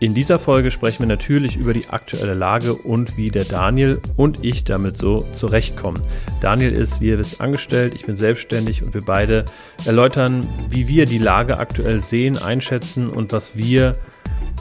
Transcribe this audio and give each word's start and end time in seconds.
In 0.00 0.12
dieser 0.12 0.38
Folge 0.38 0.70
sprechen 0.70 1.00
wir 1.00 1.06
natürlich 1.06 1.56
über 1.56 1.72
die 1.72 1.88
aktuelle 1.88 2.34
Lage 2.34 2.74
und 2.74 3.16
wie 3.16 3.30
der 3.30 3.44
Daniel 3.44 4.00
und 4.16 4.44
ich 4.44 4.64
damit 4.64 4.98
so 4.98 5.24
zurechtkommen. 5.34 6.02
Daniel 6.40 6.72
ist, 6.72 7.00
wie 7.00 7.08
ihr 7.08 7.18
wisst, 7.18 7.40
angestellt, 7.40 7.94
ich 7.94 8.04
bin 8.04 8.16
selbstständig 8.16 8.82
und 8.82 8.92
wir 8.92 9.02
beide 9.02 9.44
erläutern, 9.84 10.48
wie 10.68 10.88
wir 10.88 11.06
die 11.06 11.18
Lage 11.18 11.58
aktuell 11.58 12.02
sehen, 12.02 12.36
einschätzen 12.36 13.08
und 13.08 13.32
was 13.32 13.56
wir 13.56 13.92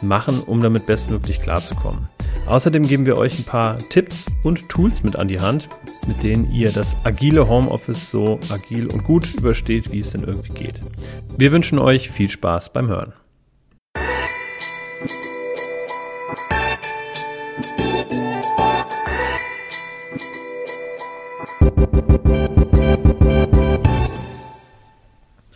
machen, 0.03 0.39
um 0.39 0.61
damit 0.61 0.85
bestmöglich 0.85 1.39
klarzukommen. 1.39 2.07
Außerdem 2.45 2.83
geben 2.83 3.05
wir 3.05 3.17
euch 3.17 3.39
ein 3.39 3.45
paar 3.45 3.77
Tipps 3.77 4.27
und 4.43 4.69
Tools 4.69 5.01
mit 5.01 5.15
an 5.15 5.29
die 5.29 5.39
Hand, 5.39 5.69
mit 6.07 6.21
denen 6.23 6.51
ihr 6.51 6.71
das 6.71 6.95
agile 7.05 7.47
Homeoffice 7.47 8.09
so 8.09 8.39
agil 8.51 8.87
und 8.87 9.03
gut 9.03 9.33
übersteht, 9.33 9.91
wie 9.91 9.99
es 9.99 10.11
denn 10.11 10.23
irgendwie 10.23 10.53
geht. 10.53 10.79
Wir 11.37 11.51
wünschen 11.51 11.79
euch 11.79 12.09
viel 12.11 12.29
Spaß 12.29 12.73
beim 12.73 12.87
Hören. 12.87 13.13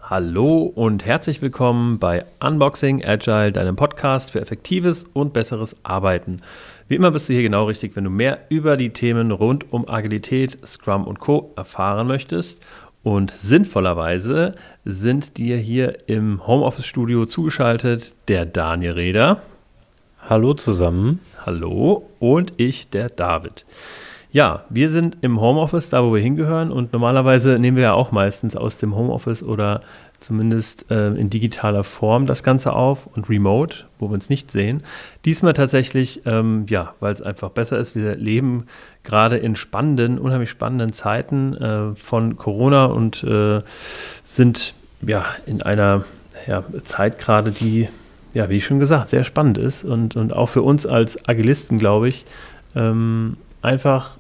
Hallo 0.10 0.64
und 0.64 1.06
herzlich 1.06 1.42
willkommen 1.42 1.98
bei 2.00 2.26
Unboxing 2.44 3.06
Agile, 3.06 3.54
deinem 3.54 3.78
Podcast 3.78 4.32
für 4.32 4.42
effektives 4.42 5.06
und 5.14 5.32
besseres 5.32 5.78
Arbeiten. 5.84 6.42
Wie 6.90 6.96
immer 6.96 7.12
bist 7.12 7.30
du 7.30 7.34
hier 7.34 7.44
genau 7.44 7.66
richtig, 7.66 7.96
wenn 7.96 8.04
du 8.04 8.10
mehr 8.10 8.40
über 8.50 8.76
die 8.76 8.90
Themen 8.90 9.32
rund 9.32 9.72
um 9.72 9.88
Agilität, 9.88 10.66
Scrum 10.68 11.06
und 11.08 11.20
Co 11.20 11.54
erfahren 11.56 12.08
möchtest. 12.08 12.62
Und 13.08 13.32
sinnvollerweise 13.32 14.52
sind 14.84 15.38
dir 15.38 15.56
hier 15.56 16.10
im 16.10 16.46
Homeoffice-Studio 16.46 17.26
zugeschaltet 17.26 18.14
der 18.28 18.46
Daniel 18.46 18.92
Reder. 18.92 19.44
Hallo 20.20 20.54
zusammen. 20.54 21.22
Hallo 21.46 22.10
und 22.20 22.52
ich, 22.58 22.90
der 22.90 23.08
David. 23.08 23.66
Ja, 24.34 24.66
wir 24.70 24.90
sind 24.90 25.20
im 25.22 25.40
Homeoffice, 25.40 25.88
da 25.88 26.04
wo 26.04 26.14
wir 26.14 26.22
hingehören 26.22 26.70
und 26.70 26.92
normalerweise 26.92 27.54
nehmen 27.54 27.78
wir 27.78 27.84
ja 27.84 27.94
auch 27.94 28.12
meistens 28.12 28.58
aus 28.58 28.76
dem 28.78 28.94
Homeoffice 28.94 29.42
oder 29.42 29.80
zumindest 30.20 30.90
äh, 30.92 31.10
in 31.10 31.30
digitaler 31.30 31.84
Form 31.84 32.26
das 32.26 32.44
Ganze 32.44 32.74
auf 32.74 33.08
und 33.08 33.30
remote, 33.30 33.86
wo 34.00 34.10
wir 34.10 34.14
uns 34.14 34.30
nicht 34.30 34.52
sehen. 34.52 34.84
Diesmal 35.26 35.54
tatsächlich, 35.54 36.22
ähm, 36.26 36.66
ja, 36.70 36.94
weil 37.00 37.14
es 37.14 37.22
einfach 37.22 37.50
besser 37.50 37.78
ist. 37.78 37.96
Wir 37.96 38.16
leben 38.16 38.66
gerade 39.04 39.38
in 39.38 39.56
spannenden, 39.56 40.18
unheimlich 40.20 40.50
spannenden 40.50 40.94
Zeiten 40.94 41.54
äh, 41.56 41.96
von 41.96 42.38
Corona 42.38 42.86
und 42.86 43.24
äh, 43.24 43.62
sind 44.24 44.74
ja 45.02 45.26
in 45.46 45.62
einer 45.62 46.06
ja, 46.48 46.64
Zeit 46.84 47.20
gerade, 47.20 47.52
die, 47.52 47.88
ja, 48.34 48.50
wie 48.50 48.62
schon 48.62 48.80
gesagt, 48.80 49.10
sehr 49.10 49.24
spannend 49.24 49.58
ist 49.58 49.84
und, 49.84 50.16
und 50.16 50.34
auch 50.34 50.50
für 50.50 50.62
uns 50.62 50.86
als 50.86 51.28
Agilisten, 51.28 51.78
glaube 51.78 52.10
ich, 52.10 52.26
ähm, 52.76 53.38
einfach 53.62 54.18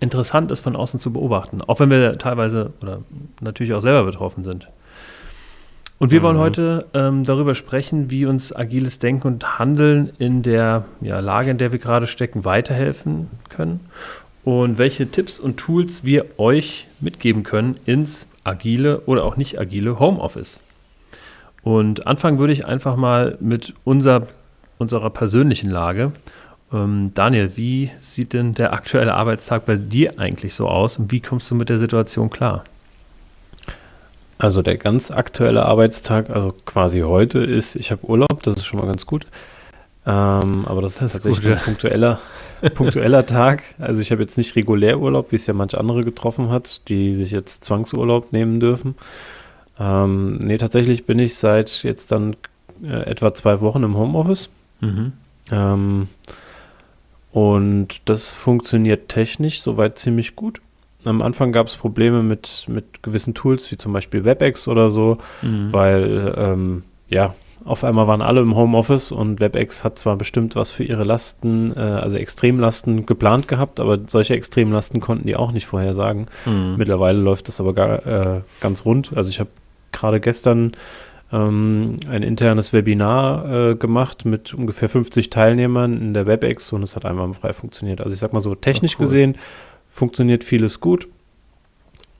interessant 0.00 0.50
ist, 0.50 0.60
von 0.60 0.74
außen 0.74 0.98
zu 0.98 1.12
beobachten. 1.12 1.62
Auch 1.62 1.78
wenn 1.78 1.90
wir 1.90 2.18
teilweise 2.18 2.72
oder 2.82 3.02
natürlich 3.40 3.72
auch 3.72 3.80
selber 3.80 4.04
betroffen 4.04 4.42
sind. 4.42 4.68
Und 6.02 6.10
wir 6.10 6.18
mhm. 6.18 6.24
wollen 6.24 6.38
heute 6.38 6.86
ähm, 6.94 7.22
darüber 7.22 7.54
sprechen, 7.54 8.10
wie 8.10 8.26
uns 8.26 8.52
agiles 8.52 8.98
Denken 8.98 9.28
und 9.28 9.60
Handeln 9.60 10.10
in 10.18 10.42
der 10.42 10.84
ja, 11.00 11.20
Lage, 11.20 11.52
in 11.52 11.58
der 11.58 11.70
wir 11.70 11.78
gerade 11.78 12.08
stecken, 12.08 12.44
weiterhelfen 12.44 13.30
können 13.50 13.78
und 14.42 14.78
welche 14.78 15.08
Tipps 15.08 15.38
und 15.38 15.58
Tools 15.58 16.02
wir 16.02 16.26
euch 16.38 16.88
mitgeben 16.98 17.44
können 17.44 17.76
ins 17.86 18.26
agile 18.42 19.02
oder 19.06 19.24
auch 19.24 19.36
nicht 19.36 19.60
agile 19.60 20.00
Homeoffice. 20.00 20.58
Und 21.62 22.04
anfangen 22.04 22.40
würde 22.40 22.52
ich 22.52 22.66
einfach 22.66 22.96
mal 22.96 23.38
mit 23.38 23.72
unser, 23.84 24.26
unserer 24.78 25.10
persönlichen 25.10 25.70
Lage. 25.70 26.10
Ähm, 26.72 27.12
Daniel, 27.14 27.56
wie 27.56 27.92
sieht 28.00 28.32
denn 28.32 28.54
der 28.54 28.72
aktuelle 28.72 29.14
Arbeitstag 29.14 29.66
bei 29.66 29.76
dir 29.76 30.18
eigentlich 30.18 30.54
so 30.54 30.66
aus 30.66 30.98
und 30.98 31.12
wie 31.12 31.20
kommst 31.20 31.48
du 31.48 31.54
mit 31.54 31.68
der 31.68 31.78
Situation 31.78 32.28
klar? 32.28 32.64
Also 34.38 34.62
der 34.62 34.76
ganz 34.76 35.10
aktuelle 35.10 35.66
Arbeitstag, 35.66 36.30
also 36.30 36.54
quasi 36.64 37.00
heute, 37.00 37.38
ist, 37.38 37.76
ich 37.76 37.90
habe 37.90 38.04
Urlaub, 38.06 38.42
das 38.42 38.56
ist 38.56 38.64
schon 38.64 38.80
mal 38.80 38.86
ganz 38.86 39.06
gut. 39.06 39.26
Ähm, 40.04 40.64
aber 40.66 40.82
das, 40.82 40.94
das 40.94 41.04
ist 41.04 41.12
tatsächlich 41.12 41.44
gut, 41.44 41.58
ein 41.58 41.64
punktueller, 41.64 42.18
punktueller 42.74 43.24
Tag. 43.26 43.62
Also 43.78 44.00
ich 44.00 44.10
habe 44.10 44.22
jetzt 44.22 44.36
nicht 44.36 44.56
regulär 44.56 44.98
Urlaub, 44.98 45.30
wie 45.30 45.36
es 45.36 45.46
ja 45.46 45.54
manche 45.54 45.78
andere 45.78 46.02
getroffen 46.02 46.50
hat, 46.50 46.88
die 46.88 47.14
sich 47.14 47.30
jetzt 47.30 47.64
Zwangsurlaub 47.64 48.32
nehmen 48.32 48.58
dürfen. 48.58 48.96
Ähm, 49.78 50.38
nee, 50.38 50.58
tatsächlich 50.58 51.06
bin 51.06 51.18
ich 51.18 51.36
seit 51.36 51.82
jetzt 51.82 52.10
dann 52.12 52.36
äh, 52.82 53.02
etwa 53.02 53.32
zwei 53.34 53.60
Wochen 53.60 53.82
im 53.84 53.96
Homeoffice. 53.96 54.50
Mhm. 54.80 55.12
Ähm, 55.50 56.08
und 57.32 58.02
das 58.04 58.32
funktioniert 58.32 59.08
technisch 59.08 59.62
soweit 59.62 59.98
ziemlich 59.98 60.36
gut. 60.36 60.60
Am 61.04 61.22
Anfang 61.22 61.52
gab 61.52 61.66
es 61.66 61.76
Probleme 61.76 62.22
mit, 62.22 62.66
mit 62.68 63.02
gewissen 63.02 63.34
Tools, 63.34 63.70
wie 63.70 63.76
zum 63.76 63.92
Beispiel 63.92 64.24
WebEx 64.24 64.68
oder 64.68 64.90
so, 64.90 65.18
mhm. 65.42 65.72
weil 65.72 66.34
ähm, 66.36 66.82
ja, 67.08 67.34
auf 67.64 67.84
einmal 67.84 68.06
waren 68.08 68.22
alle 68.22 68.40
im 68.40 68.56
Homeoffice 68.56 69.12
und 69.12 69.40
WebEx 69.40 69.84
hat 69.84 69.98
zwar 69.98 70.16
bestimmt 70.16 70.56
was 70.56 70.70
für 70.70 70.84
ihre 70.84 71.04
Lasten, 71.04 71.72
äh, 71.76 71.80
also 71.80 72.16
Extremlasten 72.16 73.06
geplant 73.06 73.48
gehabt, 73.48 73.78
aber 73.78 73.98
solche 74.06 74.34
Extremlasten 74.34 75.00
konnten 75.00 75.26
die 75.26 75.36
auch 75.36 75.52
nicht 75.52 75.66
vorhersagen. 75.66 76.26
Mhm. 76.44 76.74
Mittlerweile 76.76 77.18
läuft 77.18 77.48
das 77.48 77.60
aber 77.60 77.72
gar, 77.72 78.06
äh, 78.06 78.40
ganz 78.60 78.84
rund. 78.84 79.12
Also 79.14 79.30
ich 79.30 79.38
habe 79.38 79.50
gerade 79.92 80.18
gestern 80.20 80.72
ähm, 81.32 81.96
ein 82.08 82.22
internes 82.22 82.72
Webinar 82.72 83.70
äh, 83.70 83.74
gemacht 83.74 84.24
mit 84.24 84.54
ungefähr 84.54 84.88
50 84.88 85.30
Teilnehmern 85.30 85.96
in 85.96 86.14
der 86.14 86.26
WebEx 86.26 86.72
und 86.72 86.82
es 86.82 86.96
hat 86.96 87.04
einmal 87.04 87.32
frei 87.34 87.52
funktioniert. 87.52 88.00
Also 88.00 88.12
ich 88.12 88.20
sag 88.20 88.32
mal 88.32 88.40
so, 88.40 88.54
technisch 88.54 88.96
cool. 88.98 89.06
gesehen 89.06 89.36
funktioniert 89.92 90.44
vieles 90.44 90.80
gut. 90.80 91.08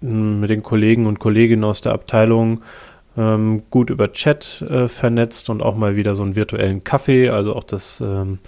Hm, 0.00 0.40
mit 0.40 0.50
den 0.50 0.62
Kollegen 0.62 1.06
und 1.06 1.18
Kolleginnen 1.18 1.64
aus 1.64 1.80
der 1.80 1.92
Abteilung 1.92 2.62
ähm, 3.16 3.62
gut 3.70 3.90
über 3.90 4.12
Chat 4.12 4.62
äh, 4.62 4.88
vernetzt 4.88 5.50
und 5.50 5.62
auch 5.62 5.76
mal 5.76 5.96
wieder 5.96 6.14
so 6.14 6.22
einen 6.22 6.36
virtuellen 6.36 6.84
Kaffee. 6.84 7.28
Also 7.28 7.54
auch 7.54 7.64
das 7.64 8.00
ähm, 8.00 8.38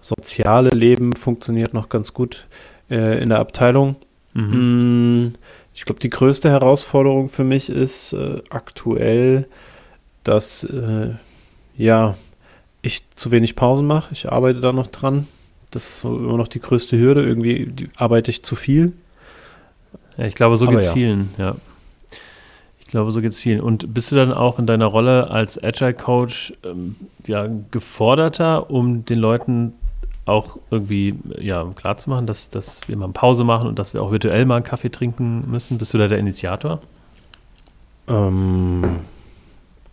soziale 0.00 0.70
Leben 0.70 1.14
funktioniert 1.14 1.74
noch 1.74 1.88
ganz 1.88 2.12
gut 2.12 2.46
äh, 2.90 3.22
in 3.22 3.28
der 3.28 3.38
Abteilung. 3.38 3.96
Mhm. 4.32 4.52
Hm, 4.52 5.32
ich 5.74 5.84
glaube, 5.84 6.00
die 6.00 6.10
größte 6.10 6.50
Herausforderung 6.50 7.28
für 7.28 7.44
mich 7.44 7.68
ist 7.68 8.12
äh, 8.12 8.40
aktuell 8.50 9.46
dass 10.24 10.64
äh, 10.64 11.10
ja, 11.76 12.16
ich 12.82 13.08
zu 13.14 13.30
wenig 13.30 13.54
Pausen 13.54 13.86
mache. 13.86 14.12
Ich 14.12 14.30
arbeite 14.30 14.60
da 14.60 14.72
noch 14.72 14.88
dran. 14.88 15.28
Das 15.74 15.88
ist 15.88 16.00
so 16.00 16.16
immer 16.16 16.36
noch 16.36 16.48
die 16.48 16.60
größte 16.60 16.98
Hürde. 16.98 17.24
Irgendwie 17.24 17.72
arbeite 17.96 18.30
ich 18.30 18.42
zu 18.42 18.54
viel. 18.54 18.92
Ja, 20.16 20.26
ich 20.26 20.34
glaube, 20.34 20.56
so 20.56 20.66
geht 20.66 20.78
es 20.78 20.86
ja. 20.86 20.92
vielen, 20.92 21.34
ja. 21.38 21.56
Ich 22.78 22.86
glaube, 22.86 23.10
so 23.10 23.20
geht 23.20 23.32
es 23.32 23.40
vielen. 23.40 23.60
Und 23.60 23.92
bist 23.92 24.12
du 24.12 24.16
dann 24.16 24.32
auch 24.32 24.60
in 24.60 24.66
deiner 24.66 24.86
Rolle 24.86 25.30
als 25.30 25.60
Agile 25.62 25.94
Coach 25.94 26.54
ähm, 26.62 26.94
ja, 27.26 27.48
geforderter, 27.72 28.70
um 28.70 29.04
den 29.04 29.18
Leuten 29.18 29.72
auch 30.26 30.58
irgendwie 30.70 31.16
ja, 31.38 31.64
klarzumachen, 31.74 32.26
dass, 32.26 32.50
dass 32.50 32.86
wir 32.88 32.96
mal 32.96 33.06
eine 33.06 33.12
Pause 33.12 33.42
machen 33.42 33.68
und 33.68 33.78
dass 33.78 33.94
wir 33.94 34.02
auch 34.02 34.12
virtuell 34.12 34.44
mal 34.46 34.56
einen 34.56 34.64
Kaffee 34.64 34.90
trinken 34.90 35.50
müssen? 35.50 35.76
Bist 35.78 35.92
du 35.92 35.98
da 35.98 36.06
der 36.06 36.18
Initiator? 36.18 36.80
Ähm, 38.06 39.00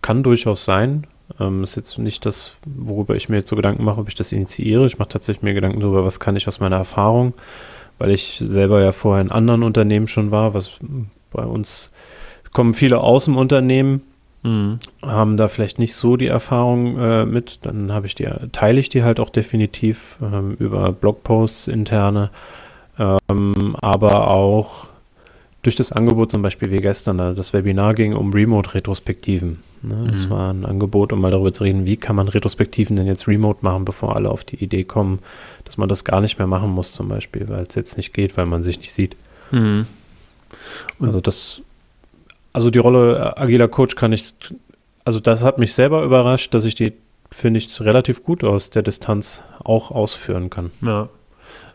kann 0.02 0.22
durchaus 0.22 0.64
sein. 0.64 1.08
Ähm, 1.40 1.64
ist 1.64 1.76
jetzt 1.76 1.98
nicht 1.98 2.26
das, 2.26 2.54
worüber 2.66 3.16
ich 3.16 3.30
mir 3.30 3.38
jetzt 3.38 3.50
so 3.50 3.56
Gedanken 3.56 3.84
mache, 3.84 4.00
ob 4.02 4.08
ich 4.08 4.16
das 4.16 4.32
initiiere. 4.32 4.86
Ich 4.86 5.00
mache 5.00 5.10
tatsächlich 5.10 5.44
mir 5.44 5.54
Gedanken 5.54 5.80
darüber, 5.80 6.06
was 6.06 6.20
kann 6.20 6.36
ich 6.36 6.48
aus 6.48 6.60
meiner 6.60 6.78
Erfahrung, 6.78 7.34
weil 7.98 8.12
ich 8.12 8.42
selber 8.44 8.82
ja 8.82 8.92
vorher 8.92 9.24
in 9.24 9.32
anderen 9.32 9.64
Unternehmen 9.64 10.08
schon 10.08 10.32
war, 10.32 10.54
was 10.54 10.72
bei 11.32 11.44
uns 11.44 11.92
kommen 12.54 12.74
viele 12.74 13.00
aus 13.00 13.26
dem 13.26 13.38
Unternehmen, 13.38 14.02
mhm. 14.44 14.80
haben 15.02 15.38
da 15.38 15.48
vielleicht 15.48 15.80
nicht 15.80 15.96
so 15.96 16.18
die 16.18 16.28
Erfahrung 16.28 16.98
äh, 16.98 17.26
mit. 17.26 17.60
Dann 17.66 17.94
habe 17.94 18.08
ich 18.08 18.16
die, 18.16 18.28
teile 18.52 18.80
ich 18.80 18.90
die 18.90 19.04
halt 19.04 19.20
auch 19.20 19.30
definitiv 19.30 20.18
ähm, 20.22 20.56
über 20.60 20.92
Blogposts 20.92 21.68
interne, 21.68 22.30
ähm, 23.00 23.76
aber 23.82 24.30
auch 24.30 24.91
durch 25.62 25.76
das 25.76 25.92
Angebot 25.92 26.32
zum 26.32 26.42
Beispiel 26.42 26.72
wie 26.72 26.78
gestern, 26.78 27.18
das 27.18 27.54
Webinar 27.54 27.94
ging 27.94 28.14
um 28.14 28.34
Remote-Retrospektiven. 28.34 29.60
Ne? 29.84 30.10
Das 30.12 30.26
mhm. 30.26 30.30
war 30.30 30.54
ein 30.54 30.66
Angebot, 30.66 31.14
um 31.14 31.22
mal 31.22 31.32
darüber 31.32 31.54
zu 31.54 31.64
reden, 31.64 31.86
wie 31.86 31.98
kann 31.98 32.16
man 32.16 32.28
Retrospektiven 32.28 32.96
denn 32.96 33.06
jetzt 33.06 33.28
remote 33.28 33.60
machen, 33.62 33.86
bevor 33.86 34.16
alle 34.16 34.30
auf 34.30 34.44
die 34.44 34.64
Idee 34.64 34.84
kommen, 34.84 35.20
dass 35.66 35.78
man 35.78 35.88
das 35.88 36.04
gar 36.04 36.22
nicht 36.22 36.40
mehr 36.40 36.48
machen 36.48 36.72
muss 36.72 36.94
zum 36.94 37.08
Beispiel, 37.08 37.48
weil 37.48 37.64
es 37.68 37.76
jetzt 37.76 37.98
nicht 37.98 38.14
geht, 38.14 38.38
weil 38.38 38.48
man 38.48 38.64
sich 38.64 38.80
nicht 38.80 38.94
sieht. 38.94 39.16
Mhm. 39.52 39.86
Also 41.00 41.22
das, 41.22 41.62
also 42.54 42.72
die 42.72 42.80
Rolle 42.80 43.38
agiler 43.38 43.68
Coach 43.68 43.96
kann 43.96 44.14
ich, 44.14 44.34
also 45.06 45.20
das 45.20 45.44
hat 45.44 45.60
mich 45.60 45.74
selber 45.74 46.04
überrascht, 46.04 46.54
dass 46.54 46.66
ich 46.66 46.76
die, 46.76 46.94
finde 47.32 47.60
ich, 47.60 47.82
relativ 47.82 48.24
gut 48.24 48.44
aus 48.44 48.72
der 48.72 48.82
Distanz 48.82 49.44
auch 49.64 49.92
ausführen 49.92 50.50
kann. 50.50 50.72
Ja. 50.82 51.10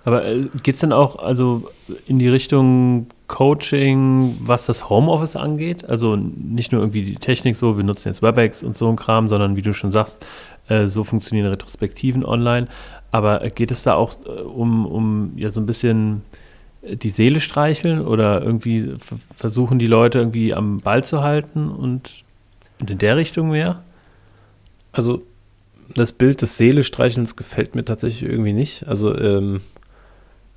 Aber 0.04 0.24
äh, 0.24 0.42
geht 0.62 0.76
es 0.76 0.80
denn 0.80 0.92
auch 0.92 1.16
also 1.16 1.68
in 2.06 2.18
die 2.18 2.28
Richtung 2.28 3.08
Coaching, 3.28 4.36
was 4.40 4.66
das 4.66 4.88
Homeoffice 4.88 5.36
angeht? 5.36 5.88
Also 5.88 6.16
nicht 6.16 6.72
nur 6.72 6.80
irgendwie 6.80 7.02
die 7.02 7.16
Technik 7.16 7.56
so, 7.56 7.76
wir 7.76 7.84
nutzen 7.84 8.08
jetzt 8.08 8.22
WebEx 8.22 8.62
und 8.62 8.76
so 8.76 8.88
ein 8.88 8.96
Kram, 8.96 9.28
sondern 9.28 9.56
wie 9.56 9.62
du 9.62 9.72
schon 9.72 9.90
sagst, 9.92 10.24
Äh, 10.68 10.88
so 10.88 11.04
funktionieren 11.04 11.46
Retrospektiven 11.48 12.24
online. 12.24 12.66
Aber 13.12 13.38
geht 13.50 13.70
es 13.70 13.84
da 13.84 13.94
auch 13.94 14.16
äh, 14.26 14.42
um, 14.42 14.84
um 14.84 15.32
ja 15.36 15.50
so 15.50 15.60
ein 15.60 15.66
bisschen 15.66 16.22
die 16.82 17.08
Seele 17.08 17.38
streicheln 17.38 18.00
oder 18.00 18.42
irgendwie 18.42 18.94
versuchen 19.32 19.78
die 19.78 19.86
Leute 19.86 20.18
irgendwie 20.18 20.54
am 20.54 20.78
Ball 20.78 21.04
zu 21.04 21.22
halten 21.22 21.68
und, 21.68 22.24
und 22.80 22.90
in 22.90 22.98
der 22.98 23.16
Richtung 23.16 23.50
mehr? 23.50 23.84
Also 24.90 25.22
das 25.94 26.10
Bild 26.10 26.42
des 26.42 26.56
Seele-Streichelns 26.58 27.36
gefällt 27.36 27.76
mir 27.76 27.84
tatsächlich 27.84 28.28
irgendwie 28.28 28.52
nicht. 28.52 28.88
Also 28.88 29.16
ähm, 29.16 29.60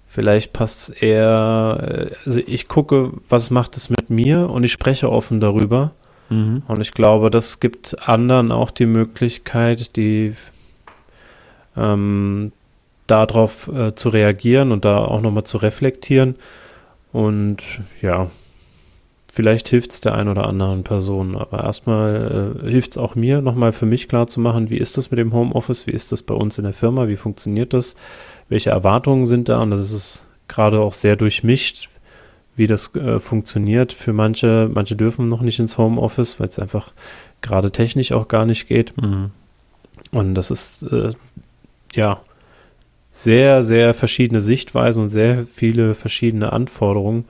vielleicht 0.10 0.52
passt 0.52 0.90
es 0.90 1.02
eher, 1.02 2.10
äh, 2.12 2.16
also 2.26 2.40
ich 2.46 2.68
gucke, 2.68 3.14
was 3.30 3.52
macht 3.52 3.78
es 3.78 3.90
mit 3.90 4.10
mir 4.10 4.50
und 4.50 4.64
ich 4.66 4.72
spreche 4.72 5.10
offen 5.10 5.40
darüber. 5.40 5.92
Mhm. 6.30 6.64
Und 6.68 6.82
ich 6.82 6.92
glaube, 6.92 7.30
das 7.30 7.60
gibt 7.60 8.08
anderen 8.10 8.52
auch 8.52 8.72
die 8.72 8.88
Möglichkeit, 8.88 9.96
die 9.96 10.36
ähm, 11.78 12.52
darauf 13.08 13.68
äh, 13.68 13.96
zu 13.96 14.10
reagieren 14.10 14.72
und 14.72 14.84
da 14.84 14.98
auch 14.98 15.22
nochmal 15.22 15.44
zu 15.44 15.58
reflektieren. 15.58 16.36
Und 17.12 17.62
ja, 18.02 18.30
vielleicht 19.32 19.70
hilft 19.70 19.92
es 19.92 20.02
der 20.02 20.16
einen 20.16 20.30
oder 20.30 20.48
anderen 20.48 20.84
Person, 20.84 21.38
aber 21.38 21.64
erstmal 21.64 22.56
äh, 22.64 22.70
hilft 22.70 22.92
es 22.92 22.98
auch 22.98 23.16
mir, 23.16 23.42
nochmal 23.42 23.72
für 23.72 23.86
mich 23.86 24.08
klar 24.08 24.28
zu 24.28 24.40
machen, 24.40 24.70
wie 24.70 24.78
ist 24.78 24.98
das 24.98 25.12
mit 25.12 25.20
dem 25.20 25.34
Homeoffice, 25.34 25.88
wie 25.88 25.92
ist 25.92 26.12
das 26.12 26.24
bei 26.24 26.34
uns 26.34 26.58
in 26.58 26.64
der 26.64 26.74
Firma, 26.74 27.08
wie 27.08 27.16
funktioniert 27.16 27.74
das, 27.74 27.96
welche 28.50 28.72
Erwartungen 28.72 29.26
sind 29.28 29.48
da 29.48 29.62
und 29.62 29.72
das 29.72 29.92
ist 29.92 30.24
gerade 30.48 30.80
auch 30.80 30.94
sehr 30.94 31.16
durchmischt, 31.16 31.90
wie 32.56 32.68
das 32.68 32.94
äh, 32.96 33.20
funktioniert. 33.20 33.94
Für 33.94 34.12
manche, 34.12 34.70
manche 34.74 34.96
dürfen 34.96 35.30
noch 35.30 35.42
nicht 35.42 35.60
ins 35.60 35.78
Homeoffice, 35.78 36.40
weil 36.40 36.50
es 36.50 36.60
einfach 36.60 36.92
gerade 37.42 37.72
technisch 37.72 38.12
auch 38.12 38.28
gar 38.28 38.46
nicht 38.46 38.68
geht. 38.68 39.00
Mhm. 39.02 39.32
Und 40.12 40.36
das 40.36 40.52
ist 40.52 40.84
äh, 40.84 41.14
ja 41.94 42.20
sehr, 43.12 43.64
sehr 43.64 43.94
verschiedene 43.94 44.42
Sichtweisen 44.42 45.04
und 45.04 45.10
sehr 45.10 45.46
viele 45.46 45.94
verschiedene 45.94 46.52
Anforderungen. 46.52 47.26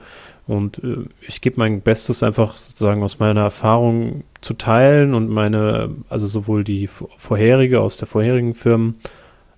Und 0.46 0.82
äh, 0.82 1.04
ich 1.26 1.40
gebe 1.40 1.58
mein 1.58 1.80
Bestes 1.80 2.22
einfach 2.22 2.56
sozusagen 2.56 3.02
aus 3.02 3.18
meiner 3.18 3.42
Erfahrung 3.42 4.24
zu 4.40 4.54
teilen 4.54 5.14
und 5.14 5.28
meine, 5.28 5.90
also 6.08 6.26
sowohl 6.26 6.64
die 6.64 6.86
vorherige 6.86 7.80
aus 7.80 7.96
der 7.96 8.08
vorherigen 8.08 8.54
Firmen 8.54 8.96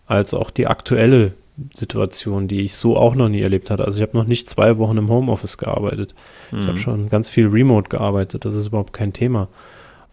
als 0.07 0.35
auch 0.35 0.51
die 0.51 0.67
aktuelle 0.67 1.33
Situation, 1.73 2.49
die 2.49 2.63
ich 2.63 2.75
so 2.75 2.97
auch 2.97 3.15
noch 3.15 3.29
nie 3.29 3.41
erlebt 3.41 3.71
hatte. 3.71 3.85
Also 3.85 3.99
ich 3.99 4.03
habe 4.03 4.17
noch 4.17 4.27
nicht 4.27 4.49
zwei 4.49 4.79
Wochen 4.79 4.97
im 4.97 5.09
Homeoffice 5.09 5.59
gearbeitet. 5.59 6.15
Mhm. 6.51 6.61
Ich 6.61 6.67
habe 6.67 6.79
schon 6.79 7.09
ganz 7.09 7.29
viel 7.29 7.47
Remote 7.47 7.89
gearbeitet. 7.89 8.45
Das 8.45 8.55
ist 8.55 8.69
überhaupt 8.69 8.93
kein 8.93 9.13
Thema. 9.13 9.49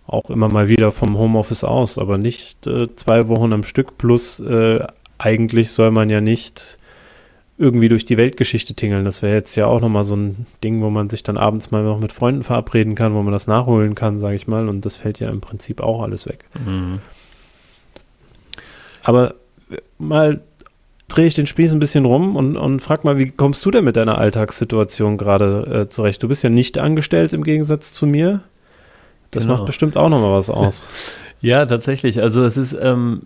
Auch 0.06 0.30
immer 0.30 0.50
mal 0.50 0.70
wieder 0.70 0.92
vom 0.92 1.18
Homeoffice 1.18 1.64
aus, 1.64 1.98
aber 1.98 2.18
nicht 2.18 2.68
äh, 2.68 2.94
zwei 2.96 3.28
Wochen 3.28 3.54
am 3.54 3.64
Stück 3.64 3.98
plus 3.98 4.40
äh, 4.40 4.86
eigentlich 5.18 5.72
soll 5.72 5.92
man 5.92 6.10
ja 6.10 6.22
nicht 6.22 6.79
irgendwie 7.60 7.90
durch 7.90 8.06
die 8.06 8.16
Weltgeschichte 8.16 8.74
tingeln. 8.74 9.04
Das 9.04 9.22
wäre 9.22 9.36
jetzt 9.36 9.56
ja 9.56 9.68
auch 9.68 9.82
nochmal 9.82 10.06
so 10.06 10.16
ein 10.16 10.48
Ding, 10.64 10.82
wo 10.82 10.90
man 10.90 11.10
sich 11.10 11.24
dann 11.24 11.38
abends 11.38 11.72
mal 11.72 11.84
noch 11.84 12.00
mit 12.00 12.14
Freunden 12.14 12.44
verabreden 12.44 12.96
kann, 12.96 13.14
wo 13.14 13.22
man 13.22 13.34
das 13.34 13.48
nachholen 13.48 13.96
kann, 13.96 14.18
sage 14.18 14.38
ich 14.38 14.48
mal. 14.48 14.70
Und 14.70 14.86
das 14.86 14.96
fällt 14.96 15.20
ja 15.20 15.30
im 15.30 15.42
Prinzip 15.42 15.82
auch 15.82 16.02
alles 16.02 16.26
weg. 16.26 16.46
Mhm. 16.58 17.00
Aber 19.04 19.34
mal 19.98 20.40
drehe 21.10 21.28
ich 21.28 21.36
den 21.36 21.48
Spieß 21.48 21.74
ein 21.74 21.80
bisschen 21.80 22.06
rum 22.06 22.38
und, 22.38 22.56
und 22.56 22.80
frag 22.80 23.04
mal, 23.04 23.18
wie 23.18 23.30
kommst 23.30 23.66
du 23.66 23.72
denn 23.72 23.84
mit 23.84 23.98
deiner 23.98 24.18
Alltagssituation 24.18 25.18
gerade 25.18 25.82
äh, 25.82 25.90
zurecht? 25.90 26.24
Du 26.24 26.30
bist 26.30 26.44
ja 26.44 26.50
nicht 26.50 26.78
angestellt 26.78 27.34
im 27.34 27.44
Gegensatz 27.44 27.92
zu 27.92 28.08
mir. 28.08 28.42
Das 29.32 29.44
genau. 29.44 29.56
macht 29.56 29.66
bestimmt 29.66 29.98
auch 29.98 30.08
nochmal 30.08 30.32
was 30.32 30.50
aus. 30.50 30.84
ja, 31.42 31.66
tatsächlich. 31.66 32.22
Also 32.22 32.46
es 32.46 32.56
ist 32.56 32.78
ähm, 32.80 33.24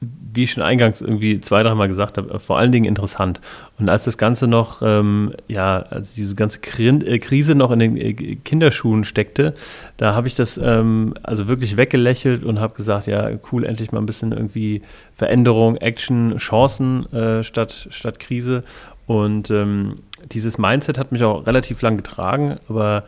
wie 0.00 0.42
ich 0.42 0.52
schon 0.52 0.62
eingangs 0.62 1.00
irgendwie 1.00 1.40
zwei, 1.40 1.62
dreimal 1.62 1.88
gesagt 1.88 2.18
habe, 2.18 2.38
vor 2.38 2.58
allen 2.58 2.70
Dingen 2.70 2.84
interessant. 2.84 3.40
Und 3.78 3.88
als 3.88 4.04
das 4.04 4.18
Ganze 4.18 4.46
noch, 4.46 4.82
ähm, 4.82 5.32
ja, 5.48 5.78
als 5.78 6.14
diese 6.14 6.34
ganze 6.34 6.58
äh, 6.58 7.18
Krise 7.18 7.54
noch 7.54 7.70
in 7.70 7.78
den 7.78 7.96
äh, 7.96 8.12
Kinderschuhen 8.12 9.04
steckte, 9.04 9.54
da 9.96 10.14
habe 10.14 10.28
ich 10.28 10.34
das 10.34 10.58
ähm, 10.58 11.14
also 11.22 11.48
wirklich 11.48 11.78
weggelächelt 11.78 12.44
und 12.44 12.60
habe 12.60 12.74
gesagt, 12.74 13.06
ja, 13.06 13.30
cool, 13.50 13.64
endlich 13.64 13.92
mal 13.92 14.00
ein 14.00 14.06
bisschen 14.06 14.32
irgendwie 14.32 14.82
Veränderung, 15.14 15.76
Action, 15.78 16.36
Chancen 16.36 17.10
äh, 17.12 17.42
statt, 17.42 17.88
statt 17.90 18.18
Krise. 18.18 18.64
Und 19.06 19.50
ähm, 19.50 20.00
dieses 20.30 20.58
Mindset 20.58 20.98
hat 20.98 21.12
mich 21.12 21.24
auch 21.24 21.46
relativ 21.46 21.80
lang 21.80 21.96
getragen, 21.96 22.56
aber 22.68 23.04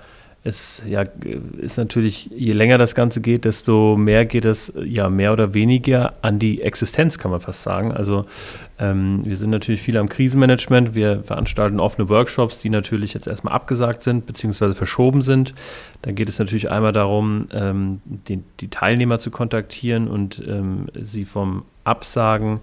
es 0.48 0.82
ja, 0.86 1.04
ist 1.58 1.76
natürlich, 1.76 2.30
je 2.34 2.52
länger 2.52 2.78
das 2.78 2.94
Ganze 2.94 3.20
geht, 3.20 3.44
desto 3.44 3.96
mehr 3.96 4.24
geht 4.24 4.44
es 4.44 4.72
ja 4.82 5.08
mehr 5.10 5.32
oder 5.32 5.54
weniger 5.54 6.14
an 6.22 6.38
die 6.38 6.62
Existenz, 6.62 7.18
kann 7.18 7.30
man 7.30 7.40
fast 7.40 7.62
sagen. 7.62 7.92
Also 7.92 8.24
ähm, 8.78 9.20
wir 9.24 9.36
sind 9.36 9.50
natürlich 9.50 9.82
viel 9.82 9.96
am 9.96 10.08
Krisenmanagement. 10.08 10.94
Wir 10.94 11.22
veranstalten 11.22 11.78
offene 11.78 12.08
Workshops, 12.08 12.58
die 12.58 12.70
natürlich 12.70 13.14
jetzt 13.14 13.26
erstmal 13.26 13.54
abgesagt 13.54 14.02
sind 14.02 14.26
bzw. 14.26 14.74
verschoben 14.74 15.22
sind. 15.22 15.54
Da 16.02 16.12
geht 16.12 16.28
es 16.28 16.38
natürlich 16.38 16.70
einmal 16.70 16.92
darum, 16.92 17.48
ähm, 17.52 18.00
die, 18.04 18.40
die, 18.60 18.68
Teilnehmer 18.68 19.18
zu 19.18 19.30
kontaktieren 19.30 20.08
und 20.08 20.42
ähm, 20.46 20.86
sie 20.94 21.24
vom 21.24 21.64
Absagen 21.84 22.60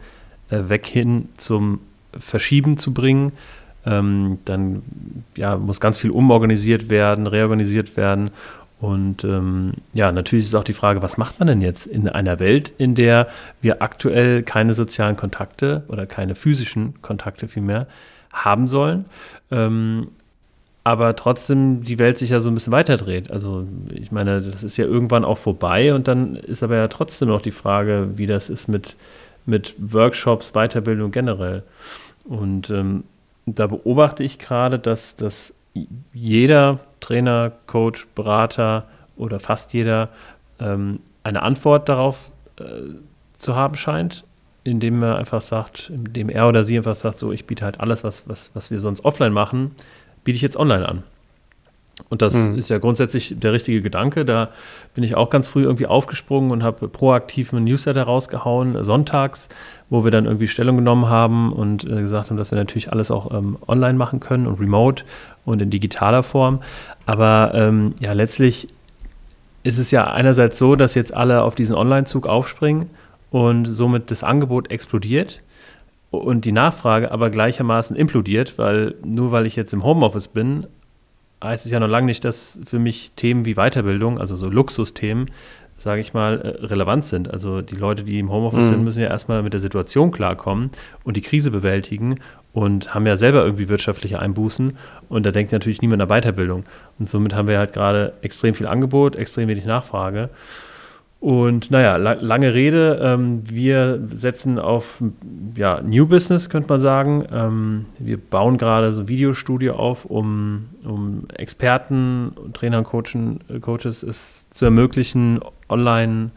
äh, 0.50 0.70
weg 0.70 0.86
hin 0.86 1.30
zum 1.38 1.80
Verschieben 2.18 2.78
zu 2.78 2.94
bringen. 2.94 3.34
Ähm, 3.86 4.40
dann 4.46 4.84
ja, 5.36 5.58
muss 5.58 5.80
ganz 5.80 5.98
viel 5.98 6.12
umorganisiert 6.12 6.90
werden, 6.90 7.28
reorganisiert 7.28 7.98
werden. 7.98 8.32
Und 8.82 9.24
ähm, 9.24 9.74
ja, 9.94 10.12
natürlich 10.12 10.46
ist 10.46 10.56
auch 10.56 10.64
die 10.64 10.74
Frage, 10.74 11.02
was 11.02 11.18
macht 11.18 11.40
man 11.40 11.48
denn 11.48 11.62
jetzt 11.62 11.88
in 11.88 12.10
einer 12.10 12.40
Welt, 12.40 12.74
in 12.78 12.94
der 12.94 13.28
wir 13.62 13.82
aktuell 13.82 14.44
keine 14.44 14.74
sozialen 14.74 15.16
Kontakte 15.16 15.84
oder 15.88 16.06
keine 16.06 16.36
physischen 16.36 17.02
Kontakte 17.02 17.48
vielmehr 17.48 17.88
haben 18.34 18.68
sollen, 18.68 19.06
ähm, 19.50 20.10
aber 20.84 21.16
trotzdem 21.16 21.84
die 21.84 21.98
Welt 21.98 22.20
sich 22.20 22.30
ja 22.30 22.40
so 22.40 22.52
ein 22.52 22.54
bisschen 22.54 22.74
weiterdreht. 22.74 23.31
Also 23.31 23.66
ich 23.92 24.12
meine, 24.12 24.42
das 24.42 24.64
ist 24.64 24.78
ja 24.78 24.86
irgendwann 24.86 25.26
auch 25.26 25.40
vorbei 25.40 25.96
und 25.96 26.08
dann 26.08 26.36
ist 26.36 26.62
aber 26.62 26.76
ja 26.76 26.88
trotzdem 26.88 27.30
noch 27.30 27.42
die 27.42 27.52
Frage, 27.52 28.10
wie 28.18 28.28
das 28.28 28.50
ist 28.52 28.68
mit, 28.68 28.96
mit 29.48 29.74
Workshops, 29.80 30.52
Weiterbildung 30.52 31.10
generell. 31.10 31.64
Und 32.26 32.70
ähm, 32.70 33.04
da 33.45 33.68
beobachte 33.68 34.24
ich 34.24 34.39
gerade, 34.39 34.80
dass, 34.80 35.15
dass 35.15 35.53
jeder 36.13 36.80
Trainer, 37.00 37.51
Coach, 37.68 38.07
Berater 38.15 38.86
oder 39.18 39.39
fast 39.39 39.74
jeder 39.74 40.09
ähm, 40.59 41.00
eine 41.24 41.44
Antwort 41.44 41.89
darauf 41.89 42.31
äh, 42.59 42.63
zu 43.33 43.56
haben 43.56 43.75
scheint, 43.75 44.24
indem 44.63 45.03
er 45.03 45.18
einfach 45.18 45.42
sagt, 45.42 45.90
indem 45.90 46.30
er 46.30 46.47
oder 46.47 46.64
sie 46.64 46.78
einfach 46.78 46.95
sagt, 46.95 47.19
so 47.19 47.31
ich 47.31 47.45
biete 47.45 47.66
halt 47.66 47.80
alles, 47.80 48.04
was, 48.04 48.28
was, 48.28 48.52
was 48.54 48.71
wir 48.71 48.80
sonst 48.80 49.04
offline 49.06 49.33
machen, 49.33 49.71
biete 50.23 50.37
ich 50.37 50.42
jetzt 50.42 50.57
online 50.57 50.87
an. 50.87 51.04
Und 52.09 52.21
das 52.21 52.33
mhm. 52.33 52.57
ist 52.57 52.69
ja 52.69 52.78
grundsätzlich 52.78 53.35
der 53.37 53.54
richtige 53.54 53.81
Gedanke. 53.81 54.25
Da 54.25 54.49
bin 54.94 55.04
ich 55.04 55.16
auch 55.16 55.30
ganz 55.30 55.47
früh 55.47 55.64
irgendwie 55.64 55.85
aufgesprungen 55.85 56.52
und 56.52 56.61
habe 56.61 56.87
proaktiv 56.90 57.54
einen 57.54 57.66
Newsletter 57.66 58.04
rausgehauen, 58.04 58.83
sonntags, 58.83 59.47
wo 59.90 60.04
wir 60.04 60.11
dann 60.11 60.25
irgendwie 60.25 60.47
Stellung 60.47 60.75
genommen 60.75 61.09
haben 61.09 61.54
und 61.54 61.85
äh, 61.85 62.02
gesagt 62.02 62.30
haben, 62.30 62.37
dass 62.37 62.52
wir 62.52 62.57
natürlich 62.57 62.92
alles 62.92 63.11
auch 63.11 63.33
ähm, 63.33 63.57
online 63.68 63.97
machen 63.97 64.19
können 64.19 64.45
und 64.45 64.59
remote 64.59 65.04
und 65.45 65.61
in 65.61 65.69
digitaler 65.69 66.23
Form. 66.23 66.61
Aber 67.06 67.52
ähm, 67.56 67.94
ja, 68.02 68.11
letztlich 68.11 68.68
ist 69.64 69.78
es 69.80 69.90
ja 69.92 70.06
einerseits 70.06 70.59
so, 70.59 70.75
dass 70.75 70.95
jetzt 70.95 71.14
alle 71.14 71.44
auf 71.44 71.56
diesen 71.56 71.75
Online-Zug 71.75 72.28
aufspringen 72.28 72.90
und 73.31 73.66
somit 73.66 74.11
das 74.11 74.23
Angebot 74.23 74.69
explodiert 74.69 75.42
und 76.11 76.45
die 76.45 76.52
Nachfrage 76.52 77.11
aber 77.11 77.30
gleichermaßen 77.30 77.95
implodiert, 77.95 78.57
weil 78.59 78.95
nur 79.04 79.31
weil 79.31 79.47
ich 79.47 79.56
jetzt 79.56 79.73
im 79.73 79.83
Homeoffice 79.83 80.28
bin, 80.28 80.68
heißt 81.44 81.65
es 81.65 81.71
ja 81.71 81.80
noch 81.80 81.87
lange 81.87 82.07
nicht, 82.07 82.25
dass 82.25 82.59
für 82.65 82.80
mich 82.80 83.11
Themen 83.15 83.45
wie 83.45 83.56
Weiterbildung, 83.56 84.19
also 84.19 84.35
so 84.35 84.49
Luxusthemen, 84.49 85.31
sage 85.77 86.01
ich 86.01 86.13
mal, 86.13 86.39
äh, 86.42 86.65
relevant 86.65 87.06
sind. 87.06 87.31
Also 87.31 87.61
die 87.61 87.75
Leute, 87.75 88.04
die 88.04 88.19
im 88.19 88.31
Homeoffice 88.31 88.65
mhm. 88.65 88.69
sind, 88.69 88.83
müssen 88.83 89.01
ja 89.01 89.07
erstmal 89.07 89.44
mit 89.44 89.54
der 89.54 89.59
Situation 89.59 90.11
klarkommen 90.11 90.71
und 91.04 91.18
die 91.18 91.21
Krise 91.21 91.51
bewältigen 91.51 92.19
und 92.54 92.94
haben 92.94 93.06
ja 93.06 93.18
selber 93.18 93.44
irgendwie 93.44 93.68
wirtschaftliche 93.68 94.19
Einbußen. 94.19 94.77
Und 95.09 95.25
da 95.25 95.31
denkt 95.31 95.51
natürlich 95.51 95.81
niemand 95.81 96.01
an 96.01 96.07
Weiterbildung. 96.07 96.63
Und 96.97 97.09
somit 97.09 97.35
haben 97.35 97.47
wir 97.47 97.57
halt 97.57 97.73
gerade 97.73 98.13
extrem 98.21 98.54
viel 98.56 98.68
Angebot, 98.68 99.15
extrem 99.15 99.49
wenig 99.49 99.65
Nachfrage. 99.65 100.30
Und 101.19 101.72
naja, 101.72 101.95
la 101.95 102.14
lange 102.14 102.54
Rede, 102.54 103.00
ähm, 103.02 103.42
wir 103.50 104.00
setzen 104.06 104.60
auf 104.60 105.02
ja, 105.56 105.81
New 105.81 106.06
Business, 106.06 106.50
könnte 106.50 106.69
man 106.69 106.81
sagen. 106.81 107.26
Ähm, 107.31 107.86
wir 107.98 108.18
bauen 108.18 108.57
gerade 108.57 108.94
so 108.94 109.02
ein 109.02 109.07
Videostudio 109.07 109.76
auf, 109.76 110.06
um, 110.06 110.68
um 110.84 111.24
Experten, 111.36 112.34
Trainer 112.54 112.80
und 112.80 112.84
Coachen, 112.84 113.40
äh, 113.50 113.60
Coaches 113.60 114.04
es 114.04 114.50
zu 114.50 114.66
ermöglichen, 114.66 115.40
online 115.68 116.31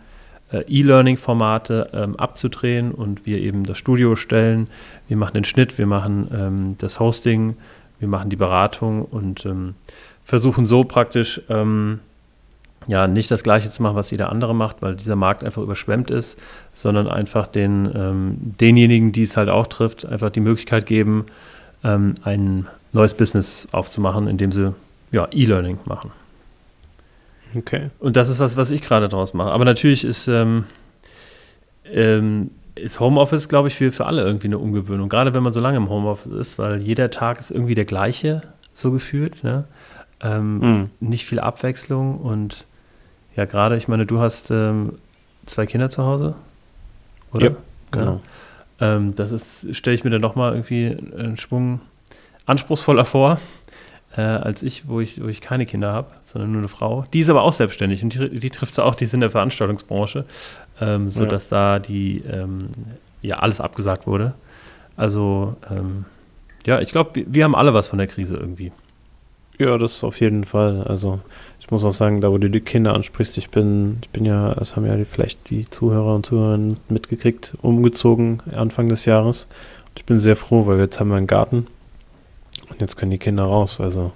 äh, 0.53 0.65
E-Learning-Formate 0.69 1.91
ähm, 1.93 2.17
abzudrehen 2.17 2.93
und 2.93 3.27
wir 3.27 3.39
eben 3.39 3.65
das 3.65 3.79
Studio 3.79 4.17
stellen. 4.17 4.69
Wir 5.09 5.17
machen 5.17 5.35
den 5.35 5.45
Schnitt, 5.45 5.77
wir 5.77 5.87
machen 5.87 6.29
ähm, 6.33 6.75
das 6.79 7.01
Hosting, 7.01 7.57
wir 7.99 8.09
machen 8.09 8.31
die 8.31 8.37
Beratung 8.37 9.05
und 9.05 9.45
ähm, 9.45 9.75
versuchen 10.25 10.67
so 10.67 10.83
praktisch 10.83 11.43
ähm, 11.49 12.01
ja, 12.87 13.07
nicht 13.07 13.31
das 13.31 13.43
Gleiche 13.43 13.71
zu 13.71 13.83
machen, 13.83 13.97
was 13.97 14.11
jeder 14.11 14.31
andere 14.31 14.55
macht, 14.55 14.81
weil 14.81 14.97
dieser 14.97 15.17
Markt 15.17 15.45
einfach 15.45 15.63
überschwemmt 15.63 16.11
ist, 16.11 16.39
sondern 16.73 17.09
einfach 17.09 17.47
den, 17.47 17.91
ähm, 17.95 18.37
denjenigen, 18.41 19.13
die 19.13 19.23
es 19.23 19.37
halt 19.37 19.49
auch 19.49 19.67
trifft, 19.67 20.07
einfach 20.07 20.31
die 20.31 20.41
Möglichkeit 20.41 20.87
geben, 20.87 21.27
ähm, 21.85 22.15
ein 22.25 22.67
neues 22.93 23.15
Business 23.15 23.69
aufzumachen, 23.73 24.27
indem 24.27 24.53
sie 24.53 24.75
ja, 25.11 25.29
E-Learning 25.31 25.79
machen. 25.85 26.11
Okay. 27.55 27.91
Und 27.99 28.17
das 28.17 28.29
ist 28.29 28.41
was, 28.41 28.57
was 28.57 28.71
ich 28.71 28.83
gerade 28.83 29.09
draus 29.09 29.35
mache. 29.35 29.51
Aber 29.51 29.65
natürlich 29.65 30.05
ist, 30.05 30.29
ähm, 30.29 30.65
ähm, 31.85 32.51
ist 32.75 33.01
Homeoffice, 33.01 33.49
glaube 33.49 33.69
ich, 33.69 33.75
für, 33.75 33.91
für 33.91 34.07
alle 34.07 34.23
irgendwie 34.23 34.49
eine 34.49 34.59
Umgewöhnung. 34.59 35.09
Gerade 35.09 35.35
wenn 35.35 35.43
man 35.43 35.53
so 35.53 35.61
lange 35.61 35.79
im 35.79 35.89
Homeoffice 35.89 36.33
ist, 36.33 36.59
weil 36.59 36.81
jeder 36.83 37.11
Tag 37.11 37.39
ist 37.39 37.51
irgendwie 37.51 37.75
der 37.75 37.87
gleiche, 37.87 38.43
so 38.73 38.93
gefühlt. 38.93 39.43
Ne? 39.45 39.65
Ähm, 40.21 40.59
mhm. 40.59 40.91
Nicht 41.01 41.25
viel 41.25 41.41
Abwechslung 41.41 42.19
und 42.19 42.65
ja, 43.39 43.45
gerade, 43.45 43.77
ich 43.77 43.87
meine, 43.87 44.05
du 44.05 44.19
hast 44.19 44.51
ähm, 44.51 44.95
zwei 45.47 45.65
Kinder 45.65 45.89
zu 45.91 46.05
Hause, 46.05 46.35
oder? 47.33 47.51
Ja, 47.51 47.57
genau. 47.93 48.21
Ja. 48.81 48.97
Ähm, 48.97 49.15
das 49.15 49.31
ist, 49.31 49.77
stelle 49.77 49.95
ich 49.95 50.03
mir 50.03 50.11
dann 50.11 50.21
nochmal 50.21 50.55
irgendwie 50.55 50.87
einen 51.17 51.37
Schwung 51.37 51.81
anspruchsvoller 52.47 53.05
vor, 53.05 53.39
äh, 54.17 54.23
als 54.23 54.65
ich 54.65 54.89
wo, 54.89 54.99
ich, 54.99 55.23
wo 55.23 55.29
ich 55.29 55.41
keine 55.41 55.67
Kinder 55.67 55.93
habe, 55.93 56.09
sondern 56.25 56.51
nur 56.51 56.63
eine 56.63 56.69
Frau. 56.69 57.05
Die 57.13 57.21
ist 57.21 57.31
aber 57.31 57.43
auch 57.43 57.53
selbstständig 57.53 58.03
und 58.03 58.15
die, 58.15 58.41
die 58.41 58.51
trifft 58.51 58.73
es 58.73 58.81
auch, 58.81 58.97
die 58.97 59.05
ist 59.05 59.15
in 59.15 59.21
der 59.21 59.31
Veranstaltungsbranche, 59.31 60.25
ähm, 60.81 61.13
sodass 61.13 61.49
ja. 61.51 61.75
da 61.75 61.79
die, 61.79 62.25
ähm, 62.29 62.59
ja, 63.23 63.39
alles 63.39 63.61
abgesagt 63.61 64.09
wurde. 64.09 64.35
Also, 64.97 65.55
ähm, 65.71 66.07
ja, 66.67 66.81
ich 66.81 66.91
glaube, 66.91 67.15
wir, 67.15 67.27
wir 67.29 67.45
haben 67.45 67.55
alle 67.55 67.73
was 67.73 67.87
von 67.87 68.01
der 68.01 68.09
Krise 68.09 68.35
irgendwie. 68.35 68.73
Ja, 69.59 69.79
das 69.79 70.03
auf 70.03 70.21
jeden 70.21 70.43
Fall. 70.43 70.83
Also 70.83 71.21
ich 71.69 71.73
muss 71.73 71.85
auch 71.85 71.93
sagen, 71.93 72.23
da 72.23 72.33
wo 72.33 72.39
du 72.39 72.49
die 72.49 72.63
Kinder 72.63 72.95
ansprichst, 72.95 73.37
ich 73.37 73.51
bin, 73.51 73.99
ich 74.01 74.09
bin 74.09 74.25
ja, 74.25 74.55
das 74.55 74.75
haben 74.75 74.87
ja 74.87 74.97
vielleicht 75.05 75.51
die 75.51 75.69
Zuhörer 75.69 76.15
und 76.15 76.25
Zuhörer 76.25 76.59
mitgekriegt, 76.89 77.59
umgezogen 77.61 78.41
Anfang 78.57 78.89
des 78.89 79.05
Jahres. 79.05 79.47
Und 79.91 79.99
ich 79.99 80.07
bin 80.07 80.19
sehr 80.19 80.35
froh, 80.35 80.67
weil 80.67 80.79
jetzt 80.79 80.99
haben 80.99 81.11
wir 81.11 81.19
einen 81.19 81.27
Garten 81.27 81.67
und 82.71 82.81
jetzt 82.81 82.97
können 82.97 83.11
die 83.11 83.19
Kinder 83.19 83.43
raus. 83.43 83.81
Also 83.81 84.13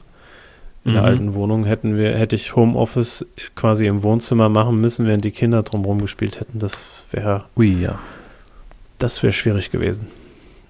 in 0.86 0.92
mhm. 0.92 0.94
der 0.94 1.04
alten 1.04 1.34
Wohnung 1.34 1.66
hätten 1.66 1.98
wir, 1.98 2.16
hätte 2.16 2.36
ich 2.36 2.56
Homeoffice 2.56 3.26
quasi 3.54 3.84
im 3.84 4.02
Wohnzimmer 4.02 4.48
machen 4.48 4.80
müssen, 4.80 5.04
während 5.04 5.22
die 5.22 5.30
Kinder 5.30 5.62
drumherum 5.62 6.00
gespielt 6.00 6.40
hätten. 6.40 6.58
Das 6.58 7.04
wäre. 7.10 7.44
Ui, 7.54 7.82
ja. 7.82 7.98
Das 8.98 9.22
wäre 9.22 9.34
schwierig 9.34 9.70
gewesen. 9.70 10.06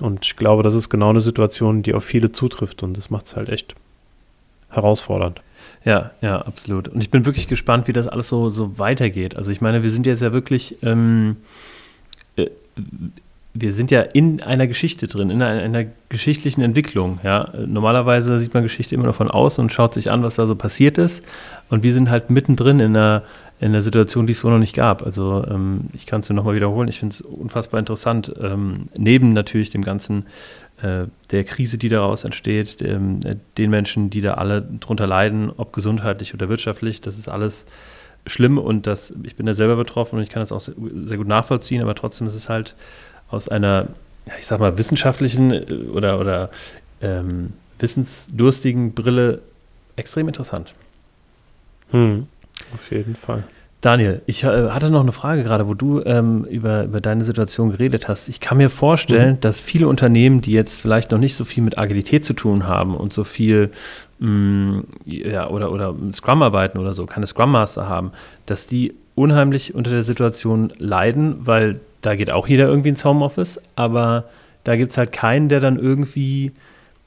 Und 0.01 0.27
ich 0.27 0.35
glaube, 0.35 0.65
das 0.65 0.75
ist 0.75 0.91
genau 0.91 1.11
eine 1.11 1.21
Situation, 1.21 1.85
die 1.85 1.95
auf 1.95 2.03
viele 2.03 2.33
zutrifft 2.33 2.83
und 2.83 2.97
das 2.97 3.09
macht 3.09 3.27
es 3.27 3.37
halt 3.37 3.51
echt 3.51 3.77
herausfordernd. 4.73 5.41
Ja, 5.85 6.12
ja, 6.21 6.41
absolut. 6.41 6.88
Und 6.88 7.00
ich 7.00 7.11
bin 7.11 7.25
wirklich 7.25 7.49
gespannt, 7.49 7.88
wie 7.88 7.93
das 7.93 8.09
alles 8.09 8.29
so, 8.29 8.49
so 8.49 8.79
weitergeht. 8.79 9.38
Also 9.38 9.50
ich 9.50 9.61
meine, 9.61 9.83
wir 9.83 9.91
sind 9.91 10.07
jetzt 10.07 10.23
ja 10.23 10.33
wirklich, 10.33 10.76
ähm, 10.83 11.37
äh, 12.37 12.47
wir 13.55 13.73
sind 13.73 13.91
ja 13.91 14.00
in 14.00 14.43
einer 14.43 14.67
Geschichte 14.67 15.09
drin, 15.09 15.31
in 15.31 15.43
einer, 15.43 15.61
einer, 15.62 15.85
geschichtlichen 16.09 16.62
Entwicklung. 16.62 17.19
Ja, 17.23 17.52
normalerweise 17.67 18.38
sieht 18.38 18.55
man 18.55 18.62
Geschichte 18.62 18.95
immer 18.95 19.05
nur 19.05 19.12
von 19.12 19.31
außen 19.31 19.62
und 19.62 19.73
schaut 19.73 19.93
sich 19.93 20.11
an, 20.11 20.23
was 20.23 20.37
da 20.37 20.47
so 20.47 20.55
passiert 20.55 20.99
ist. 20.99 21.25
Und 21.69 21.83
wir 21.83 21.93
sind 21.93 22.11
halt 22.11 22.31
mittendrin 22.31 22.81
in 22.81 22.97
einer, 22.97 23.23
in 23.61 23.69
einer 23.69 23.83
Situation, 23.83 24.26
die 24.26 24.33
es 24.33 24.41
so 24.41 24.50
noch 24.50 24.59
nicht 24.59 24.75
gab. 24.75 25.02
Also 25.02 25.45
ähm, 25.50 25.87
ich 25.95 26.07
kann 26.07 26.21
es 26.21 26.29
nur 26.29 26.37
nochmal 26.37 26.55
wiederholen. 26.55 26.88
Ich 26.88 27.00
finde 27.00 27.14
es 27.14 27.21
unfassbar 27.21 27.81
interessant. 27.81 28.33
Ähm, 28.41 28.87
neben 28.97 29.33
natürlich 29.33 29.71
dem 29.71 29.83
ganzen 29.83 30.26
der 30.83 31.45
Krise, 31.45 31.79
die 31.79 31.89
daraus 31.89 32.25
entsteht, 32.25 32.81
dem, 32.81 33.21
äh, 33.25 33.37
den 33.57 33.71
Menschen, 33.71 34.11
die 34.11 34.21
da 34.21 34.35
alle 34.35 34.62
drunter 34.62 35.07
leiden, 35.07 35.51
ob 35.57 35.73
gesundheitlich 35.73 36.35
oder 36.35 36.49
wirtschaftlich, 36.49 37.01
das 37.01 37.19
ist 37.19 37.29
alles 37.29 37.65
schlimm 38.27 38.59
und 38.59 38.87
das, 38.87 39.12
ich 39.23 39.37
bin 39.37 39.47
da 39.47 39.55
selber 39.55 39.77
betroffen 39.77 40.17
und 40.17 40.23
ich 40.23 40.31
kann 40.31 40.41
das 40.41 40.53
auch 40.53 40.61
sehr, 40.61 41.17
gut 41.17 41.27
nachvollziehen, 41.27 41.83
aber 41.83 41.95
trotzdem 41.95 42.27
ist 42.27 42.35
es 42.35 42.49
halt 42.49 42.75
aus 43.31 43.49
einer, 43.49 43.89
ich 44.39 44.47
sag 44.47 44.61
mal, 44.61 44.79
wissenschaftlichen 44.79 45.53
äh, 45.53 45.73
oder, 45.93 46.21
oder 46.21 46.51
ähm, 47.01 47.53
wissensdurstigen 47.79 48.93
Brille 48.93 49.41
extrem 49.97 50.29
interessant. 50.29 50.75
Hm, 51.91 52.27
auf 52.75 52.91
jeden 52.91 53.17
Fall. 53.17 53.45
Daniel, 53.83 54.23
ich 54.27 54.45
äh, 54.45 54.71
hatte 54.71 54.91
noch 54.91 55.01
eine 55.01 55.11
Frage 55.11 55.43
gerade, 55.43 55.67
wo 55.67 55.75
du 55.75 56.03
ähm, 56.05 56.45
über, 56.45 56.85
über 56.85 57.01
deine 57.01 57.25
Situation 57.25 57.73
geredet 57.73 58.07
hast. 58.07 58.29
Ich 58.29 58.39
kann 58.39 58.57
mir 58.57 58.71
vorstellen, 58.71 59.35
mhm. 59.35 59.41
dass 59.41 59.59
viele 59.59 59.89
Unternehmen, 59.89 60.41
die 60.41 60.53
jetzt 60.53 60.81
vielleicht 60.81 61.11
noch 61.11 61.19
nicht 61.19 61.35
so 61.35 61.45
viel 61.45 61.65
mit 61.65 61.79
Agilität 61.79 62.25
zu 62.25 62.33
tun 62.33 62.69
haben 62.69 62.95
und 62.97 63.12
so 63.12 63.25
viel 63.25 63.71
mh, 64.21 64.29
mm, 64.29 64.85
ja, 65.05 65.51
oder, 65.51 65.73
oder 65.73 65.93
mit 65.93 66.15
Scrum 66.15 66.43
arbeiten 66.43 66.79
oder 66.79 66.95
so, 66.95 67.07
keine 67.07 67.27
Scrum 67.27 67.51
Master 67.51 67.89
haben, 67.89 68.12
dass 68.47 68.69
die 68.69 68.95
unheimlich 69.17 69.75
unter 69.75 69.91
der 69.91 70.05
Situation 70.05 70.73
leiden, 70.79 71.39
weil 71.41 71.81
da 72.03 72.15
geht 72.15 72.31
auch 72.31 72.47
jeder 72.47 72.69
irgendwie 72.69 72.91
ins 72.91 73.05
Homeoffice, 73.05 73.61
aber 73.75 74.27
da 74.62 74.77
gibt 74.77 74.93
es 74.93 74.99
halt 74.99 75.11
keinen, 75.11 75.49
der 75.49 75.59
dann 75.59 75.77
irgendwie 75.77 76.53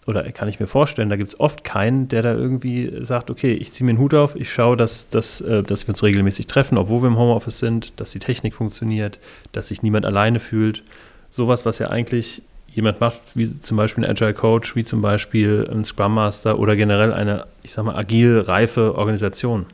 oder 0.07 0.31
kann 0.31 0.47
ich 0.47 0.59
mir 0.59 0.67
vorstellen, 0.67 1.09
da 1.09 1.15
gibt 1.15 1.33
es 1.33 1.39
oft 1.39 1.63
keinen, 1.63 2.07
der 2.07 2.21
da 2.21 2.33
irgendwie 2.33 2.91
sagt, 2.99 3.31
okay, 3.31 3.53
ich 3.53 3.71
ziehe 3.71 3.85
mir 3.85 3.91
einen 3.91 3.99
Hut 3.99 4.13
auf, 4.13 4.35
ich 4.35 4.51
schaue, 4.51 4.77
dass, 4.77 5.09
dass, 5.09 5.41
äh, 5.41 5.63
dass 5.63 5.87
wir 5.87 5.93
uns 5.93 6.03
regelmäßig 6.03 6.45
treffen, 6.47 6.77
obwohl 6.77 7.01
wir 7.01 7.07
im 7.07 7.17
Homeoffice 7.17 7.59
sind, 7.59 7.99
dass 7.99 8.11
die 8.11 8.19
Technik 8.19 8.53
funktioniert, 8.53 9.19
dass 9.51 9.69
sich 9.69 9.81
niemand 9.81 10.05
alleine 10.05 10.39
fühlt. 10.39 10.83
Sowas, 11.31 11.65
was 11.65 11.79
ja 11.79 11.89
eigentlich 11.89 12.43
jemand 12.67 12.99
macht, 12.99 13.19
wie 13.33 13.57
zum 13.59 13.77
Beispiel 13.77 14.03
ein 14.03 14.09
Agile 14.09 14.33
Coach, 14.33 14.75
wie 14.75 14.83
zum 14.83 15.01
Beispiel 15.01 15.67
ein 15.71 15.83
Scrum 15.85 16.13
Master 16.13 16.59
oder 16.59 16.75
generell 16.75 17.11
eine, 17.11 17.47
ich 17.63 17.73
sag 17.73 17.85
mal, 17.85 17.95
agil 17.95 18.41
reife 18.41 18.95
Organisation. 18.95 19.65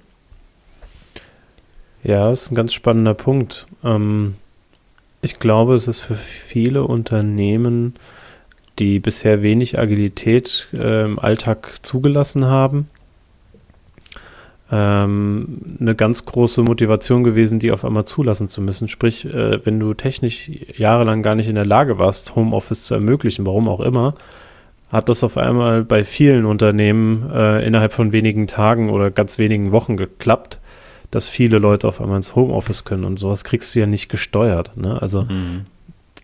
Ja, 2.03 2.29
das 2.29 2.43
ist 2.43 2.51
ein 2.51 2.55
ganz 2.55 2.73
spannender 2.73 3.15
Punkt. 3.15 3.67
Ähm, 3.83 4.35
ich 5.21 5.39
glaube, 5.39 5.75
es 5.75 5.88
ist 5.88 6.00
für 6.00 6.15
viele 6.15 6.83
Unternehmen 6.83 7.95
die 8.80 9.00
bisher 9.00 9.44
wenig 9.44 9.78
Agilität 9.78 10.68
äh, 10.74 11.04
im 11.04 11.20
Alltag 11.20 11.80
zugelassen 11.82 12.46
haben. 12.46 12.88
Ähm, 14.72 15.78
eine 15.82 15.96
ganz 15.96 16.25
große 16.25 16.63
Motivation 16.63 17.24
gewesen, 17.24 17.60
die 17.60 17.72
auf 17.72 17.84
einmal 17.84 18.06
zulassen 18.06 18.48
zu 18.48 18.62
müssen. 18.62 18.88
Sprich, 18.88 19.25
äh, 19.25 19.66
wenn 19.66 19.80
du 19.80 19.94
technisch 19.94 20.50
jahrelang 20.78 21.22
gar 21.24 21.36
nicht 21.36 21.50
in 21.50 21.56
der 21.56 21.66
Lage 21.66 22.00
warst, 22.00 22.36
Homeoffice 22.36 22.86
zu 22.86 22.94
ermöglichen, 22.94 23.46
warum 23.46 23.68
auch 23.68 23.82
immer, 23.82 24.16
hat 24.90 25.10
das 25.10 25.24
auf 25.24 25.38
einmal 25.38 25.84
bei 25.84 26.04
vielen 26.04 26.46
Unternehmen 26.46 27.30
äh, 27.34 27.66
innerhalb 27.66 27.92
von 27.94 28.12
wenigen 28.13 28.48
Tagen 28.48 28.90
oder 28.90 29.12
ganz 29.12 29.38
wenigen 29.38 29.72
Wochen 29.74 29.98
geklappt, 29.98 30.60
dass 31.12 31.28
viele 31.28 31.60
Leute 31.60 31.88
auf 31.88 32.00
einmal 32.00 32.18
ins 32.18 32.36
Homeoffice 32.36 32.86
können 32.86 33.04
und 33.04 33.20
sowas 33.20 33.44
kriegst 33.44 33.75
du 33.75 33.80
ja 33.80 33.86
nicht 33.86 34.08
gesteuert. 34.08 34.75
Ne? 34.78 35.01
Also 35.01 35.24
mhm 35.24 35.66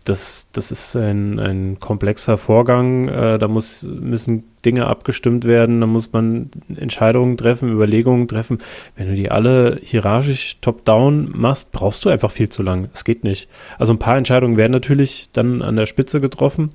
das, 0.08 0.48
das 0.52 0.70
ist 0.72 0.96
ein, 0.96 1.38
ein 1.38 1.80
komplexer 1.80 2.38
Vorgang. 2.38 3.08
Äh, 3.08 3.38
da 3.38 3.48
muss, 3.48 3.82
müssen 3.82 4.44
Dinge 4.64 4.86
abgestimmt 4.86 5.44
werden, 5.44 5.80
da 5.80 5.86
muss 5.86 6.12
man 6.12 6.50
Entscheidungen 6.76 7.36
treffen, 7.36 7.70
Überlegungen 7.70 8.26
treffen. 8.26 8.58
Wenn 8.96 9.08
du 9.08 9.14
die 9.14 9.30
alle 9.30 9.78
hierarchisch 9.82 10.58
top-down 10.60 11.30
machst, 11.34 11.72
brauchst 11.72 12.04
du 12.04 12.08
einfach 12.08 12.30
viel 12.30 12.48
zu 12.48 12.62
lang. 12.62 12.88
Es 12.92 13.04
geht 13.04 13.24
nicht. 13.24 13.48
Also 13.78 13.92
ein 13.92 13.98
paar 13.98 14.16
Entscheidungen 14.16 14.56
werden 14.56 14.72
natürlich 14.72 15.28
dann 15.32 15.62
an 15.62 15.76
der 15.76 15.86
Spitze 15.86 16.20
getroffen. 16.20 16.70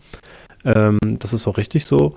Ähm, 0.65 0.99
das 1.03 1.33
ist 1.33 1.47
auch 1.47 1.57
richtig 1.57 1.85
so. 1.85 2.15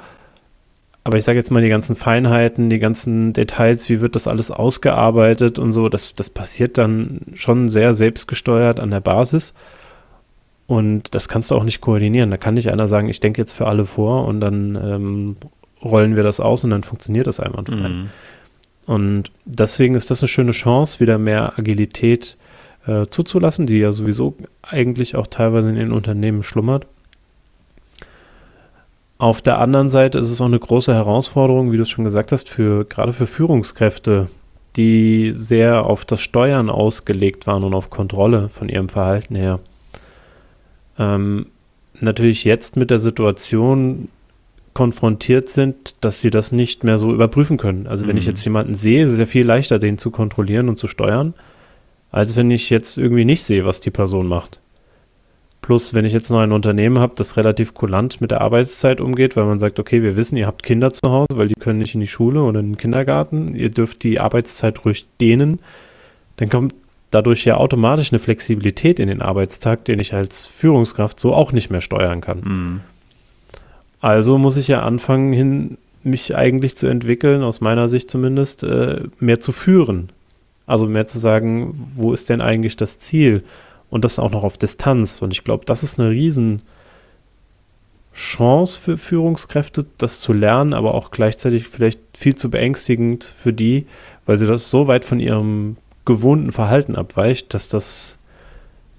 Aber 1.02 1.18
ich 1.18 1.24
sage 1.24 1.38
jetzt 1.38 1.52
mal, 1.52 1.62
die 1.62 1.68
ganzen 1.68 1.94
Feinheiten, 1.94 2.68
die 2.68 2.80
ganzen 2.80 3.32
Details, 3.32 3.88
wie 3.88 4.00
wird 4.00 4.16
das 4.16 4.26
alles 4.26 4.50
ausgearbeitet 4.50 5.58
und 5.58 5.70
so, 5.70 5.88
das, 5.88 6.14
das 6.14 6.30
passiert 6.30 6.78
dann 6.78 7.20
schon 7.34 7.68
sehr 7.68 7.94
selbstgesteuert 7.94 8.80
an 8.80 8.90
der 8.90 9.00
Basis. 9.00 9.54
Und 10.66 11.14
das 11.14 11.28
kannst 11.28 11.50
du 11.50 11.54
auch 11.54 11.64
nicht 11.64 11.80
koordinieren. 11.80 12.30
Da 12.30 12.36
kann 12.36 12.54
nicht 12.54 12.70
einer 12.70 12.88
sagen, 12.88 13.08
ich 13.08 13.20
denke 13.20 13.40
jetzt 13.40 13.52
für 13.52 13.66
alle 13.66 13.86
vor 13.86 14.26
und 14.26 14.40
dann 14.40 14.74
ähm, 14.74 15.36
rollen 15.82 16.16
wir 16.16 16.22
das 16.22 16.40
aus 16.40 16.64
und 16.64 16.70
dann 16.70 16.82
funktioniert 16.82 17.26
das 17.26 17.40
einwandfrei. 17.40 17.88
Mhm. 17.88 18.10
Und 18.86 19.30
deswegen 19.44 19.94
ist 19.94 20.10
das 20.10 20.22
eine 20.22 20.28
schöne 20.28 20.52
Chance, 20.52 21.00
wieder 21.00 21.18
mehr 21.18 21.58
Agilität 21.58 22.36
äh, 22.86 23.06
zuzulassen, 23.06 23.66
die 23.66 23.78
ja 23.78 23.92
sowieso 23.92 24.36
eigentlich 24.62 25.16
auch 25.16 25.26
teilweise 25.26 25.68
in 25.68 25.76
den 25.76 25.92
Unternehmen 25.92 26.42
schlummert. 26.42 26.86
Auf 29.18 29.40
der 29.40 29.60
anderen 29.60 29.88
Seite 29.88 30.18
ist 30.18 30.30
es 30.30 30.40
auch 30.40 30.46
eine 30.46 30.58
große 30.58 30.92
Herausforderung, 30.92 31.72
wie 31.72 31.76
du 31.76 31.84
es 31.84 31.88
schon 31.88 32.04
gesagt 32.04 32.32
hast, 32.32 32.48
für 32.48 32.84
gerade 32.84 33.12
für 33.12 33.26
Führungskräfte, 33.26 34.28
die 34.76 35.32
sehr 35.32 35.86
auf 35.86 36.04
das 36.04 36.20
Steuern 36.20 36.68
ausgelegt 36.68 37.46
waren 37.46 37.64
und 37.64 37.72
auf 37.72 37.88
Kontrolle 37.88 38.50
von 38.50 38.68
ihrem 38.68 38.88
Verhalten 38.88 39.34
her 39.34 39.60
ähm, 40.98 41.46
natürlich 42.00 42.44
jetzt 42.44 42.76
mit 42.76 42.90
der 42.90 42.98
Situation 42.98 44.08
konfrontiert 44.74 45.48
sind, 45.48 45.94
dass 46.02 46.20
sie 46.20 46.28
das 46.28 46.52
nicht 46.52 46.84
mehr 46.84 46.98
so 46.98 47.12
überprüfen 47.12 47.56
können. 47.56 47.86
Also 47.86 48.06
wenn 48.06 48.12
mhm. 48.12 48.18
ich 48.18 48.26
jetzt 48.26 48.44
jemanden 48.44 48.74
sehe, 48.74 49.04
ist 49.04 49.12
es 49.12 49.18
ja 49.18 49.26
viel 49.26 49.46
leichter, 49.46 49.78
den 49.78 49.96
zu 49.96 50.10
kontrollieren 50.10 50.68
und 50.68 50.76
zu 50.76 50.86
steuern, 50.86 51.32
als 52.10 52.36
wenn 52.36 52.50
ich 52.50 52.68
jetzt 52.68 52.98
irgendwie 52.98 53.24
nicht 53.24 53.42
sehe, 53.42 53.64
was 53.64 53.80
die 53.80 53.90
Person 53.90 54.26
macht. 54.26 54.60
Plus, 55.62 55.94
wenn 55.94 56.04
ich 56.04 56.12
jetzt 56.12 56.30
noch 56.30 56.40
ein 56.40 56.52
Unternehmen 56.52 56.98
habe, 56.98 57.14
das 57.16 57.36
relativ 57.36 57.74
kulant 57.74 58.20
mit 58.20 58.30
der 58.30 58.40
Arbeitszeit 58.40 59.00
umgeht, 59.00 59.34
weil 59.34 59.46
man 59.46 59.58
sagt, 59.58 59.80
okay, 59.80 60.02
wir 60.02 60.14
wissen, 60.14 60.36
ihr 60.36 60.46
habt 60.46 60.62
Kinder 60.62 60.92
zu 60.92 61.10
Hause, 61.10 61.36
weil 61.36 61.48
die 61.48 61.54
können 61.58 61.78
nicht 61.78 61.94
in 61.94 62.00
die 62.00 62.06
Schule 62.06 62.42
oder 62.42 62.60
in 62.60 62.72
den 62.72 62.76
Kindergarten, 62.76 63.56
ihr 63.56 63.70
dürft 63.70 64.02
die 64.02 64.20
Arbeitszeit 64.20 64.84
ruhig 64.84 65.06
dehnen, 65.20 65.58
dann 66.36 66.50
kommt 66.50 66.74
dadurch 67.10 67.44
ja 67.44 67.56
automatisch 67.56 68.12
eine 68.12 68.18
Flexibilität 68.18 68.98
in 68.98 69.08
den 69.08 69.22
Arbeitstag, 69.22 69.84
den 69.84 70.00
ich 70.00 70.14
als 70.14 70.46
Führungskraft 70.46 71.20
so 71.20 71.32
auch 71.32 71.52
nicht 71.52 71.70
mehr 71.70 71.80
steuern 71.80 72.20
kann. 72.20 72.40
Mhm. 72.40 72.80
Also 74.00 74.38
muss 74.38 74.56
ich 74.56 74.68
ja 74.68 74.82
anfangen, 74.82 75.32
hin, 75.32 75.78
mich 76.02 76.36
eigentlich 76.36 76.76
zu 76.76 76.86
entwickeln, 76.86 77.42
aus 77.42 77.60
meiner 77.60 77.88
Sicht 77.88 78.10
zumindest, 78.10 78.62
äh, 78.62 79.04
mehr 79.18 79.40
zu 79.40 79.52
führen. 79.52 80.10
Also 80.66 80.86
mehr 80.86 81.06
zu 81.06 81.18
sagen, 81.18 81.90
wo 81.94 82.12
ist 82.12 82.28
denn 82.28 82.40
eigentlich 82.40 82.76
das 82.76 82.98
Ziel? 82.98 83.44
Und 83.88 84.04
das 84.04 84.18
auch 84.18 84.30
noch 84.30 84.42
auf 84.42 84.58
Distanz. 84.58 85.22
Und 85.22 85.32
ich 85.32 85.44
glaube, 85.44 85.64
das 85.64 85.82
ist 85.82 85.98
eine 85.98 86.10
riesen 86.10 86.62
Chance 88.12 88.80
für 88.80 88.98
Führungskräfte, 88.98 89.86
das 89.98 90.20
zu 90.20 90.32
lernen, 90.32 90.72
aber 90.72 90.94
auch 90.94 91.10
gleichzeitig 91.10 91.68
vielleicht 91.68 92.00
viel 92.16 92.34
zu 92.34 92.50
beängstigend 92.50 93.24
für 93.24 93.52
die, 93.52 93.86
weil 94.24 94.38
sie 94.38 94.46
das 94.46 94.70
so 94.70 94.86
weit 94.86 95.04
von 95.04 95.20
ihrem 95.20 95.76
gewohnten 96.06 96.52
Verhalten 96.52 96.96
abweicht, 96.96 97.52
dass 97.52 97.68
das 97.68 98.16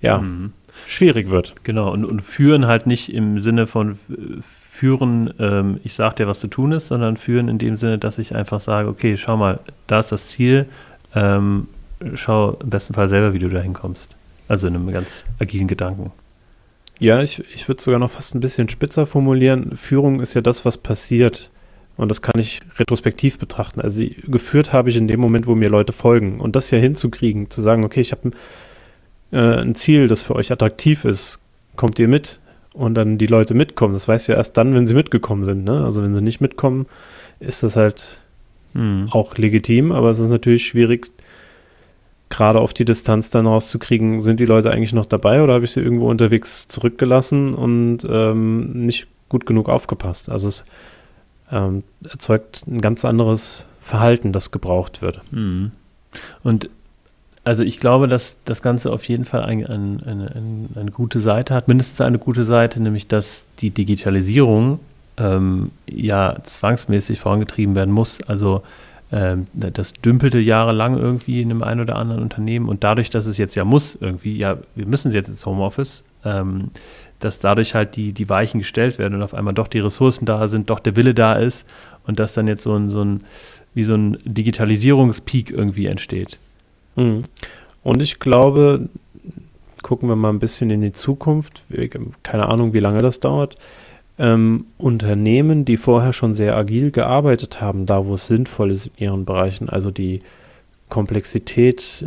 ja 0.01 0.19
mhm. 0.19 0.53
schwierig 0.85 1.31
wird. 1.31 1.55
Genau, 1.63 1.91
und, 1.91 2.05
und 2.05 2.21
führen 2.21 2.67
halt 2.67 2.85
nicht 2.85 3.11
im 3.11 3.39
Sinne 3.39 3.65
von 3.65 3.93
äh, 4.09 4.41
führen, 4.77 5.33
ähm, 5.39 5.79
ich 5.83 5.95
sage 5.95 6.17
dir, 6.17 6.27
was 6.27 6.39
zu 6.39 6.47
tun 6.47 6.71
ist, 6.71 6.87
sondern 6.87 7.17
führen 7.17 7.49
in 7.49 7.57
dem 7.57 7.75
Sinne, 7.75 7.97
dass 7.97 8.19
ich 8.19 8.35
einfach 8.35 8.59
sage, 8.59 8.89
okay, 8.89 9.17
schau 9.17 9.35
mal, 9.35 9.59
da 9.87 9.99
ist 9.99 10.11
das 10.11 10.27
Ziel, 10.27 10.67
ähm, 11.15 11.67
schau 12.13 12.51
im 12.61 12.69
besten 12.69 12.93
Fall 12.93 13.09
selber, 13.09 13.33
wie 13.33 13.39
du 13.39 13.49
da 13.49 13.59
hinkommst. 13.59 14.15
Also 14.47 14.67
in 14.67 14.75
einem 14.75 14.91
ganz 14.91 15.25
agilen 15.39 15.67
Gedanken. 15.67 16.11
Ja, 16.99 17.21
ich, 17.21 17.43
ich 17.53 17.67
würde 17.67 17.81
sogar 17.81 17.99
noch 17.99 18.11
fast 18.11 18.35
ein 18.35 18.39
bisschen 18.39 18.69
spitzer 18.69 19.07
formulieren. 19.07 19.75
Führung 19.75 20.21
ist 20.21 20.35
ja 20.35 20.41
das, 20.41 20.63
was 20.63 20.77
passiert. 20.77 21.49
Und 21.97 22.09
das 22.09 22.21
kann 22.21 22.39
ich 22.39 22.61
retrospektiv 22.77 23.39
betrachten. 23.39 23.81
Also 23.81 24.03
geführt 24.27 24.71
habe 24.71 24.89
ich 24.89 24.95
in 24.95 25.07
dem 25.07 25.19
Moment, 25.19 25.47
wo 25.47 25.55
mir 25.55 25.69
Leute 25.69 25.93
folgen. 25.93 26.39
Und 26.39 26.55
das 26.55 26.69
ja 26.69 26.77
hinzukriegen, 26.77 27.49
zu 27.49 27.61
sagen, 27.61 27.83
okay, 27.83 28.01
ich 28.01 28.11
habe 28.11 28.29
ein, 28.29 28.33
äh, 29.37 29.61
ein 29.61 29.75
Ziel, 29.75 30.07
das 30.07 30.23
für 30.23 30.35
euch 30.35 30.51
attraktiv 30.51 31.05
ist. 31.05 31.39
Kommt 31.75 31.97
ihr 31.97 32.07
mit? 32.07 32.39
Und 32.73 32.93
dann 32.93 33.17
die 33.17 33.25
Leute 33.25 33.55
mitkommen. 33.55 33.95
Das 33.95 34.07
weiß 34.07 34.27
ja 34.27 34.35
erst 34.35 34.57
dann, 34.57 34.75
wenn 34.75 34.85
sie 34.85 34.93
mitgekommen 34.93 35.45
sind. 35.45 35.63
Ne? 35.63 35.83
Also 35.83 36.03
wenn 36.03 36.13
sie 36.13 36.21
nicht 36.21 36.39
mitkommen, 36.39 36.85
ist 37.39 37.63
das 37.63 37.75
halt 37.75 38.21
hm. 38.73 39.07
auch 39.09 39.35
legitim. 39.37 39.91
Aber 39.91 40.11
es 40.11 40.19
ist 40.19 40.29
natürlich 40.29 40.67
schwierig, 40.67 41.11
gerade 42.29 42.59
auf 42.59 42.73
die 42.73 42.85
Distanz 42.85 43.31
dann 43.31 43.47
rauszukriegen, 43.47 44.21
sind 44.21 44.39
die 44.39 44.45
Leute 44.45 44.69
eigentlich 44.69 44.93
noch 44.93 45.05
dabei 45.05 45.41
oder 45.41 45.53
habe 45.53 45.65
ich 45.65 45.71
sie 45.71 45.79
irgendwo 45.79 46.09
unterwegs 46.09 46.67
zurückgelassen 46.67 47.53
und 47.55 47.99
ähm, 48.09 48.81
nicht 48.81 49.07
gut 49.29 49.45
genug 49.45 49.69
aufgepasst? 49.69 50.29
Also 50.29 50.47
es 50.49 50.65
ähm, 51.51 51.83
erzeugt 52.09 52.63
ein 52.67 52.81
ganz 52.81 53.05
anderes 53.05 53.65
Verhalten, 53.81 54.33
das 54.33 54.51
gebraucht 54.51 55.01
wird. 55.01 55.21
Mhm. 55.31 55.71
Und 56.43 56.69
also 57.43 57.63
ich 57.63 57.79
glaube, 57.79 58.09
dass 58.09 58.37
das 58.43 58.61
Ganze 58.61 58.91
auf 58.91 59.07
jeden 59.07 59.23
Fall 59.23 59.43
ein, 59.43 59.65
ein, 59.65 60.01
ein, 60.05 60.69
eine 60.75 60.91
gute 60.91 61.21
Seite 61.21 61.53
hat, 61.53 61.69
mindestens 61.69 62.01
eine 62.01 62.19
gute 62.19 62.43
Seite, 62.43 62.81
nämlich 62.81 63.07
dass 63.07 63.45
die 63.59 63.69
Digitalisierung 63.69 64.79
ähm, 65.15 65.71
ja 65.89 66.37
zwangsmäßig 66.43 67.19
vorangetrieben 67.21 67.75
werden 67.75 67.93
muss. 67.93 68.21
Also 68.23 68.63
ähm, 69.13 69.47
das 69.53 69.93
dümpelte 69.93 70.39
jahrelang 70.39 70.97
irgendwie 70.97 71.41
in 71.41 71.49
einem 71.49 71.63
ein 71.63 71.79
oder 71.79 71.95
anderen 71.95 72.21
Unternehmen 72.21 72.67
und 72.67 72.83
dadurch, 72.83 73.09
dass 73.09 73.25
es 73.25 73.37
jetzt 73.37 73.55
ja 73.55 73.63
muss, 73.63 73.97
irgendwie, 73.99 74.37
ja, 74.37 74.57
wir 74.75 74.85
müssen 74.85 75.13
jetzt 75.13 75.29
ins 75.29 75.45
Homeoffice, 75.45 76.03
ähm, 76.25 76.69
dass 77.19 77.39
dadurch 77.39 77.73
halt 77.73 77.95
die, 77.95 78.13
die 78.13 78.29
Weichen 78.29 78.59
gestellt 78.59 78.99
werden 78.99 79.15
und 79.15 79.23
auf 79.23 79.33
einmal 79.33 79.53
doch 79.53 79.67
die 79.67 79.79
Ressourcen 79.79 80.25
da 80.25 80.47
sind, 80.47 80.69
doch 80.69 80.79
der 80.79 80.95
Wille 80.95 81.13
da 81.13 81.33
ist 81.33 81.65
und 82.05 82.19
dass 82.19 82.33
dann 82.33 82.47
jetzt 82.47 82.63
so 82.63 82.73
ein, 82.73 82.89
so 82.89 83.03
ein 83.03 83.21
wie 83.73 83.83
so 83.83 83.93
ein 83.93 84.17
Digitalisierungspeak 84.25 85.51
irgendwie 85.51 85.85
entsteht. 85.85 86.39
Mhm. 86.95 87.23
Und 87.83 88.01
ich 88.01 88.19
glaube, 88.19 88.89
gucken 89.83 90.09
wir 90.09 90.15
mal 90.15 90.29
ein 90.29 90.39
bisschen 90.39 90.69
in 90.69 90.81
die 90.81 90.91
Zukunft, 90.91 91.63
keine 92.23 92.47
Ahnung, 92.47 92.73
wie 92.73 92.79
lange 92.79 93.01
das 93.01 93.19
dauert 93.19 93.55
ähm, 94.19 94.65
Unternehmen, 94.77 95.65
die 95.65 95.77
vorher 95.77 96.13
schon 96.13 96.33
sehr 96.33 96.55
agil 96.55 96.91
gearbeitet 96.91 97.61
haben, 97.61 97.85
da 97.85 98.05
wo 98.05 98.15
es 98.15 98.27
sinnvoll 98.27 98.71
ist 98.71 98.87
in 98.87 98.93
ihren 98.97 99.25
Bereichen, 99.25 99.69
also 99.69 99.91
die 99.91 100.21
Komplexität, 100.89 102.05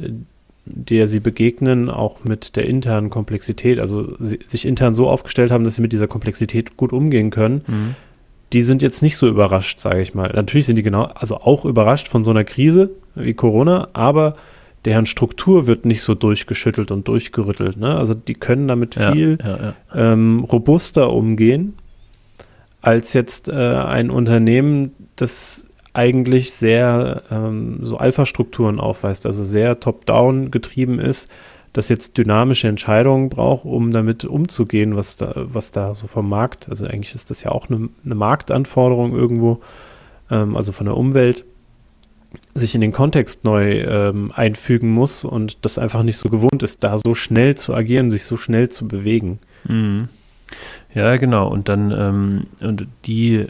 der 0.72 1.06
sie 1.06 1.20
begegnen, 1.20 1.88
auch 1.88 2.24
mit 2.24 2.56
der 2.56 2.66
internen 2.66 3.10
Komplexität, 3.10 3.78
also 3.78 4.16
sich 4.18 4.66
intern 4.66 4.94
so 4.94 5.08
aufgestellt 5.08 5.50
haben, 5.50 5.64
dass 5.64 5.76
sie 5.76 5.82
mit 5.82 5.92
dieser 5.92 6.08
Komplexität 6.08 6.76
gut 6.76 6.92
umgehen 6.92 7.30
können, 7.30 7.62
mhm. 7.66 7.94
die 8.52 8.62
sind 8.62 8.82
jetzt 8.82 9.02
nicht 9.02 9.16
so 9.16 9.28
überrascht, 9.28 9.80
sage 9.80 10.00
ich 10.00 10.14
mal. 10.14 10.30
Natürlich 10.34 10.66
sind 10.66 10.76
die 10.76 10.82
genau, 10.82 11.04
also 11.04 11.36
auch 11.36 11.64
überrascht 11.64 12.08
von 12.08 12.24
so 12.24 12.30
einer 12.30 12.44
Krise 12.44 12.90
wie 13.14 13.34
Corona, 13.34 13.88
aber 13.92 14.36
deren 14.84 15.06
Struktur 15.06 15.66
wird 15.66 15.84
nicht 15.84 16.02
so 16.02 16.14
durchgeschüttelt 16.14 16.90
und 16.90 17.06
durchgerüttelt. 17.08 17.76
Ne? 17.76 17.96
Also 17.96 18.14
die 18.14 18.34
können 18.34 18.66
damit 18.68 18.94
viel 18.94 19.38
ja, 19.42 19.48
ja, 19.48 19.74
ja. 19.94 20.12
Ähm, 20.12 20.40
robuster 20.40 21.12
umgehen 21.12 21.74
als 22.82 23.12
jetzt 23.12 23.48
äh, 23.48 23.52
ein 23.52 24.10
Unternehmen, 24.10 24.92
das 25.16 25.66
eigentlich 25.92 26.52
sehr 26.52 27.22
ähm, 27.30 27.80
so 27.82 27.96
Alpha-Strukturen 27.96 28.78
aufweist, 28.78 29.26
also 29.26 29.44
sehr 29.44 29.80
top-down 29.80 30.50
getrieben 30.50 30.98
ist, 30.98 31.30
das 31.72 31.88
jetzt 31.88 32.18
dynamische 32.18 32.68
Entscheidungen 32.68 33.28
braucht, 33.28 33.64
um 33.64 33.92
damit 33.92 34.24
umzugehen, 34.24 34.96
was 34.96 35.16
da, 35.16 35.32
was 35.36 35.70
da 35.70 35.94
so 35.94 36.06
vom 36.06 36.28
Markt, 36.28 36.68
also 36.68 36.84
eigentlich 36.84 37.14
ist 37.14 37.30
das 37.30 37.42
ja 37.42 37.52
auch 37.52 37.68
eine, 37.68 37.88
eine 38.04 38.14
Marktanforderung 38.14 39.14
irgendwo, 39.14 39.60
ähm, 40.30 40.56
also 40.56 40.72
von 40.72 40.86
der 40.86 40.96
Umwelt, 40.96 41.44
sich 42.54 42.74
in 42.74 42.80
den 42.80 42.92
Kontext 42.92 43.44
neu 43.44 43.80
ähm, 43.80 44.32
einfügen 44.34 44.90
muss 44.90 45.24
und 45.24 45.64
das 45.64 45.78
einfach 45.78 46.02
nicht 46.04 46.16
so 46.16 46.28
gewohnt 46.28 46.62
ist, 46.62 46.84
da 46.84 46.98
so 46.98 47.14
schnell 47.14 47.56
zu 47.56 47.74
agieren, 47.74 48.10
sich 48.10 48.24
so 48.24 48.36
schnell 48.36 48.68
zu 48.68 48.86
bewegen. 48.86 49.40
Mhm. 49.66 50.08
Ja, 50.94 51.16
genau. 51.16 51.48
Und 51.48 51.68
dann, 51.68 51.92
ähm, 51.92 52.46
und 52.60 52.86
die, 53.06 53.46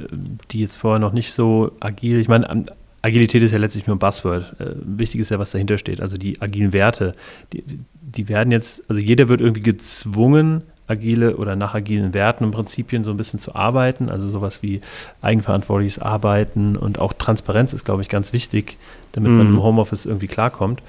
die 0.51 0.61
jetzt 0.61 0.77
vorher 0.77 1.01
noch 1.01 1.13
nicht 1.13 1.33
so 1.33 1.73
agil, 1.81 2.19
ich 2.19 2.29
meine, 2.29 2.65
Agilität 3.03 3.43
ist 3.43 3.53
ja 3.53 3.59
letztlich 3.59 3.87
nur 3.87 3.97
ein 3.97 3.99
Buzzword. 3.99 4.61
Äh, 4.61 4.75
wichtig 4.85 5.21
ist 5.21 5.31
ja, 5.31 5.39
was 5.39 5.51
dahinter 5.53 5.79
steht. 5.79 6.01
Also 6.01 6.17
die 6.17 6.41
agilen 6.41 6.73
Werte, 6.73 7.15
die, 7.53 7.65
die 8.01 8.29
werden 8.29 8.51
jetzt, 8.51 8.89
also 8.91 9.01
jeder 9.01 9.29
wird 9.29 9.41
irgendwie 9.41 9.63
gezwungen, 9.63 10.63
agile 10.91 11.37
oder 11.37 11.57
nach 11.57 11.75
agilen 11.75 12.13
Werten 12.13 12.45
und 12.45 12.51
Prinzipien 12.51 13.05
so 13.05 13.11
ein 13.11 13.17
bisschen 13.17 13.39
zu 13.39 13.55
arbeiten. 13.55 14.09
Also 14.09 14.29
sowas 14.29 14.63
wie 14.63 14.81
eigenverantwortliches 15.23 15.99
Arbeiten 15.99 16.77
und 16.77 16.99
auch 16.99 17.13
Transparenz 17.13 17.73
ist, 17.73 17.85
glaube 17.85 18.03
ich, 18.03 18.09
ganz 18.09 18.33
wichtig, 18.33 18.77
damit 19.13 19.31
mhm. 19.31 19.39
man 19.39 19.47
im 19.47 19.63
Homeoffice 19.63 20.07
irgendwie 20.07 20.27
klarkommt. 20.27 20.83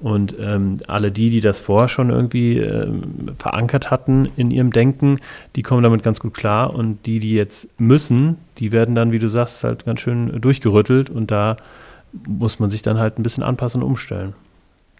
Und 0.00 0.34
ähm, 0.40 0.78
alle 0.88 1.12
die, 1.12 1.30
die 1.30 1.40
das 1.40 1.60
vorher 1.60 1.88
schon 1.88 2.10
irgendwie 2.10 2.58
ähm, 2.58 3.30
verankert 3.38 3.92
hatten 3.92 4.28
in 4.36 4.50
ihrem 4.50 4.72
Denken, 4.72 5.18
die 5.54 5.62
kommen 5.62 5.84
damit 5.84 6.02
ganz 6.02 6.18
gut 6.18 6.34
klar. 6.34 6.74
Und 6.74 7.06
die, 7.06 7.20
die 7.20 7.34
jetzt 7.34 7.68
müssen, 7.78 8.38
die 8.58 8.72
werden 8.72 8.96
dann, 8.96 9.12
wie 9.12 9.20
du 9.20 9.28
sagst, 9.28 9.62
halt 9.62 9.84
ganz 9.84 10.00
schön 10.00 10.40
durchgerüttelt. 10.40 11.08
Und 11.08 11.30
da 11.30 11.56
muss 12.26 12.58
man 12.58 12.68
sich 12.68 12.82
dann 12.82 12.98
halt 12.98 13.18
ein 13.18 13.22
bisschen 13.22 13.44
anpassen 13.44 13.80
und 13.80 13.88
umstellen. 13.88 14.34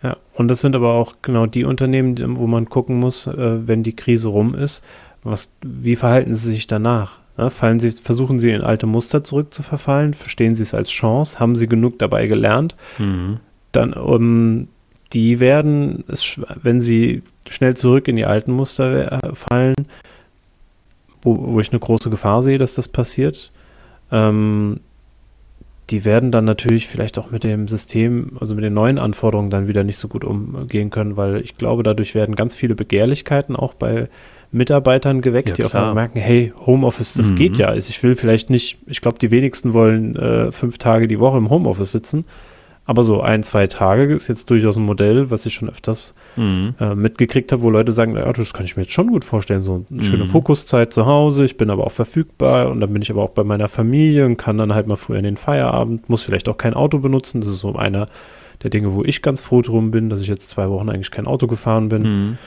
Ja, 0.02 0.16
und 0.34 0.48
das 0.48 0.60
sind 0.60 0.74
aber 0.74 0.94
auch 0.94 1.16
genau 1.22 1.46
die 1.46 1.64
Unternehmen, 1.64 2.38
wo 2.38 2.46
man 2.46 2.68
gucken 2.68 2.98
muss, 2.98 3.26
äh, 3.26 3.66
wenn 3.66 3.82
die 3.82 3.94
Krise 3.94 4.28
rum 4.28 4.54
ist, 4.54 4.82
was, 5.22 5.50
wie 5.64 5.96
verhalten 5.96 6.34
sie 6.34 6.50
sich 6.50 6.66
danach? 6.66 7.18
Ja, 7.38 7.50
fallen 7.50 7.78
sie, 7.78 7.92
versuchen 7.92 8.38
sie 8.38 8.50
in 8.50 8.62
alte 8.62 8.86
Muster 8.86 9.24
zurückzuverfallen? 9.24 10.14
Verstehen 10.14 10.54
sie 10.54 10.64
es 10.64 10.74
als 10.74 10.90
Chance? 10.90 11.38
Haben 11.38 11.56
sie 11.56 11.66
genug 11.66 11.98
dabei 11.98 12.26
gelernt? 12.26 12.76
Mhm. 12.98 13.38
Dann, 13.70 13.94
um, 13.94 14.68
die 15.12 15.40
werden, 15.40 16.04
wenn 16.62 16.80
sie 16.80 17.22
schnell 17.48 17.76
zurück 17.76 18.08
in 18.08 18.16
die 18.16 18.26
alten 18.26 18.52
Muster 18.52 19.20
fallen, 19.34 19.74
wo, 21.22 21.36
wo 21.52 21.60
ich 21.60 21.70
eine 21.70 21.80
große 21.80 22.10
Gefahr 22.10 22.42
sehe, 22.42 22.58
dass 22.58 22.74
das 22.74 22.88
passiert, 22.88 23.52
ähm, 24.10 24.80
die 25.90 26.04
werden 26.04 26.30
dann 26.30 26.44
natürlich 26.44 26.86
vielleicht 26.86 27.18
auch 27.18 27.30
mit 27.30 27.44
dem 27.44 27.68
System, 27.68 28.36
also 28.40 28.54
mit 28.54 28.64
den 28.64 28.74
neuen 28.74 28.98
Anforderungen 28.98 29.50
dann 29.50 29.68
wieder 29.68 29.84
nicht 29.84 29.98
so 29.98 30.08
gut 30.08 30.24
umgehen 30.24 30.90
können, 30.90 31.16
weil 31.16 31.40
ich 31.42 31.58
glaube, 31.58 31.82
dadurch 31.82 32.14
werden 32.14 32.36
ganz 32.36 32.54
viele 32.54 32.74
Begehrlichkeiten 32.74 33.56
auch 33.56 33.74
bei 33.74 34.08
Mitarbeitern 34.52 35.22
geweckt, 35.22 35.48
ja, 35.48 35.54
die 35.54 35.64
auf 35.64 35.74
einmal 35.74 35.94
merken, 35.94 36.18
hey, 36.18 36.52
Homeoffice, 36.66 37.14
das 37.14 37.30
mhm. 37.30 37.36
geht 37.36 37.56
ja. 37.56 37.68
Also 37.68 37.90
ich 37.90 38.02
will 38.02 38.14
vielleicht 38.14 38.50
nicht, 38.50 38.78
ich 38.86 39.00
glaube, 39.00 39.18
die 39.18 39.30
wenigsten 39.30 39.72
wollen 39.72 40.14
äh, 40.14 40.52
fünf 40.52 40.78
Tage 40.78 41.08
die 41.08 41.18
Woche 41.18 41.38
im 41.38 41.50
Homeoffice 41.50 41.92
sitzen. 41.92 42.26
Aber 42.92 43.04
so 43.04 43.22
ein, 43.22 43.42
zwei 43.42 43.68
Tage 43.68 44.14
ist 44.14 44.28
jetzt 44.28 44.50
durchaus 44.50 44.76
ein 44.76 44.84
Modell, 44.84 45.30
was 45.30 45.46
ich 45.46 45.54
schon 45.54 45.70
öfters 45.70 46.12
mhm. 46.36 46.74
äh, 46.78 46.94
mitgekriegt 46.94 47.50
habe, 47.50 47.62
wo 47.62 47.70
Leute 47.70 47.90
sagen, 47.90 48.16
ja, 48.16 48.30
das 48.30 48.52
kann 48.52 48.66
ich 48.66 48.76
mir 48.76 48.82
jetzt 48.82 48.92
schon 48.92 49.06
gut 49.06 49.24
vorstellen, 49.24 49.62
so 49.62 49.86
eine 49.90 50.02
mhm. 50.02 50.04
schöne 50.04 50.26
Fokuszeit 50.26 50.92
zu 50.92 51.06
Hause, 51.06 51.46
ich 51.46 51.56
bin 51.56 51.70
aber 51.70 51.86
auch 51.86 51.92
verfügbar 51.92 52.70
und 52.70 52.80
dann 52.80 52.92
bin 52.92 53.00
ich 53.00 53.10
aber 53.10 53.22
auch 53.22 53.30
bei 53.30 53.44
meiner 53.44 53.70
Familie 53.70 54.26
und 54.26 54.36
kann 54.36 54.58
dann 54.58 54.74
halt 54.74 54.88
mal 54.88 54.96
früher 54.96 55.16
in 55.16 55.24
den 55.24 55.38
Feierabend, 55.38 56.10
muss 56.10 56.22
vielleicht 56.22 56.50
auch 56.50 56.58
kein 56.58 56.74
Auto 56.74 56.98
benutzen. 56.98 57.40
Das 57.40 57.48
ist 57.48 57.60
so 57.60 57.74
einer 57.76 58.08
der 58.62 58.68
Dinge, 58.68 58.92
wo 58.92 59.02
ich 59.02 59.22
ganz 59.22 59.40
froh 59.40 59.62
drum 59.62 59.90
bin, 59.90 60.10
dass 60.10 60.20
ich 60.20 60.28
jetzt 60.28 60.50
zwei 60.50 60.68
Wochen 60.68 60.90
eigentlich 60.90 61.10
kein 61.10 61.26
Auto 61.26 61.46
gefahren 61.46 61.88
bin. 61.88 62.02
Mhm. 62.02 62.38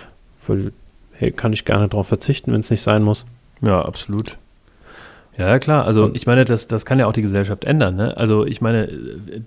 Weil, 0.45 0.73
hey, 1.13 1.31
kann 1.31 1.53
ich 1.53 1.65
gerne 1.65 1.88
darauf 1.88 2.08
verzichten, 2.08 2.53
wenn 2.53 2.60
es 2.60 2.69
nicht 2.69 2.84
sein 2.84 3.01
muss. 3.01 3.25
Ja, 3.63 3.81
absolut. 3.81 4.38
Ja, 5.38 5.60
klar. 5.60 5.86
Also 5.86 6.12
ich 6.13 6.28
meine, 6.28 6.45
das, 6.45 6.67
das 6.67 6.86
kann 6.86 6.98
ja 6.98 7.08
auch 7.08 7.13
die 7.13 7.21
Gesellschaft 7.21 7.65
ändern. 7.65 7.98
Ne? 7.98 8.15
Also 8.15 8.45
ich 8.45 8.62
meine, 8.62 8.88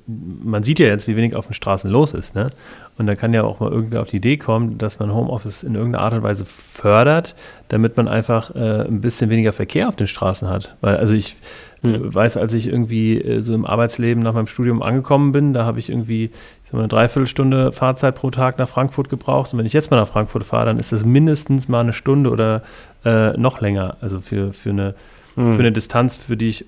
man 0.06 0.62
sieht 0.62 0.78
ja 0.78 0.86
jetzt, 0.86 1.08
wie 1.08 1.16
wenig 1.16 1.34
auf 1.34 1.46
den 1.46 1.54
Straßen 1.54 1.90
los 1.90 2.12
ist. 2.12 2.34
Ne? 2.34 2.50
Und 2.98 3.06
da 3.06 3.14
kann 3.14 3.32
ja 3.32 3.42
auch 3.42 3.60
mal 3.60 3.72
irgendwer 3.72 4.02
auf 4.02 4.10
die 4.10 4.18
Idee 4.18 4.36
kommen, 4.36 4.76
dass 4.76 4.98
man 4.98 5.14
Homeoffice 5.14 5.62
in 5.62 5.74
irgendeiner 5.74 6.04
Art 6.04 6.14
und 6.14 6.22
Weise 6.22 6.44
fördert, 6.44 7.34
damit 7.68 7.96
man 7.96 8.06
einfach 8.06 8.54
äh, 8.54 8.86
ein 8.86 9.00
bisschen 9.00 9.30
weniger 9.30 9.52
Verkehr 9.52 9.88
auf 9.88 9.96
den 9.96 10.06
Straßen 10.06 10.48
hat. 10.48 10.76
Weil, 10.82 10.98
also 10.98 11.14
ich 11.14 11.36
mhm. 11.82 12.14
weiß, 12.14 12.36
als 12.36 12.52
ich 12.52 12.66
irgendwie 12.66 13.18
äh, 13.22 13.40
so 13.40 13.54
im 13.54 13.64
Arbeitsleben 13.64 14.22
nach 14.22 14.34
meinem 14.34 14.46
Studium 14.46 14.82
angekommen 14.82 15.32
bin, 15.32 15.54
da 15.54 15.64
habe 15.64 15.78
ich 15.78 15.88
irgendwie 15.88 16.24
ich 16.24 16.32
sag 16.64 16.74
mal, 16.74 16.80
eine 16.80 16.88
Dreiviertelstunde 16.88 17.72
Fahrzeit 17.72 18.14
pro 18.14 18.30
Tag 18.30 18.58
nach 18.58 18.68
Frankfurt 18.68 19.08
gebraucht. 19.08 19.54
Und 19.54 19.58
wenn 19.58 19.66
ich 19.66 19.72
jetzt 19.72 19.90
mal 19.90 19.96
nach 19.96 20.08
Frankfurt 20.08 20.44
fahre, 20.44 20.66
dann 20.66 20.78
ist 20.78 20.92
das 20.92 21.06
mindestens 21.06 21.66
mal 21.66 21.80
eine 21.80 21.94
Stunde 21.94 22.28
oder 22.28 22.62
äh, 23.06 23.30
noch 23.38 23.62
länger. 23.62 23.96
Also 24.02 24.20
für, 24.20 24.52
für 24.52 24.70
eine 24.70 24.94
mhm. 25.38 25.54
für 25.54 25.60
eine 25.60 25.72
Distanz, 25.72 26.16
für 26.16 26.36
die 26.36 26.48
ich 26.48 26.64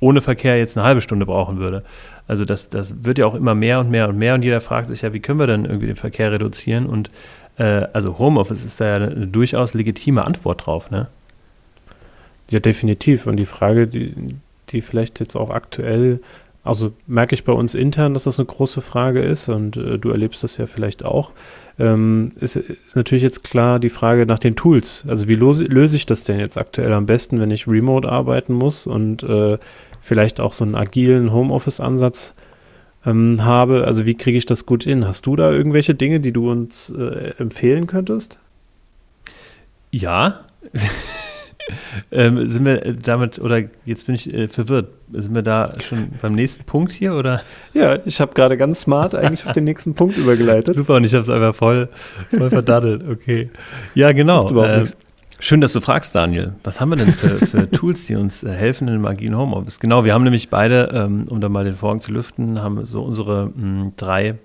ohne 0.00 0.20
Verkehr 0.20 0.58
jetzt 0.58 0.76
eine 0.76 0.84
halbe 0.84 1.00
Stunde 1.00 1.26
brauchen 1.26 1.58
würde. 1.58 1.84
Also 2.26 2.44
das, 2.44 2.68
das 2.68 3.04
wird 3.04 3.18
ja 3.18 3.26
auch 3.26 3.34
immer 3.34 3.54
mehr 3.54 3.78
und 3.80 3.90
mehr 3.90 4.08
und 4.08 4.18
mehr 4.18 4.34
und 4.34 4.42
jeder 4.42 4.60
fragt 4.60 4.88
sich 4.88 5.02
ja, 5.02 5.14
wie 5.14 5.20
können 5.20 5.38
wir 5.38 5.46
denn 5.46 5.64
irgendwie 5.64 5.86
den 5.86 5.96
Verkehr 5.96 6.32
reduzieren? 6.32 6.86
Und 6.86 7.10
äh, 7.56 7.86
also 7.92 8.18
Homeoffice 8.18 8.64
ist 8.64 8.80
da 8.80 8.86
ja 8.86 8.94
eine, 8.96 9.26
durchaus 9.28 9.74
legitime 9.74 10.24
Antwort 10.24 10.66
drauf, 10.66 10.90
ne? 10.90 11.08
Ja, 12.50 12.58
definitiv. 12.58 13.26
Und 13.26 13.36
die 13.36 13.46
Frage, 13.46 13.86
die, 13.86 14.14
die 14.70 14.82
vielleicht 14.82 15.20
jetzt 15.20 15.36
auch 15.36 15.50
aktuell, 15.50 16.20
also 16.64 16.92
merke 17.06 17.34
ich 17.34 17.44
bei 17.44 17.52
uns 17.52 17.74
intern, 17.74 18.14
dass 18.14 18.24
das 18.24 18.38
eine 18.38 18.46
große 18.46 18.82
Frage 18.82 19.20
ist 19.22 19.48
und 19.48 19.76
äh, 19.76 19.98
du 19.98 20.10
erlebst 20.10 20.42
das 20.42 20.56
ja 20.56 20.66
vielleicht 20.66 21.04
auch 21.04 21.30
ähm, 21.78 22.32
ist, 22.40 22.56
ist, 22.56 22.96
natürlich 22.96 23.22
jetzt 23.22 23.44
klar 23.44 23.78
die 23.78 23.88
Frage 23.88 24.26
nach 24.26 24.38
den 24.38 24.56
Tools. 24.56 25.04
Also 25.08 25.28
wie 25.28 25.34
löse, 25.34 25.64
löse 25.64 25.96
ich 25.96 26.06
das 26.06 26.24
denn 26.24 26.38
jetzt 26.38 26.58
aktuell 26.58 26.92
am 26.92 27.06
besten, 27.06 27.40
wenn 27.40 27.50
ich 27.50 27.66
remote 27.66 28.08
arbeiten 28.08 28.52
muss 28.52 28.86
und 28.86 29.22
äh, 29.22 29.58
vielleicht 30.00 30.40
auch 30.40 30.52
so 30.52 30.64
einen 30.64 30.74
agilen 30.74 31.32
Homeoffice-Ansatz 31.32 32.34
ähm, 33.06 33.44
habe? 33.44 33.84
Also 33.84 34.06
wie 34.06 34.14
kriege 34.14 34.38
ich 34.38 34.46
das 34.46 34.66
gut 34.66 34.84
hin? 34.84 35.06
Hast 35.06 35.26
du 35.26 35.36
da 35.36 35.50
irgendwelche 35.50 35.94
Dinge, 35.94 36.20
die 36.20 36.32
du 36.32 36.50
uns 36.50 36.90
äh, 36.90 37.32
empfehlen 37.38 37.86
könntest? 37.86 38.38
Ja. 39.90 40.40
Ähm, 42.10 42.46
sind 42.46 42.64
wir 42.64 42.94
damit, 42.94 43.38
oder 43.38 43.62
jetzt 43.84 44.06
bin 44.06 44.14
ich 44.14 44.32
äh, 44.32 44.48
verwirrt, 44.48 44.88
sind 45.10 45.34
wir 45.34 45.42
da 45.42 45.72
schon 45.80 46.10
beim 46.20 46.34
nächsten 46.34 46.64
Punkt 46.64 46.92
hier, 46.92 47.14
oder? 47.14 47.42
Ja, 47.74 47.98
ich 48.04 48.20
habe 48.20 48.34
gerade 48.34 48.56
ganz 48.56 48.80
smart 48.80 49.14
eigentlich 49.14 49.46
auf 49.46 49.52
den 49.52 49.64
nächsten 49.64 49.94
Punkt 49.94 50.16
übergeleitet. 50.16 50.74
Super, 50.76 50.96
und 50.96 51.04
ich 51.04 51.14
habe 51.14 51.22
es 51.22 51.30
einfach 51.30 51.54
voll, 51.54 51.88
voll 52.30 52.50
verdattelt, 52.50 53.02
okay. 53.08 53.46
Ja, 53.94 54.12
genau. 54.12 54.50
Äh, 54.62 54.86
schön, 55.38 55.60
dass 55.60 55.72
du 55.72 55.80
fragst, 55.80 56.14
Daniel. 56.14 56.54
Was 56.64 56.80
haben 56.80 56.90
wir 56.90 56.96
denn 56.96 57.12
für, 57.12 57.44
für 57.44 57.70
Tools, 57.70 58.06
die 58.06 58.16
uns 58.16 58.42
äh, 58.42 58.50
helfen 58.50 58.88
in 58.88 58.94
dem 58.94 59.06
agilen 59.06 59.36
Homeoffice? 59.36 59.80
Genau, 59.80 60.04
wir 60.04 60.14
haben 60.14 60.24
nämlich 60.24 60.50
beide, 60.50 60.90
ähm, 60.92 61.26
um 61.28 61.40
da 61.40 61.48
mal 61.48 61.64
den 61.64 61.74
Vorhang 61.74 62.00
zu 62.00 62.12
lüften, 62.12 62.62
haben 62.62 62.84
so 62.84 63.02
unsere 63.02 63.46
mh, 63.46 63.52
hm, 63.54 63.92
drei 63.96 64.38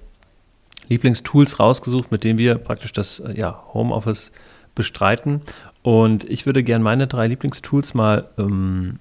Lieblingstools 0.89 1.59
rausgesucht, 1.59 2.11
mit 2.11 2.23
denen 2.23 2.39
wir 2.39 2.55
praktisch 2.55 2.93
das 2.93 3.19
äh, 3.19 3.37
ja, 3.37 3.63
Homeoffice 3.73 4.31
bestreiten. 4.75 5.41
Und 5.83 6.29
ich 6.29 6.45
würde 6.45 6.63
gerne 6.63 6.83
meine 6.83 7.07
drei 7.07 7.27
Lieblingstools 7.27 7.93
mal, 7.93 8.27
ähm, 8.37 8.99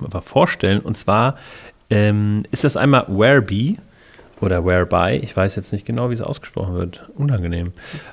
mal 0.00 0.20
vorstellen. 0.20 0.80
Und 0.80 0.96
zwar 0.96 1.36
ähm, 1.90 2.44
ist 2.50 2.64
das 2.64 2.76
einmal 2.76 3.06
Whereby 3.08 3.78
oder 4.40 4.64
Whereby. 4.64 5.18
Ich 5.22 5.36
weiß 5.36 5.56
jetzt 5.56 5.72
nicht 5.72 5.86
genau, 5.86 6.10
wie 6.10 6.14
es 6.14 6.22
ausgesprochen 6.22 6.74
wird. 6.74 7.08
Unangenehm. 7.16 7.72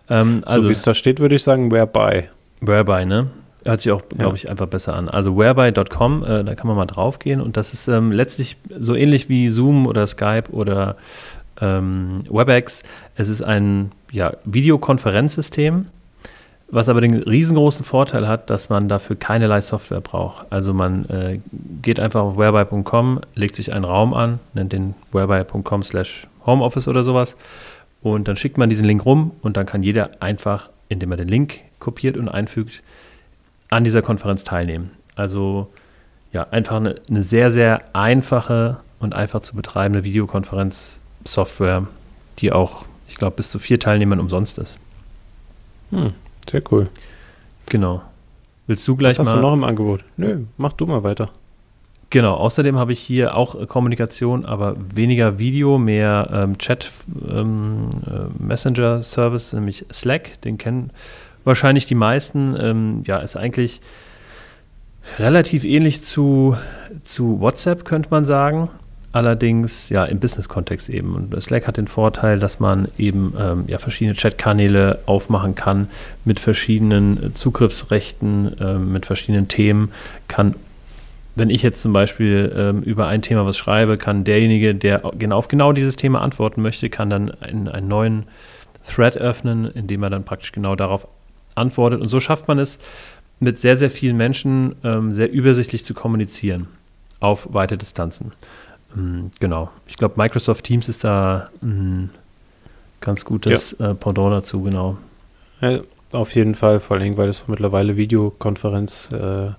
Ähm, 0.10 0.44
also, 0.46 0.64
so 0.64 0.70
wie 0.70 0.74
es 0.74 0.82
da 0.84 0.94
steht, 0.94 1.20
würde 1.20 1.36
ich 1.36 1.44
sagen 1.44 1.72
Whereby. 1.72 2.26
Whereby, 2.62 3.06
ne? 3.06 3.28
Hört 3.64 3.82
sich 3.82 3.92
auch, 3.92 4.02
glaube 4.10 4.38
ich, 4.38 4.50
einfach 4.50 4.66
besser 4.68 4.96
an. 4.96 5.08
Also 5.08 5.38
whereby.com, 5.38 6.24
äh, 6.24 6.44
da 6.44 6.56
kann 6.56 6.68
man 6.68 6.76
mal 6.76 6.88
drauf 6.88 7.20
gehen. 7.20 7.42
Und 7.42 7.58
das 7.58 7.74
ist 7.74 7.88
ähm, 7.88 8.12
letztlich 8.12 8.58
so 8.80 8.96
ähnlich 8.96 9.30
wie 9.30 9.50
Zoom 9.50 9.86
oder 9.86 10.08
Skype 10.08 10.46
oder 10.52 10.96
ähm, 11.60 12.24
WebEx. 12.30 12.82
Es 13.16 13.30
ist 13.30 13.44
ein 13.44 13.92
ja, 14.12 14.34
Videokonferenzsystem 14.46 15.86
was 16.72 16.88
aber 16.88 17.02
den 17.02 17.16
riesengroßen 17.16 17.84
Vorteil 17.84 18.28
hat, 18.28 18.50
dass 18.50 18.70
man 18.70 18.88
dafür 18.88 19.18
keinerlei 19.18 19.60
Software 19.60 20.00
braucht. 20.00 20.48
Also 20.50 20.74
man 20.74 21.06
äh, 21.10 21.40
geht 21.82 22.00
einfach 22.00 22.22
auf 22.22 22.38
whereby.com, 22.38 23.20
legt 23.36 23.58
sich 23.58 23.74
einen 23.74 23.84
Raum 23.84 24.14
an, 24.14 24.40
nennt 24.54 24.72
den 24.72 24.96
whereby.com 25.12 25.84
slash 25.84 26.28
homeoffice 26.46 26.88
oder 26.88 27.04
sowas 27.04 27.36
und 28.02 28.28
dann 28.28 28.38
schickt 28.38 28.58
man 28.58 28.70
diesen 28.70 28.86
Link 28.86 29.06
rum 29.06 29.32
und 29.42 29.58
dann 29.58 29.66
kann 29.66 29.84
jeder 29.84 30.22
einfach, 30.22 30.70
indem 30.88 31.12
er 31.12 31.18
den 31.18 31.28
Link 31.28 31.60
kopiert 31.80 32.18
und 32.18 32.30
einfügt, 32.30 32.82
an 33.70 33.84
dieser 33.84 34.02
Konferenz 34.02 34.44
teilnehmen. 34.44 34.92
Also 35.16 35.70
ja, 36.34 36.48
einfach 36.52 36.78
eine, 36.78 36.96
eine 37.10 37.24
sehr, 37.24 37.52
sehr 37.52 37.82
einfache 37.94 38.78
und 39.00 39.14
einfach 39.14 39.42
zu 39.42 39.56
betreibende 39.56 40.06
Videokonferenzsoftware, 40.06 41.88
die 42.40 42.54
auch, 42.54 42.86
ich 43.10 43.16
glaube, 43.16 43.36
bis 43.36 43.52
zu 43.52 43.60
vier 43.60 43.80
Teilnehmern 43.80 44.20
umsonst 44.20 44.58
ist. 44.58 44.78
Hm. 45.92 46.14
Sehr 46.52 46.62
cool. 46.72 46.90
Genau. 47.68 48.02
Willst 48.68 48.86
du 48.86 48.98
gleich 48.98 49.18
Was 49.18 49.26
mal. 49.26 49.32
hast 49.32 49.38
du 49.38 49.42
noch 49.42 49.54
im 49.54 49.64
Angebot? 49.64 50.04
Nö, 50.18 50.42
mach 50.58 50.74
du 50.74 50.86
mal 50.86 51.04
weiter. 51.04 51.30
Genau, 52.10 52.34
außerdem 52.34 52.78
habe 52.78 52.92
ich 52.92 53.00
hier 53.00 53.38
auch 53.38 53.56
äh, 53.56 53.66
Kommunikation, 53.66 54.46
aber 54.46 54.76
weniger 54.94 55.40
Video, 55.40 55.78
mehr 55.78 56.30
ähm, 56.34 56.58
Chat 56.58 56.92
ähm, 57.30 57.90
äh, 58.06 58.44
Messenger 58.44 59.02
Service, 59.02 59.54
nämlich 59.54 59.86
Slack, 59.94 60.42
den 60.42 60.58
kennen 60.58 60.92
wahrscheinlich 61.46 61.86
die 61.86 61.96
meisten. 61.96 62.58
Ähm, 62.60 63.04
ja, 63.06 63.20
ist 63.20 63.38
eigentlich 63.38 63.80
relativ 65.20 65.64
ähnlich 65.64 66.04
zu, 66.04 66.58
zu 67.06 67.40
WhatsApp, 67.40 67.86
könnte 67.86 68.10
man 68.12 68.26
sagen. 68.26 68.70
Allerdings 69.14 69.90
ja 69.90 70.06
im 70.06 70.20
Business-Kontext 70.20 70.90
eben. 70.90 71.16
Und 71.16 71.42
Slack 71.42 71.68
hat 71.68 71.76
den 71.76 71.88
Vorteil, 71.88 72.40
dass 72.40 72.62
man 72.62 72.88
eben 72.98 73.34
ähm, 73.38 73.66
ja, 73.68 73.78
verschiedene 73.78 74.16
Chat-Kanäle 74.16 75.00
aufmachen 75.06 75.54
kann 75.54 75.90
mit 76.24 76.40
verschiedenen 76.40 77.34
Zugriffsrechten, 77.34 78.58
äh, 78.60 78.76
mit 78.76 79.06
verschiedenen 79.06 79.50
Themen. 79.50 79.92
Kann, 80.30 80.56
wenn 81.36 81.50
ich 81.50 81.62
jetzt 81.62 81.82
zum 81.82 81.92
Beispiel 81.92 82.54
ähm, 82.56 82.84
über 82.84 83.08
ein 83.08 83.22
Thema 83.22 83.46
was 83.46 83.58
schreibe, 83.58 83.98
kann 83.98 84.24
derjenige, 84.24 84.76
der 84.76 85.02
genau 85.18 85.38
auf 85.38 85.50
genau 85.50 85.74
dieses 85.74 85.98
Thema 85.98 86.22
antworten 86.22 86.62
möchte, 86.62 86.90
kann 86.90 87.10
dann 87.10 87.32
einen, 87.42 87.68
einen 87.68 87.90
neuen 87.90 88.24
Thread 88.88 89.18
öffnen, 89.18 89.66
indem 89.66 90.04
er 90.04 90.10
dann 90.10 90.24
praktisch 90.24 90.54
genau 90.54 90.76
darauf 90.76 91.06
antwortet. 91.56 92.00
Und 92.00 92.08
so 92.08 92.22
schafft 92.22 92.48
man 92.48 92.60
es, 92.60 92.80
mit 93.42 93.60
sehr, 93.60 93.76
sehr 93.76 93.92
vielen 93.92 94.16
Menschen 94.16 94.76
ähm, 94.84 95.12
sehr 95.12 95.30
übersichtlich 95.32 95.84
zu 95.84 95.94
kommunizieren 95.94 96.68
auf 97.20 97.48
weite 97.52 97.78
Distanzen. 97.78 98.32
Ähm, 98.96 99.32
genau. 99.40 99.70
Ich 99.88 99.98
glaube, 99.98 100.16
Microsoft 100.18 100.66
Teams 100.66 100.90
ist 100.90 101.04
da 101.04 101.50
ein 101.62 102.10
ganz 103.00 103.26
gutes 103.26 103.76
ja. 103.80 103.92
äh, 103.92 103.96
Pendant 103.96 104.34
dazu, 104.34 104.62
genau. 104.62 104.98
Ja, 105.62 105.80
auf 106.12 106.36
jeden 106.36 106.56
Fall, 106.56 106.80
vor 106.80 106.98
allem, 106.98 107.18
weil 107.18 107.30
es 107.30 107.48
mittlerweile 107.48 107.98
Videokonferenz 107.98 109.10
äh, 109.12 109.52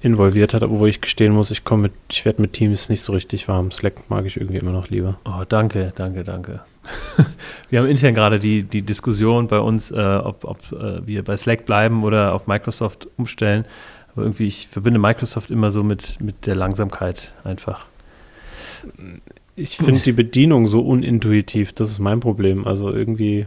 involviert 0.00 0.52
hat, 0.52 0.62
obwohl 0.62 0.88
ich 0.88 1.00
gestehen 1.00 1.32
muss, 1.32 1.50
ich 1.50 1.64
komme 1.64 1.84
mit, 1.84 1.92
ich 2.10 2.24
werde 2.24 2.42
mit 2.42 2.52
Teams 2.52 2.88
nicht 2.88 3.02
so 3.02 3.12
richtig 3.12 3.48
warm. 3.48 3.70
Slack 3.70 4.10
mag 4.10 4.26
ich 4.26 4.36
irgendwie 4.36 4.58
immer 4.58 4.72
noch 4.72 4.88
lieber. 4.88 5.18
Oh, 5.24 5.44
danke, 5.48 5.92
danke, 5.94 6.24
danke. 6.24 6.60
wir 7.70 7.78
haben 7.78 7.86
intern 7.86 8.14
gerade 8.14 8.40
die, 8.40 8.64
die 8.64 8.82
Diskussion 8.82 9.46
bei 9.46 9.60
uns, 9.60 9.92
äh, 9.92 10.20
ob, 10.22 10.44
ob 10.44 10.58
äh, 10.72 11.06
wir 11.06 11.22
bei 11.22 11.36
Slack 11.36 11.64
bleiben 11.64 12.02
oder 12.02 12.34
auf 12.34 12.48
Microsoft 12.48 13.08
umstellen. 13.16 13.64
Aber 14.12 14.22
irgendwie, 14.22 14.46
ich 14.46 14.66
verbinde 14.66 14.98
Microsoft 14.98 15.50
immer 15.50 15.70
so 15.70 15.84
mit, 15.84 16.20
mit 16.20 16.46
der 16.46 16.56
Langsamkeit 16.56 17.32
einfach 17.44 17.86
ich 19.56 19.76
finde 19.76 20.00
die 20.00 20.12
Bedienung 20.12 20.66
so 20.66 20.80
unintuitiv, 20.80 21.72
das 21.72 21.90
ist 21.90 21.98
mein 21.98 22.20
Problem. 22.20 22.66
Also 22.66 22.92
irgendwie, 22.92 23.46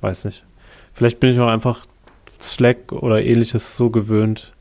weiß 0.00 0.24
nicht. 0.24 0.44
Vielleicht 0.92 1.20
bin 1.20 1.30
ich 1.30 1.40
auch 1.40 1.48
einfach 1.48 1.84
Slack 2.40 2.92
oder 2.92 3.22
ähnliches 3.22 3.76
so 3.76 3.90
gewöhnt. 3.90 4.52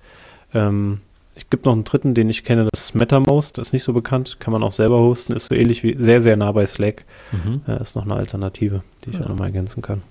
Ähm, 0.53 1.01
es 1.35 1.49
gibt 1.49 1.65
noch 1.65 1.73
einen 1.73 1.85
dritten, 1.85 2.13
den 2.13 2.29
ich 2.29 2.43
kenne, 2.43 2.67
das 2.71 2.81
ist 2.81 2.95
MetaMost, 2.95 3.57
das 3.57 3.69
ist 3.69 3.73
nicht 3.73 3.83
so 3.83 3.93
bekannt, 3.93 4.37
kann 4.39 4.51
man 4.51 4.63
auch 4.63 4.73
selber 4.73 4.99
hosten, 4.99 5.33
ist 5.33 5.45
so 5.45 5.55
ähnlich 5.55 5.81
wie, 5.81 5.95
sehr, 5.97 6.21
sehr 6.21 6.35
nah 6.35 6.51
bei 6.51 6.65
Slack. 6.65 7.05
Mhm. 7.31 7.61
Äh, 7.67 7.81
ist 7.81 7.95
noch 7.95 8.03
eine 8.03 8.15
Alternative, 8.15 8.83
die 9.03 9.11
ich 9.11 9.15
ja. 9.15 9.23
auch 9.23 9.29
nochmal 9.29 9.47
ergänzen 9.47 9.81
kann. 9.81 10.01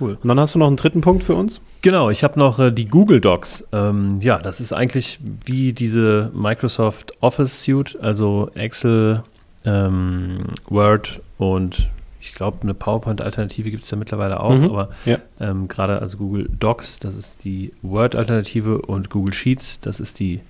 Cool. 0.00 0.18
Und 0.22 0.28
dann 0.28 0.40
hast 0.40 0.54
du 0.54 0.58
noch 0.58 0.66
einen 0.66 0.76
dritten 0.76 1.00
Punkt 1.00 1.24
für 1.24 1.34
uns? 1.34 1.60
Genau, 1.82 2.10
ich 2.10 2.24
habe 2.24 2.38
noch 2.38 2.58
äh, 2.58 2.70
die 2.70 2.86
Google 2.86 3.20
Docs. 3.20 3.64
Ähm, 3.72 4.20
ja, 4.20 4.38
das 4.38 4.60
ist 4.60 4.72
eigentlich 4.72 5.20
wie 5.44 5.72
diese 5.72 6.30
Microsoft 6.34 7.12
Office 7.20 7.62
Suite, 7.62 7.98
also 8.00 8.50
Excel, 8.54 9.22
ähm, 9.64 10.46
Word 10.68 11.20
und 11.38 11.90
ich 12.20 12.32
glaube, 12.32 12.62
eine 12.62 12.72
PowerPoint-Alternative 12.72 13.70
gibt 13.70 13.84
es 13.84 13.90
ja 13.90 13.98
mittlerweile 13.98 14.40
auch, 14.40 14.56
mhm, 14.56 14.64
aber 14.64 14.88
ja. 15.04 15.18
ähm, 15.40 15.68
gerade 15.68 16.00
also 16.00 16.16
Google 16.16 16.48
Docs, 16.58 16.98
das 16.98 17.14
ist 17.14 17.44
die 17.44 17.72
Word-Alternative 17.82 18.80
und 18.80 19.10
Google 19.10 19.34
Sheets, 19.34 19.78
das 19.80 20.00
ist 20.00 20.20
die 20.20 20.40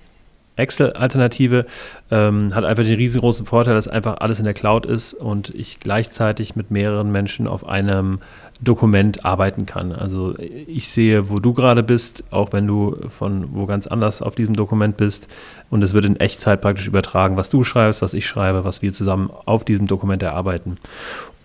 Excel-Alternative 0.55 1.65
ähm, 2.11 2.55
hat 2.55 2.63
einfach 2.63 2.83
den 2.83 2.95
riesengroßen 2.95 3.45
Vorteil, 3.45 3.75
dass 3.75 3.87
einfach 3.87 4.17
alles 4.19 4.39
in 4.39 4.45
der 4.45 4.53
Cloud 4.53 4.85
ist 4.85 5.13
und 5.13 5.49
ich 5.49 5.79
gleichzeitig 5.79 6.55
mit 6.55 6.71
mehreren 6.71 7.11
Menschen 7.11 7.47
auf 7.47 7.67
einem 7.67 8.19
Dokument 8.61 9.25
arbeiten 9.25 9.65
kann. 9.65 9.91
Also 9.91 10.33
ich 10.39 10.89
sehe, 10.89 11.29
wo 11.29 11.39
du 11.39 11.53
gerade 11.53 11.83
bist, 11.83 12.23
auch 12.31 12.53
wenn 12.53 12.67
du 12.67 12.95
von 13.09 13.53
wo 13.53 13.65
ganz 13.65 13.85
anders 13.85 14.21
auf 14.21 14.35
diesem 14.35 14.55
Dokument 14.55 14.95
bist 14.95 15.27
und 15.69 15.83
es 15.83 15.93
wird 15.93 16.05
in 16.05 16.19
Echtzeit 16.19 16.61
praktisch 16.61 16.87
übertragen, 16.87 17.35
was 17.35 17.49
du 17.49 17.63
schreibst, 17.63 18.01
was 18.01 18.13
ich 18.13 18.25
schreibe, 18.25 18.63
was 18.63 18.81
wir 18.81 18.93
zusammen 18.93 19.29
auf 19.45 19.65
diesem 19.65 19.87
Dokument 19.87 20.23
erarbeiten. 20.23 20.77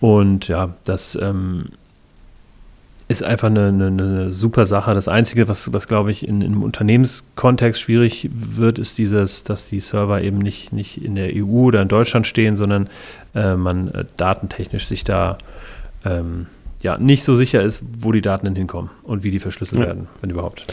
Und 0.01 0.49
ja, 0.49 0.75
das 0.85 1.19
ähm, 1.21 1.67
ist 3.11 3.25
einfach 3.25 3.49
eine, 3.49 3.67
eine, 3.67 3.87
eine, 3.87 4.31
super 4.31 4.67
Sache. 4.67 4.95
Das 4.95 5.09
Einzige, 5.09 5.49
was, 5.49 5.73
was 5.73 5.89
glaube 5.89 6.13
ich, 6.13 6.29
in, 6.29 6.43
im 6.43 6.63
Unternehmenskontext 6.63 7.81
schwierig 7.81 8.31
wird, 8.33 8.79
ist 8.79 8.99
dieses, 8.99 9.43
dass 9.43 9.67
die 9.67 9.81
Server 9.81 10.23
eben 10.23 10.39
nicht, 10.39 10.73
nicht 10.73 11.03
in 11.03 11.17
der 11.17 11.31
EU 11.35 11.67
oder 11.67 11.83
in 11.83 11.89
Deutschland 11.89 12.29
stehen, 12.29 12.57
sondern 12.57 12.89
äh, 13.35 13.57
man 13.57 13.89
äh, 13.89 14.05
datentechnisch 14.17 14.87
sich 14.87 15.03
da 15.03 15.39
ähm, 16.05 16.47
ja, 16.83 16.99
nicht 16.99 17.25
so 17.25 17.35
sicher 17.35 17.61
ist, 17.63 17.83
wo 17.99 18.13
die 18.13 18.23
Daten 18.23 18.47
denn 18.47 18.55
hinkommen 18.55 18.91
und 19.03 19.25
wie 19.25 19.33
die 19.33 19.41
verschlüsselt 19.41 19.81
ja. 19.81 19.89
werden, 19.89 20.07
wenn 20.21 20.31
überhaupt. 20.31 20.73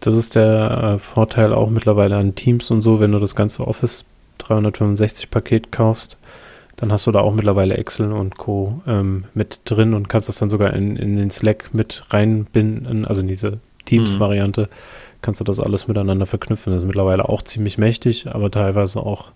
Das 0.00 0.16
ist 0.16 0.34
der 0.34 0.96
äh, 0.96 0.98
Vorteil 0.98 1.54
auch 1.54 1.70
mittlerweile 1.70 2.18
an 2.18 2.34
Teams 2.34 2.70
und 2.70 2.82
so, 2.82 3.00
wenn 3.00 3.12
du 3.12 3.18
das 3.18 3.34
ganze 3.34 3.66
Office 3.66 4.04
365 4.36 5.30
Paket 5.30 5.72
kaufst 5.72 6.18
dann 6.78 6.92
hast 6.92 7.06
du 7.08 7.12
da 7.12 7.20
auch 7.20 7.34
mittlerweile 7.34 7.76
Excel 7.76 8.12
und 8.12 8.38
Co. 8.38 8.80
Ähm, 8.86 9.24
mit 9.34 9.60
drin 9.64 9.94
und 9.94 10.08
kannst 10.08 10.28
das 10.28 10.38
dann 10.38 10.48
sogar 10.48 10.72
in, 10.74 10.96
in 10.96 11.16
den 11.16 11.30
Slack 11.30 11.74
mit 11.74 12.04
reinbinden, 12.10 13.04
also 13.04 13.20
in 13.20 13.28
diese 13.28 13.58
Teams-Variante, 13.84 14.62
mhm. 14.62 14.66
kannst 15.20 15.40
du 15.40 15.44
das 15.44 15.58
alles 15.58 15.88
miteinander 15.88 16.26
verknüpfen. 16.26 16.72
Das 16.72 16.82
ist 16.82 16.86
mittlerweile 16.86 17.28
auch 17.28 17.42
ziemlich 17.42 17.78
mächtig, 17.78 18.28
aber 18.28 18.50
teilweise 18.50 19.00
auch 19.00 19.32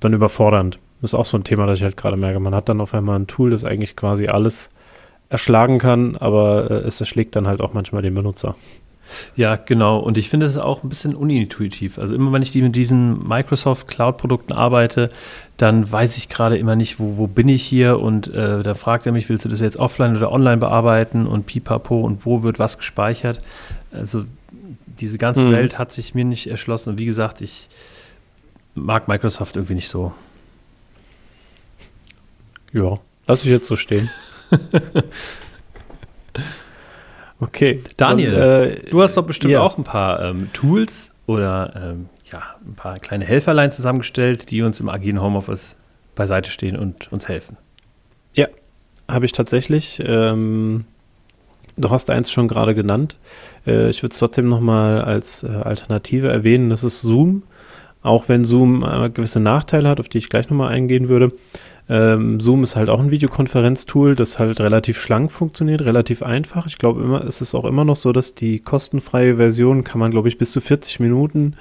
dann 0.00 0.14
überfordernd. 0.14 0.78
Das 1.02 1.10
ist 1.10 1.14
auch 1.14 1.26
so 1.26 1.36
ein 1.36 1.44
Thema, 1.44 1.66
das 1.66 1.78
ich 1.78 1.84
halt 1.84 1.98
gerade 1.98 2.16
merke. 2.16 2.40
Man 2.40 2.54
hat 2.54 2.70
dann 2.70 2.80
auf 2.80 2.94
einmal 2.94 3.18
ein 3.18 3.26
Tool, 3.26 3.50
das 3.50 3.64
eigentlich 3.64 3.94
quasi 3.94 4.28
alles 4.28 4.70
erschlagen 5.28 5.78
kann, 5.78 6.16
aber 6.16 6.70
äh, 6.70 6.74
es 6.74 6.98
erschlägt 6.98 7.36
dann 7.36 7.46
halt 7.46 7.60
auch 7.60 7.74
manchmal 7.74 8.00
den 8.00 8.14
Benutzer. 8.14 8.56
Ja, 9.36 9.56
genau. 9.56 9.98
Und 9.98 10.18
ich 10.18 10.28
finde 10.28 10.46
es 10.46 10.56
auch 10.56 10.82
ein 10.82 10.88
bisschen 10.88 11.14
unintuitiv. 11.14 11.98
Also 11.98 12.14
immer 12.14 12.32
wenn 12.32 12.42
ich 12.42 12.54
mit 12.54 12.76
diesen 12.76 13.26
Microsoft 13.26 13.88
Cloud-Produkten 13.88 14.52
arbeite, 14.52 15.08
dann 15.56 15.90
weiß 15.90 16.16
ich 16.16 16.28
gerade 16.28 16.56
immer 16.58 16.76
nicht, 16.76 16.98
wo, 16.98 17.16
wo 17.16 17.26
bin 17.26 17.48
ich 17.48 17.62
hier 17.62 18.00
und 18.00 18.28
äh, 18.28 18.62
da 18.62 18.74
fragt 18.74 19.06
er 19.06 19.12
mich, 19.12 19.28
willst 19.28 19.44
du 19.44 19.48
das 19.48 19.60
jetzt 19.60 19.76
offline 19.76 20.16
oder 20.16 20.32
online 20.32 20.58
bearbeiten 20.58 21.26
und 21.26 21.46
pipapo 21.46 22.00
und 22.00 22.24
wo 22.24 22.42
wird 22.42 22.58
was 22.58 22.78
gespeichert. 22.78 23.40
Also 23.92 24.24
diese 24.86 25.18
ganze 25.18 25.42
hm. 25.42 25.52
Welt 25.52 25.78
hat 25.78 25.92
sich 25.92 26.14
mir 26.14 26.24
nicht 26.24 26.46
erschlossen. 26.48 26.90
Und 26.90 26.98
wie 26.98 27.06
gesagt, 27.06 27.40
ich 27.40 27.68
mag 28.74 29.08
Microsoft 29.08 29.56
irgendwie 29.56 29.74
nicht 29.74 29.88
so. 29.88 30.12
Ja, 32.72 32.98
lass 33.26 33.42
ich 33.42 33.50
jetzt 33.50 33.66
so 33.66 33.76
stehen. 33.76 34.08
Okay. 37.40 37.82
Daniel, 37.96 38.34
Und, 38.34 38.40
äh, 38.40 38.90
du 38.90 39.02
hast 39.02 39.16
doch 39.16 39.24
bestimmt 39.24 39.52
ja. 39.52 39.62
auch 39.62 39.78
ein 39.78 39.84
paar 39.84 40.22
ähm, 40.22 40.52
Tools 40.52 41.10
oder 41.26 41.72
ähm, 41.74 42.08
ja, 42.30 42.42
ein 42.66 42.74
paar 42.74 42.98
kleine 42.98 43.24
Helferlein 43.24 43.72
zusammengestellt, 43.72 44.50
die 44.50 44.62
uns 44.62 44.80
im 44.80 44.88
agilen 44.88 45.20
Homeoffice 45.22 45.76
beiseite 46.14 46.50
stehen 46.50 46.76
und 46.76 47.10
uns 47.12 47.28
helfen. 47.28 47.56
Ja, 48.34 48.46
habe 49.08 49.24
ich 49.24 49.32
tatsächlich. 49.32 50.02
Ähm, 50.04 50.84
du 51.76 51.90
hast 51.90 52.10
eins 52.10 52.30
schon 52.30 52.46
gerade 52.46 52.74
genannt. 52.74 53.16
Äh, 53.66 53.90
ich 53.90 54.02
würde 54.02 54.12
es 54.12 54.18
trotzdem 54.18 54.48
nochmal 54.48 55.00
als 55.02 55.42
äh, 55.42 55.48
Alternative 55.48 56.28
erwähnen. 56.28 56.70
Das 56.70 56.84
ist 56.84 57.00
Zoom. 57.00 57.42
Auch 58.02 58.28
wenn 58.28 58.44
Zoom 58.44 58.82
äh, 58.82 59.10
gewisse 59.10 59.40
Nachteile 59.40 59.88
hat, 59.88 60.00
auf 60.00 60.08
die 60.08 60.18
ich 60.18 60.28
gleich 60.28 60.48
nochmal 60.48 60.72
eingehen 60.72 61.08
würde. 61.08 61.32
Ähm, 61.90 62.38
Zoom 62.38 62.62
ist 62.62 62.76
halt 62.76 62.88
auch 62.88 63.00
ein 63.00 63.10
Videokonferenztool, 63.10 64.14
das 64.14 64.38
halt 64.38 64.60
relativ 64.60 65.00
schlank 65.00 65.32
funktioniert, 65.32 65.82
relativ 65.82 66.22
einfach. 66.22 66.68
Ich 66.68 66.78
glaube 66.78 67.02
immer, 67.02 67.24
es 67.24 67.40
ist 67.40 67.52
auch 67.52 67.64
immer 67.64 67.84
noch 67.84 67.96
so, 67.96 68.12
dass 68.12 68.36
die 68.36 68.60
kostenfreie 68.60 69.36
Version 69.36 69.82
kann 69.82 69.98
man, 69.98 70.12
glaube 70.12 70.28
ich, 70.28 70.38
bis 70.38 70.52
zu 70.52 70.60
40 70.60 71.00
Minuten 71.00 71.56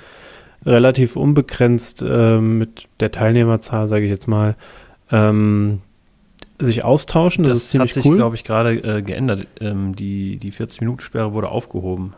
relativ 0.67 1.15
unbegrenzt 1.15 2.03
äh, 2.07 2.39
mit 2.39 2.87
der 2.99 3.11
Teilnehmerzahl, 3.11 3.87
sage 3.87 4.05
ich 4.05 4.11
jetzt 4.11 4.27
mal, 4.27 4.55
ähm, 5.11 5.81
sich 6.59 6.83
austauschen. 6.83 7.43
Das, 7.43 7.53
das 7.53 7.63
ist 7.63 7.69
ziemlich 7.71 7.91
hat 7.91 7.95
sich, 7.95 8.05
cool. 8.05 8.17
glaube 8.17 8.35
ich, 8.35 8.43
gerade 8.43 8.75
äh, 8.75 9.01
geändert. 9.01 9.47
Ähm, 9.59 9.95
die 9.95 10.37
die 10.37 10.51
40-Minuten-Sperre 10.51 11.33
wurde 11.33 11.49
aufgehoben, 11.49 12.13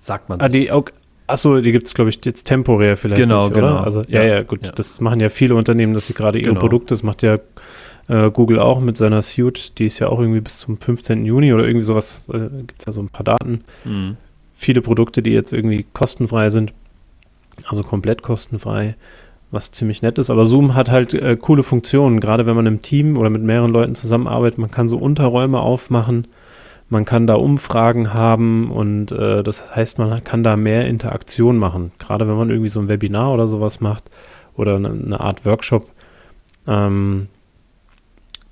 sagt 0.00 0.28
man. 0.28 0.40
Ah, 0.40 0.48
die, 0.48 0.72
okay, 0.72 0.92
Achso, 1.32 1.62
die 1.62 1.72
gibt 1.72 1.86
es, 1.86 1.94
glaube 1.94 2.10
ich, 2.10 2.18
jetzt 2.24 2.44
temporär 2.44 2.98
vielleicht. 2.98 3.22
Genau, 3.22 3.44
nicht, 3.46 3.54
genau. 3.54 3.76
Also, 3.76 4.02
ja, 4.06 4.22
ja, 4.22 4.34
ja 4.34 4.42
gut. 4.42 4.66
Ja. 4.66 4.72
Das 4.72 5.00
machen 5.00 5.18
ja 5.18 5.30
viele 5.30 5.54
Unternehmen, 5.54 5.94
dass 5.94 6.06
sie 6.06 6.12
gerade 6.12 6.38
ihre 6.38 6.50
genau. 6.50 6.60
Produkte, 6.60 6.92
das 6.92 7.02
macht 7.02 7.22
ja 7.22 7.38
äh, 8.08 8.30
Google 8.30 8.58
auch 8.58 8.80
mit 8.80 8.98
seiner 8.98 9.22
Suite, 9.22 9.78
die 9.78 9.86
ist 9.86 9.98
ja 9.98 10.08
auch 10.08 10.20
irgendwie 10.20 10.42
bis 10.42 10.58
zum 10.58 10.78
15. 10.78 11.24
Juni 11.24 11.54
oder 11.54 11.64
irgendwie 11.64 11.84
sowas, 11.84 12.28
äh, 12.32 12.50
gibt 12.66 12.80
es 12.80 12.86
ja 12.86 12.92
so 12.92 13.00
ein 13.00 13.08
paar 13.08 13.24
Daten. 13.24 13.64
Mhm. 13.84 14.18
Viele 14.52 14.82
Produkte, 14.82 15.22
die 15.22 15.30
jetzt 15.30 15.54
irgendwie 15.54 15.86
kostenfrei 15.94 16.50
sind, 16.50 16.74
also 17.66 17.82
komplett 17.82 18.20
kostenfrei, 18.20 18.94
was 19.50 19.70
ziemlich 19.70 20.02
nett 20.02 20.18
ist. 20.18 20.28
Aber 20.28 20.44
Zoom 20.44 20.74
hat 20.74 20.90
halt 20.90 21.14
äh, 21.14 21.36
coole 21.40 21.62
Funktionen, 21.62 22.20
gerade 22.20 22.44
wenn 22.44 22.56
man 22.56 22.66
im 22.66 22.82
Team 22.82 23.16
oder 23.16 23.30
mit 23.30 23.42
mehreren 23.42 23.72
Leuten 23.72 23.94
zusammenarbeitet. 23.94 24.58
Man 24.58 24.70
kann 24.70 24.86
so 24.86 24.98
Unterräume 24.98 25.60
aufmachen 25.60 26.26
man 26.92 27.06
kann 27.06 27.26
da 27.26 27.34
Umfragen 27.34 28.12
haben 28.12 28.70
und 28.70 29.12
äh, 29.12 29.42
das 29.42 29.74
heißt, 29.74 29.98
man 29.98 30.22
kann 30.22 30.44
da 30.44 30.56
mehr 30.56 30.86
Interaktion 30.86 31.56
machen. 31.56 31.90
Gerade 31.98 32.28
wenn 32.28 32.36
man 32.36 32.50
irgendwie 32.50 32.68
so 32.68 32.80
ein 32.80 32.88
Webinar 32.88 33.32
oder 33.32 33.48
sowas 33.48 33.80
macht 33.80 34.10
oder 34.56 34.76
eine, 34.76 34.90
eine 34.90 35.18
Art 35.18 35.46
Workshop, 35.46 35.88
ähm, 36.68 37.28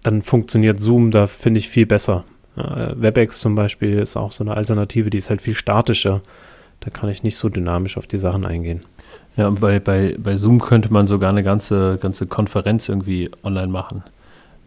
dann 0.03 0.23
funktioniert 0.23 0.81
Zoom 0.81 1.11
da, 1.11 1.27
finde 1.27 1.61
ich, 1.61 1.69
viel 1.69 1.85
besser. 1.85 2.25
Äh, 2.57 2.95
WebEx 2.97 3.41
zum 3.41 3.55
Beispiel 3.55 3.99
ist 3.99 4.17
auch 4.17 4.33
so 4.33 4.43
eine 4.43 4.55
Alternative, 4.55 5.11
die 5.11 5.19
ist 5.19 5.29
halt 5.29 5.43
viel 5.43 5.55
statischer. 5.55 6.23
Da 6.81 6.89
kann 6.89 7.11
ich 7.11 7.23
nicht 7.23 7.37
so 7.37 7.51
dynamisch 7.51 7.99
auf 7.99 8.07
die 8.07 8.19
Sachen 8.19 8.47
eingehen. 8.47 8.81
Ja, 9.37 9.51
bei, 9.51 9.81
bei, 9.81 10.17
bei 10.19 10.39
Zoom 10.39 10.61
könnte 10.61 10.91
man 10.91 11.07
sogar 11.07 11.29
eine 11.29 11.43
ganze, 11.43 11.99
ganze 12.01 12.27
Konferenz 12.27 12.89
irgendwie 12.89 13.31
online 13.45 13.69
machen. 13.69 14.03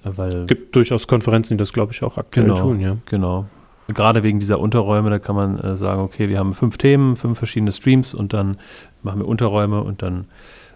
Weil 0.03 0.45
gibt 0.45 0.75
durchaus 0.75 1.07
Konferenzen, 1.07 1.57
die 1.57 1.62
das, 1.62 1.73
glaube 1.73 1.91
ich, 1.91 2.03
auch 2.03 2.17
aktuell 2.17 2.45
genau, 2.45 2.59
tun, 2.59 2.79
ja. 2.79 2.97
Genau 3.07 3.47
gerade 3.87 4.23
wegen 4.23 4.39
dieser 4.39 4.59
Unterräume, 4.59 5.09
da 5.09 5.19
kann 5.19 5.35
man 5.35 5.59
äh, 5.59 5.75
sagen, 5.77 6.01
okay, 6.01 6.29
wir 6.29 6.39
haben 6.39 6.53
fünf 6.53 6.77
Themen, 6.77 7.15
fünf 7.15 7.37
verschiedene 7.37 7.71
Streams 7.71 8.13
und 8.13 8.33
dann 8.33 8.57
machen 9.01 9.19
wir 9.19 9.27
Unterräume 9.27 9.81
und 9.81 10.01
dann 10.01 10.25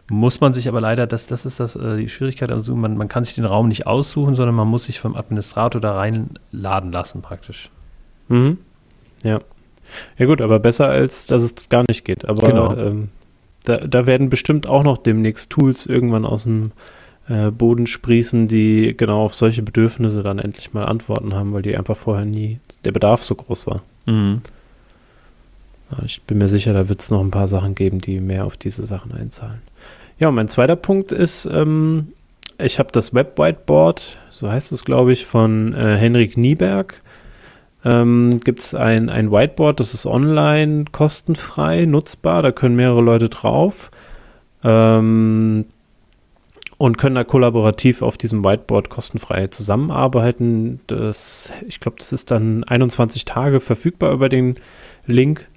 muss 0.10 0.40
man 0.40 0.54
sich 0.54 0.68
aber 0.68 0.82
leider, 0.82 1.06
das, 1.06 1.28
das 1.28 1.46
ist 1.46 1.60
das, 1.60 1.76
äh, 1.76 1.98
die 1.98 2.10
Schwierigkeit, 2.10 2.52
also 2.52 2.76
man, 2.76 2.96
man 2.96 3.08
kann 3.08 3.24
sich 3.24 3.36
den 3.36 3.46
Raum 3.46 3.68
nicht 3.68 3.88
aussuchen, 3.88 4.36
sondern 4.36 4.56
man 4.56 4.68
muss 4.68 4.86
sich 4.86 5.00
vom 5.00 5.16
Administrator 5.16 5.82
da 5.82 5.96
reinladen 5.96 6.92
lassen 6.92 7.22
praktisch. 7.22 7.70
Mhm. 8.30 8.58
Ja. 9.24 9.40
Ja 10.18 10.26
gut, 10.26 10.42
aber 10.42 10.60
besser 10.60 10.88
als, 10.88 11.28
dass 11.28 11.42
es 11.42 11.70
gar 11.70 11.84
nicht 11.88 12.04
geht. 12.04 12.26
Aber 12.26 12.46
genau. 12.48 12.76
ähm, 12.76 13.10
da, 13.64 13.78
da 13.78 14.06
werden 14.06 14.30
bestimmt 14.30 14.68
auch 14.68 14.84
noch 14.84 14.98
demnächst 14.98 15.50
Tools 15.50 15.86
irgendwann 15.86 16.26
aus 16.26 16.44
dem 16.44 16.72
äh, 17.30 17.52
Boden 17.52 17.88
sprießen, 17.88 18.48
die 18.48 18.96
genau 18.96 19.24
auf 19.24 19.36
solche 19.36 19.62
Bedürfnisse 19.62 20.24
dann 20.24 20.40
endlich 20.40 20.74
mal 20.74 20.86
Antworten 20.86 21.34
haben, 21.34 21.54
weil 21.54 21.62
die 21.62 21.78
einfach 21.78 21.98
vorher 21.98 22.26
nie 22.26 22.60
der 22.86 22.92
Bedarf 22.92 23.24
so 23.24 23.36
groß 23.36 23.68
war. 23.68 23.82
Mhm. 24.06 24.42
Ich 26.06 26.22
bin 26.24 26.38
mir 26.38 26.50
sicher, 26.50 26.74
da 26.74 26.90
wird 26.90 27.02
es 27.02 27.12
noch 27.12 27.22
ein 27.22 27.32
paar 27.32 27.48
Sachen 27.48 27.76
geben, 27.76 28.00
die 28.02 28.20
mehr 28.20 28.46
auf 28.46 28.58
diese 28.58 28.86
Sachen 28.86 29.14
einzahlen. 29.14 29.62
Ja, 30.20 30.30
und 30.30 30.36
mein 30.36 30.48
zweiter 30.48 30.76
Punkt 30.76 31.12
ist, 31.12 31.46
ähm, 31.46 32.10
ich 32.58 32.80
habe 32.80 32.92
das 32.92 33.14
Web 33.14 33.38
Whiteboard, 33.38 34.18
so 34.30 34.50
heißt 34.50 34.72
es, 34.72 34.84
glaube 34.84 35.14
ich, 35.14 35.26
von 35.26 35.74
äh, 35.74 35.96
Henrik 35.96 36.38
Nieberg. 36.38 37.02
Ähm, 37.86 38.40
Gibt 38.44 38.60
es 38.60 38.74
ein, 38.74 39.10
ein 39.10 39.32
Whiteboard, 39.32 39.80
das 39.80 39.94
ist 39.94 40.06
online 40.06 40.86
kostenfrei 40.92 41.86
nutzbar, 41.86 42.42
da 42.42 42.52
können 42.52 42.76
mehrere 42.76 43.02
Leute 43.02 43.30
drauf. 43.30 43.92
Ähm, 44.64 45.66
und 46.78 46.98
können 46.98 47.16
da 47.16 47.24
kollaborativ 47.24 48.02
auf 48.02 48.18
diesem 48.18 48.44
Whiteboard 48.44 48.90
kostenfrei 48.90 49.48
zusammenarbeiten. 49.48 50.80
Das, 50.88 51.52
ich 51.68 51.80
glaube, 51.80 51.98
das 51.98 52.14
ist 52.14 52.30
dann 52.30 52.64
21 52.64 53.26
Tage 53.26 53.60
verfügbar 53.60 54.14
über 54.14 54.30
den 54.30 54.56
Link. 55.06 55.48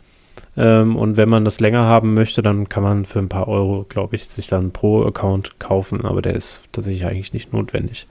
Ähm, 0.56 0.96
und 0.96 1.16
wenn 1.16 1.28
man 1.28 1.44
das 1.44 1.61
länger 1.61 1.83
haben 1.83 2.14
möchte, 2.14 2.42
dann 2.42 2.68
kann 2.68 2.83
man 2.83 3.04
für 3.04 3.18
ein 3.18 3.28
paar 3.28 3.48
Euro, 3.48 3.85
glaube 3.88 4.16
ich, 4.16 4.28
sich 4.28 4.46
dann 4.46 4.72
pro 4.72 5.04
Account 5.04 5.59
kaufen, 5.59 6.04
aber 6.04 6.22
der 6.22 6.35
ist 6.35 6.62
tatsächlich 6.72 7.04
eigentlich 7.04 7.33
nicht 7.33 7.52
notwendig. 7.52 8.06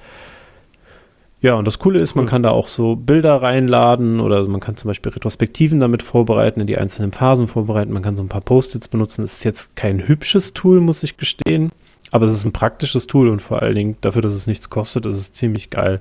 Ja, 1.41 1.55
und 1.55 1.65
das 1.65 1.79
Coole 1.79 1.99
ist, 1.99 2.15
man 2.15 2.25
kann 2.25 2.43
da 2.43 2.49
auch 2.51 2.67
so 2.67 2.97
Bilder 2.97 3.41
reinladen 3.41 4.19
oder 4.19 4.45
man 4.45 4.59
kann 4.59 4.75
zum 4.75 4.89
Beispiel 4.89 5.13
Retrospektiven 5.13 5.79
damit 5.79 6.03
vorbereiten, 6.03 6.59
in 6.59 6.67
die 6.67 6.77
einzelnen 6.77 7.13
Phasen 7.13 7.47
vorbereiten. 7.47 7.93
Man 7.93 8.03
kann 8.03 8.17
so 8.17 8.23
ein 8.23 8.27
paar 8.27 8.41
Post-its 8.41 8.89
benutzen. 8.89 9.23
Es 9.23 9.33
ist 9.33 9.45
jetzt 9.45 9.77
kein 9.77 10.05
hübsches 10.05 10.53
Tool, 10.53 10.81
muss 10.81 11.01
ich 11.01 11.15
gestehen. 11.15 11.71
Aber 12.11 12.25
es 12.25 12.33
ist 12.33 12.45
ein 12.45 12.53
praktisches 12.53 13.07
Tool 13.07 13.29
und 13.29 13.41
vor 13.41 13.61
allen 13.61 13.75
Dingen 13.75 13.97
dafür, 14.01 14.21
dass 14.21 14.33
es 14.33 14.47
nichts 14.47 14.69
kostet, 14.69 15.05
ist 15.05 15.15
es 15.15 15.31
ziemlich 15.31 15.69
geil. 15.69 15.99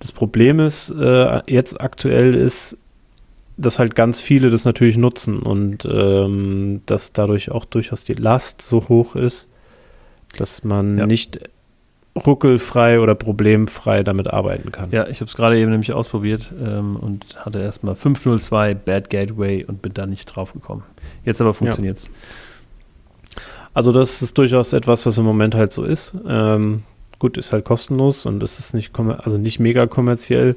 Das 0.00 0.12
Problem 0.12 0.60
ist, 0.60 0.90
äh, 0.90 1.40
jetzt 1.46 1.80
aktuell 1.80 2.34
ist, 2.34 2.76
dass 3.56 3.78
halt 3.78 3.94
ganz 3.94 4.20
viele 4.20 4.50
das 4.50 4.64
natürlich 4.64 4.96
nutzen 4.96 5.38
und 5.38 5.84
ähm, 5.84 6.82
dass 6.86 7.12
dadurch 7.12 7.50
auch 7.50 7.64
durchaus 7.64 8.04
die 8.04 8.14
Last 8.14 8.62
so 8.62 8.88
hoch 8.88 9.14
ist, 9.14 9.48
dass 10.36 10.64
man 10.64 10.98
ja. 10.98 11.06
nicht 11.06 11.38
ruckelfrei 12.16 13.00
oder 13.00 13.14
problemfrei 13.14 14.02
damit 14.02 14.28
arbeiten 14.28 14.70
kann. 14.70 14.90
Ja, 14.92 15.08
ich 15.08 15.20
habe 15.20 15.28
es 15.28 15.36
gerade 15.36 15.58
eben 15.58 15.70
nämlich 15.70 15.92
ausprobiert 15.92 16.52
ähm, 16.60 16.96
und 16.96 17.44
hatte 17.44 17.60
erstmal 17.60 17.94
502 17.94 18.74
Bad 18.74 19.10
Gateway 19.10 19.64
und 19.64 19.82
bin 19.82 19.94
da 19.94 20.06
nicht 20.06 20.26
drauf 20.26 20.52
gekommen. 20.52 20.84
Jetzt 21.24 21.40
aber 21.40 21.54
funktioniert 21.54 21.98
es. 21.98 22.06
Ja. 22.06 22.12
Also 23.74 23.90
das 23.90 24.22
ist 24.22 24.38
durchaus 24.38 24.72
etwas, 24.72 25.04
was 25.04 25.18
im 25.18 25.24
Moment 25.24 25.54
halt 25.54 25.72
so 25.72 25.84
ist. 25.84 26.14
Ähm, 26.26 26.84
gut, 27.18 27.36
ist 27.36 27.52
halt 27.52 27.64
kostenlos 27.64 28.24
und 28.24 28.42
es 28.42 28.58
ist 28.58 28.72
nicht, 28.72 28.92
also 28.98 29.36
nicht 29.36 29.58
mega 29.58 29.86
kommerziell 29.86 30.56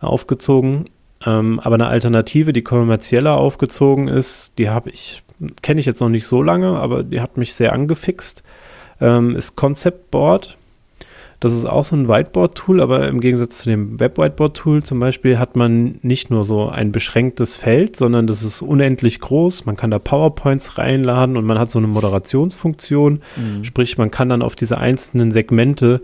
aufgezogen. 0.00 0.86
Ähm, 1.24 1.60
aber 1.60 1.74
eine 1.74 1.86
Alternative, 1.86 2.52
die 2.52 2.62
kommerzieller 2.62 3.36
aufgezogen 3.36 4.08
ist, 4.08 4.52
die 4.58 4.70
habe 4.70 4.90
ich, 4.90 5.22
kenne 5.62 5.80
ich 5.80 5.86
jetzt 5.86 6.00
noch 6.00 6.08
nicht 6.08 6.26
so 6.26 6.42
lange, 6.42 6.78
aber 6.78 7.02
die 7.02 7.20
hat 7.20 7.36
mich 7.36 7.54
sehr 7.54 7.72
angefixt, 7.72 8.42
ähm, 9.00 9.36
ist 9.36 9.56
Concept 9.56 10.10
Board. 10.10 10.56
Das 11.40 11.52
ist 11.52 11.66
auch 11.66 11.84
so 11.84 11.94
ein 11.94 12.08
Whiteboard-Tool, 12.08 12.80
aber 12.80 13.06
im 13.06 13.20
Gegensatz 13.20 13.58
zu 13.58 13.68
dem 13.68 14.00
Web-Whiteboard-Tool 14.00 14.82
zum 14.82 14.98
Beispiel 14.98 15.38
hat 15.38 15.54
man 15.54 15.98
nicht 16.02 16.30
nur 16.30 16.44
so 16.44 16.68
ein 16.68 16.90
beschränktes 16.90 17.54
Feld, 17.54 17.94
sondern 17.94 18.26
das 18.26 18.42
ist 18.42 18.60
unendlich 18.60 19.20
groß. 19.20 19.64
Man 19.64 19.76
kann 19.76 19.92
da 19.92 20.00
PowerPoints 20.00 20.78
reinladen 20.78 21.36
und 21.36 21.44
man 21.44 21.58
hat 21.58 21.70
so 21.70 21.78
eine 21.78 21.86
Moderationsfunktion. 21.86 23.20
Mhm. 23.36 23.64
Sprich, 23.64 23.98
man 23.98 24.10
kann 24.10 24.28
dann 24.28 24.42
auf 24.42 24.56
diese 24.56 24.78
einzelnen 24.78 25.30
Segmente 25.30 26.02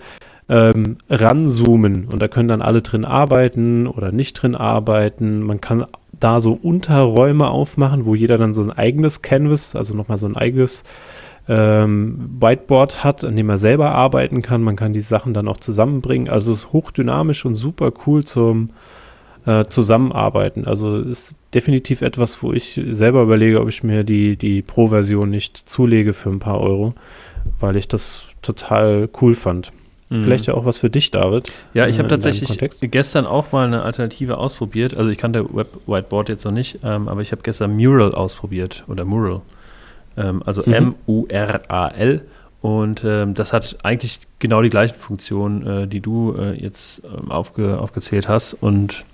ähm, 0.49 0.99
ranzoomen 1.11 2.07
und 2.07 2.21
da 2.21 2.29
können 2.29 2.49
dann 2.49 2.63
alle 2.63 2.83
drin 2.83 3.05
arbeiten 3.05 3.89
oder 3.89 4.13
nicht 4.13 4.35
drin 4.35 4.55
arbeiten. 4.55 5.41
Man 5.41 5.61
kann 5.61 5.87
da 6.13 6.41
so 6.41 6.53
Unterräume 6.53 7.49
aufmachen, 7.49 8.05
wo 8.05 8.15
jeder 8.15 8.39
dann 8.39 8.55
so 8.55 8.63
ein 8.63 8.71
eigenes 8.71 9.21
Canvas, 9.21 9.75
also 9.75 9.95
nochmal 9.95 10.19
so 10.19 10.27
ein 10.27 10.37
eigenes 10.37 10.85
ähm, 11.49 12.19
Whiteboard 12.41 13.05
hat, 13.05 13.25
an 13.25 13.37
dem 13.37 13.51
er 13.51 13.59
selber 13.59 13.93
arbeiten 13.93 14.43
kann. 14.43 14.63
Man 14.63 14.77
kann 14.77 14.93
die 14.93 15.01
Sachen 15.01 15.35
dann 15.35 15.49
auch 15.49 15.59
zusammenbringen. 15.59 16.29
Also 16.29 16.53
es 16.53 16.59
ist 16.59 16.73
hochdynamisch 16.73 17.45
und 17.45 17.55
super 17.55 17.93
cool 18.07 18.25
zum 18.25 18.71
äh, 19.47 19.67
Zusammenarbeiten. 19.67 20.67
Also 20.67 20.99
ist 20.99 21.37
definitiv 21.53 22.03
etwas, 22.03 22.43
wo 22.43 22.53
ich 22.53 22.81
selber 22.91 23.23
überlege, 23.23 23.61
ob 23.61 23.69
ich 23.69 23.83
mir 23.83 24.05
die, 24.05 24.37
die 24.37 24.63
Pro-Version 24.63 25.29
nicht 25.29 25.57
zulege 25.57 26.15
für 26.15 26.31
ein 26.31 26.39
paar 26.39 26.61
Euro, 26.61 26.95
weil 27.61 27.77
ich 27.77 27.89
das 27.89 28.25
total 28.41 29.09
cool 29.21 29.35
fand. 29.35 29.73
Mhm. 30.09 30.23
Vielleicht 30.23 30.47
ja 30.47 30.55
auch 30.55 30.65
was 30.65 30.79
für 30.79 30.91
dich, 30.91 31.11
David. 31.11 31.53
Ja, 31.75 31.87
ich 31.87 31.99
habe 31.99 32.09
tatsächlich 32.09 32.59
gestern 32.91 33.27
auch 33.27 33.53
mal 33.53 33.67
eine 33.67 33.83
Alternative 33.83 34.39
ausprobiert. 34.39 34.97
Also 34.97 35.11
ich 35.11 35.19
kannte 35.19 35.47
Web 35.55 35.79
Whiteboard 35.87 36.29
jetzt 36.29 36.45
noch 36.45 36.53
nicht, 36.53 36.79
ähm, 36.83 37.09
aber 37.09 37.21
ich 37.21 37.33
habe 37.33 37.43
gestern 37.43 37.77
Mural 37.77 38.15
ausprobiert 38.15 38.85
oder 38.89 39.05
Mural. 39.05 39.41
Ähm, 40.17 40.43
also 40.45 40.63
mhm. 40.65 40.95
M-U-R-A-L. 41.07 42.23
Und 42.61 43.05
ähm, 43.05 43.35
das 43.35 43.53
hat 43.53 43.77
eigentlich 43.83 44.21
genau 44.39 44.63
die 44.63 44.71
gleichen 44.71 44.95
Funktionen, 44.95 45.67
äh, 45.67 45.87
die 45.87 46.01
du 46.01 46.35
äh, 46.39 46.55
jetzt 46.55 47.03
ähm, 47.05 47.31
aufge 47.31 47.79
aufgezählt 47.79 48.27
hast. 48.27 48.55
Und 48.55 49.05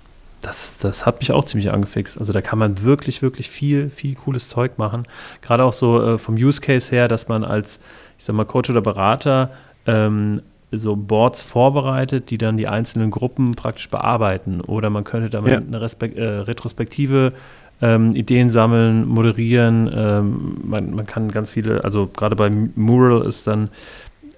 das, 0.41 0.77
das 0.77 1.05
hat 1.05 1.19
mich 1.19 1.31
auch 1.31 1.43
ziemlich 1.43 1.71
angefixt. 1.71 2.17
Also 2.17 2.33
da 2.33 2.41
kann 2.41 2.57
man 2.57 2.81
wirklich, 2.83 3.21
wirklich 3.21 3.49
viel, 3.49 3.89
viel 3.89 4.15
cooles 4.15 4.49
Zeug 4.49 4.77
machen. 4.77 5.03
Gerade 5.41 5.63
auch 5.63 5.73
so 5.73 6.01
äh, 6.01 6.17
vom 6.17 6.35
Use 6.35 6.61
Case 6.61 6.91
her, 6.91 7.07
dass 7.07 7.27
man 7.27 7.43
als, 7.43 7.79
ich 8.17 8.23
sag 8.23 8.35
mal, 8.35 8.45
Coach 8.45 8.69
oder 8.69 8.81
Berater 8.81 9.51
ähm, 9.85 10.41
so 10.71 10.95
Boards 10.95 11.43
vorbereitet, 11.43 12.29
die 12.29 12.37
dann 12.37 12.57
die 12.57 12.67
einzelnen 12.67 13.11
Gruppen 13.11 13.55
praktisch 13.55 13.89
bearbeiten. 13.89 14.61
Oder 14.61 14.89
man 14.89 15.03
könnte 15.03 15.29
damit 15.29 15.51
ja. 15.51 15.57
eine 15.57 15.81
Respekt, 15.81 16.17
äh, 16.17 16.23
Retrospektive 16.23 17.33
ähm, 17.81 18.15
Ideen 18.15 18.49
sammeln, 18.49 19.07
moderieren. 19.07 19.89
Ähm, 19.93 20.57
man, 20.63 20.91
man, 20.91 21.05
kann 21.05 21.31
ganz 21.31 21.51
viele, 21.51 21.83
also 21.83 22.07
gerade 22.07 22.35
bei 22.35 22.49
Mural 22.49 23.25
ist 23.25 23.47
dann, 23.47 23.69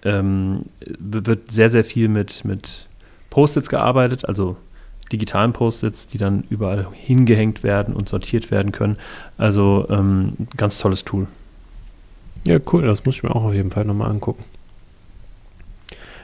ähm, 0.03 0.61
wird 0.79 1.51
sehr, 1.51 1.69
sehr 1.69 1.83
viel 1.83 2.07
mit, 2.07 2.45
mit 2.45 2.87
Post-its 3.29 3.69
gearbeitet, 3.69 4.25
also 4.27 4.57
digitalen 5.11 5.53
Post-its, 5.53 6.07
die 6.07 6.17
dann 6.17 6.43
überall 6.49 6.87
hingehängt 6.93 7.63
werden 7.63 7.93
und 7.93 8.09
sortiert 8.09 8.51
werden 8.51 8.71
können. 8.71 8.97
Also 9.37 9.85
ähm, 9.89 10.33
ganz 10.57 10.79
tolles 10.79 11.03
Tool. 11.03 11.27
Ja, 12.47 12.59
cool, 12.71 12.83
das 12.83 13.05
muss 13.05 13.15
ich 13.15 13.23
mir 13.23 13.35
auch 13.35 13.45
auf 13.45 13.53
jeden 13.53 13.71
Fall 13.71 13.85
nochmal 13.85 14.09
angucken. 14.09 14.43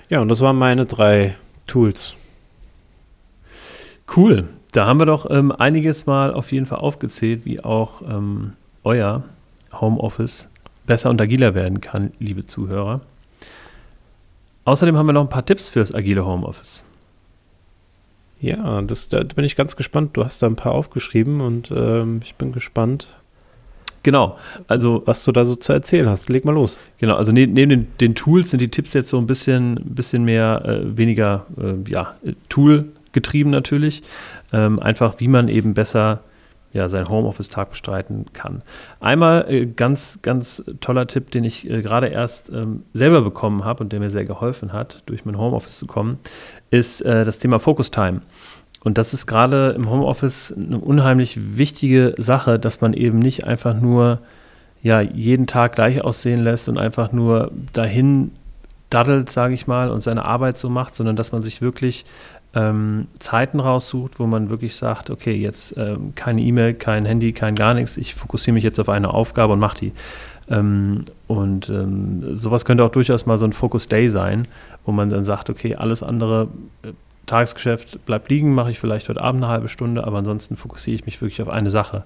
Ja, 0.10 0.22
und 0.22 0.28
das 0.28 0.42
waren 0.42 0.58
meine 0.58 0.86
drei 0.86 1.36
Tools. 1.68 2.16
Cool. 4.16 4.48
Da 4.72 4.86
haben 4.86 5.00
wir 5.00 5.06
doch 5.06 5.30
ähm, 5.30 5.52
einiges 5.52 6.06
mal 6.06 6.34
auf 6.34 6.52
jeden 6.52 6.66
Fall 6.66 6.80
aufgezählt, 6.80 7.46
wie 7.46 7.64
auch 7.64 8.02
ähm, 8.04 8.54
euer 8.84 9.24
Homeoffice 9.74 10.50
besser 10.86 11.10
und 11.10 11.22
agiler 11.22 11.56
werden 11.56 11.82
kann, 11.82 12.12
liebe 12.20 12.46
Zuhörer. 12.46 13.02
Außerdem 14.66 14.98
haben 14.98 15.08
wir 15.08 15.14
noch 15.14 15.24
ein 15.24 15.30
paar 15.30 15.46
Tipps 15.46 15.70
fürs 15.70 15.94
agile 15.94 16.26
Homeoffice. 16.26 16.84
Ja, 18.42 18.82
das, 18.84 19.10
da 19.10 19.24
bin 19.24 19.44
ich 19.44 19.56
ganz 19.56 19.76
gespannt. 19.76 20.16
Du 20.16 20.24
hast 20.24 20.42
da 20.42 20.48
ein 20.48 20.56
paar 20.56 20.72
aufgeschrieben 20.72 21.42
und 21.42 21.72
ähm, 21.72 22.22
ich 22.24 22.36
bin 22.36 22.52
gespannt, 22.52 23.16
Genau, 24.02 24.38
also 24.68 25.04
was 25.06 25.26
du 25.26 25.34
da 25.34 25.44
so 25.44 25.56
zu 25.56 25.74
erzählen 25.74 26.08
hast. 26.08 26.30
Leg 26.30 26.46
mal 26.46 26.54
los. 26.54 26.78
Genau, 27.00 27.16
also 27.16 27.32
neben, 27.32 27.54
neben 27.54 27.70
den, 27.70 27.88
den, 28.00 28.16
Tools 28.16 28.52
sind 28.52 28.62
die 28.62 28.70
Tipps 28.70 28.94
jetzt 28.94 29.10
so 29.10 29.18
ein 29.18 29.28
bisschen, 29.28 29.76
bisschen 29.84 30.24
mehr, 30.24 30.64
äh, 30.66 30.98
weniger, 30.98 31.46
äh, 31.58 31.74
ja, 31.92 32.16
Tool 32.48 32.86
getrieben 33.12 33.50
natürlich. 33.50 34.04
Ähm, 34.52 34.80
einfach, 34.80 35.16
wie 35.20 35.28
man 35.28 35.48
eben 35.48 35.74
besser 35.74 36.22
ja, 36.72 36.88
seinen 36.88 37.10
Homeoffice-Tag 37.10 37.72
bestreiten 37.72 38.26
kann. 38.34 38.62
Einmal 39.00 39.46
äh, 39.50 39.66
ganz, 39.66 40.20
ganz 40.22 40.64
toller 40.82 41.08
Tipp, 41.08 41.32
den 41.32 41.44
ich 41.44 41.70
äh, 41.70 41.82
gerade 41.82 42.08
erst 42.08 42.50
ähm, 42.50 42.84
selber 42.94 43.22
bekommen 43.22 43.66
habe 43.66 43.84
und 43.84 43.92
der 43.92 44.00
mir 44.00 44.12
sehr 44.12 44.26
geholfen 44.26 44.72
hat, 44.72 45.02
durch 45.08 45.26
mein 45.26 45.38
Homeoffice 45.38 45.80
zu 45.80 45.88
kommen, 45.88 46.20
ist 46.70 47.02
äh, 47.02 47.26
das 47.26 47.40
Thema 47.40 47.60
Focus 47.60 47.90
Time. 47.90 48.22
Und 48.84 48.98
das 48.98 49.14
ist 49.14 49.26
gerade 49.26 49.72
im 49.72 49.90
Homeoffice 49.90 50.54
eine 50.56 50.78
unheimlich 50.78 51.58
wichtige 51.58 52.14
Sache, 52.18 52.60
dass 52.60 52.82
man 52.82 52.94
eben 52.94 53.20
nicht 53.20 53.46
einfach 53.46 53.74
nur 53.74 54.20
ja, 54.82 55.02
jeden 55.02 55.48
Tag 55.48 55.76
gleich 55.76 56.04
aussehen 56.04 56.42
lässt 56.42 56.70
und 56.70 56.78
einfach 56.78 57.12
nur 57.12 57.52
dahin 57.74 58.32
daddelt, 58.90 59.30
sage 59.30 59.54
ich 59.54 59.68
mal, 59.68 59.90
und 59.90 60.02
seine 60.02 60.26
Arbeit 60.26 60.58
so 60.58 60.70
macht, 60.70 60.96
sondern 60.96 61.16
dass 61.16 61.32
man 61.32 61.42
sich 61.42 61.62
wirklich 61.62 62.06
ähm, 62.56 63.08
Zeiten 63.20 63.60
raussucht, 63.60 64.20
wo 64.20 64.26
man 64.26 64.50
wirklich 64.50 64.76
sagt, 64.76 65.10
okay, 65.10 65.36
jetzt 65.36 65.76
ähm, 65.78 66.14
keine 66.16 66.42
E-Mail, 66.42 66.74
kein 66.74 67.06
Handy, 67.06 67.32
kein 67.32 67.56
gar 67.56 67.74
nichts, 67.74 67.98
ich 67.98 68.16
fokussiere 68.16 68.54
mich 68.54 68.64
jetzt 68.64 68.80
auf 68.80 68.90
eine 68.90 69.14
Aufgabe 69.14 69.54
und 69.54 69.60
mache 69.60 69.78
die. 69.80 69.92
Ähm, 70.50 71.04
und 71.28 71.70
ähm, 71.70 72.36
sowas 72.36 72.66
könnte 72.66 72.84
auch 72.84 72.92
durchaus 72.92 73.26
mal 73.26 73.38
so 73.38 73.46
ein 73.46 73.54
Focus 73.54 73.88
Day 73.88 74.10
sein, 74.10 74.48
wo 74.86 74.92
man 74.92 75.10
dann 75.10 75.26
sagt, 75.26 75.50
okay, 75.50 75.76
alles 75.76 76.02
andere 76.02 76.48
äh, 76.82 76.92
Tagesgeschäft 77.28 78.04
bleibt 78.08 78.30
liegen, 78.32 78.56
mache 78.56 78.72
ich 78.72 78.80
vielleicht 78.80 79.10
heute 79.10 79.22
Abend 79.22 79.44
eine 79.44 79.52
halbe 79.52 79.70
Stunde, 79.70 80.06
aber 80.06 80.18
ansonsten 80.18 80.58
fokussiere 80.58 80.96
ich 80.96 81.06
mich 81.06 81.22
wirklich 81.22 81.44
auf 81.44 81.50
eine 81.50 81.70
Sache. 81.70 82.04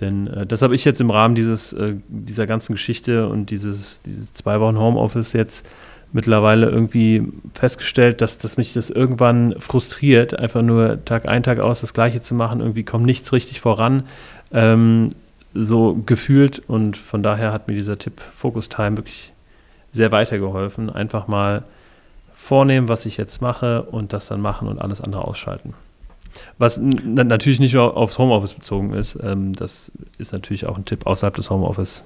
Denn 0.00 0.26
äh, 0.26 0.46
das 0.46 0.62
habe 0.62 0.74
ich 0.74 0.84
jetzt 0.84 1.00
im 1.00 1.10
Rahmen 1.10 1.36
dieses, 1.36 1.72
äh, 1.72 1.94
dieser 2.08 2.48
ganzen 2.48 2.72
Geschichte 2.72 3.28
und 3.28 3.50
dieses, 3.50 4.02
diese 4.02 4.32
zwei 4.32 4.58
Wochen 4.58 4.78
Homeoffice 4.78 5.32
jetzt 5.32 5.64
mittlerweile 6.12 6.68
irgendwie 6.68 7.24
festgestellt, 7.54 8.20
dass, 8.20 8.38
dass 8.38 8.56
mich 8.56 8.72
das 8.72 8.90
irgendwann 8.90 9.54
frustriert, 9.58 10.38
einfach 10.38 10.62
nur 10.62 11.04
Tag 11.04 11.28
ein, 11.28 11.42
Tag 11.42 11.58
aus 11.58 11.80
das 11.80 11.94
Gleiche 11.94 12.20
zu 12.20 12.34
machen. 12.34 12.60
Irgendwie 12.60 12.84
kommt 12.84 13.06
nichts 13.06 13.32
richtig 13.32 13.60
voran, 13.60 14.04
ähm, 14.52 15.08
so 15.54 16.00
gefühlt. 16.06 16.60
Und 16.66 16.96
von 16.96 17.22
daher 17.22 17.52
hat 17.52 17.68
mir 17.68 17.74
dieser 17.74 17.98
Tipp 17.98 18.20
Focus 18.34 18.68
Time 18.68 18.96
wirklich 18.96 19.32
sehr 19.92 20.12
weitergeholfen. 20.12 20.90
Einfach 20.90 21.28
mal 21.28 21.64
vornehmen, 22.34 22.88
was 22.88 23.06
ich 23.06 23.16
jetzt 23.16 23.40
mache 23.42 23.82
und 23.82 24.12
das 24.12 24.28
dann 24.28 24.40
machen 24.40 24.68
und 24.68 24.80
alles 24.80 25.00
andere 25.00 25.24
ausschalten. 25.24 25.74
Was 26.58 26.78
natürlich 26.78 27.60
nicht 27.60 27.74
nur 27.74 27.96
aufs 27.96 28.18
Homeoffice 28.18 28.54
bezogen 28.54 28.94
ist, 28.94 29.18
ähm, 29.22 29.52
das 29.54 29.92
ist 30.18 30.32
natürlich 30.32 30.66
auch 30.66 30.76
ein 30.76 30.84
Tipp 30.84 31.06
außerhalb 31.06 31.34
des 31.34 31.50
Homeoffice. 31.50 32.04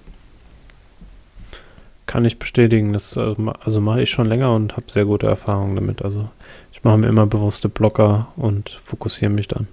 Kann 2.06 2.24
ich 2.24 2.38
bestätigen, 2.38 2.92
das 2.92 3.16
äh, 3.16 3.34
also 3.64 3.80
mache 3.80 4.02
ich 4.02 4.10
schon 4.10 4.26
länger 4.26 4.54
und 4.54 4.76
habe 4.76 4.90
sehr 4.90 5.04
gute 5.04 5.26
Erfahrungen 5.26 5.74
damit. 5.74 6.02
Also 6.02 6.28
ich 6.72 6.84
mache 6.84 6.98
mir 6.98 7.08
immer 7.08 7.26
bewusste 7.26 7.68
Blocker 7.68 8.28
und 8.36 8.70
fokussiere 8.84 9.30
mich 9.30 9.48
dann. 9.48 9.66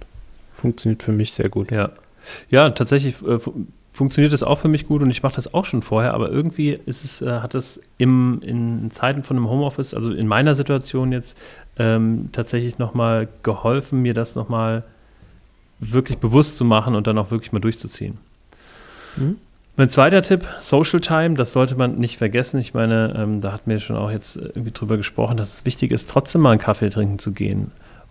Funktioniert 0.54 1.02
für 1.02 1.12
mich 1.12 1.32
sehr 1.32 1.48
gut. 1.48 1.70
Ja, 1.70 1.90
ja 2.48 2.70
tatsächlich 2.70 3.22
äh, 3.22 3.38
funktioniert 3.92 4.32
das 4.32 4.42
auch 4.42 4.58
für 4.58 4.68
mich 4.68 4.86
gut 4.86 5.02
und 5.02 5.10
ich 5.10 5.22
mache 5.22 5.34
das 5.36 5.52
auch 5.52 5.66
schon 5.66 5.82
vorher, 5.82 6.14
aber 6.14 6.30
irgendwie 6.30 6.78
ist 6.86 7.04
es, 7.04 7.20
äh, 7.20 7.40
hat 7.40 7.54
es 7.54 7.80
im, 7.98 8.40
in 8.42 8.90
Zeiten 8.90 9.22
von 9.22 9.36
einem 9.36 9.48
Homeoffice, 9.48 9.94
also 9.94 10.10
in 10.10 10.26
meiner 10.26 10.54
Situation 10.54 11.12
jetzt, 11.12 11.36
ähm, 11.78 12.30
tatsächlich 12.32 12.78
nochmal 12.78 13.28
geholfen, 13.42 14.02
mir 14.02 14.14
das 14.14 14.34
nochmal 14.34 14.84
wirklich 15.80 16.18
bewusst 16.18 16.56
zu 16.56 16.64
machen 16.64 16.94
und 16.94 17.06
dann 17.06 17.18
auch 17.18 17.30
wirklich 17.30 17.52
mal 17.52 17.60
durchzuziehen. 17.60 18.18
Mhm. 19.16 19.36
Mein 19.74 19.88
zweiter 19.88 20.20
Tipp, 20.20 20.46
Social 20.60 21.00
Time, 21.00 21.34
das 21.34 21.52
sollte 21.52 21.76
man 21.76 21.98
nicht 21.98 22.18
vergessen. 22.18 22.60
Ich 22.60 22.74
meine, 22.74 23.14
ähm, 23.16 23.40
da 23.40 23.52
hat 23.52 23.66
mir 23.66 23.80
schon 23.80 23.96
auch 23.96 24.10
jetzt 24.10 24.36
irgendwie 24.36 24.70
drüber 24.70 24.98
gesprochen, 24.98 25.38
dass 25.38 25.54
es 25.54 25.64
wichtig 25.64 25.92
ist, 25.92 26.10
trotzdem 26.10 26.42
mal 26.42 26.50
einen 26.50 26.60
Kaffee 26.60 26.90
trinken 26.90 27.18
zu 27.18 27.32
gehen 27.32 27.70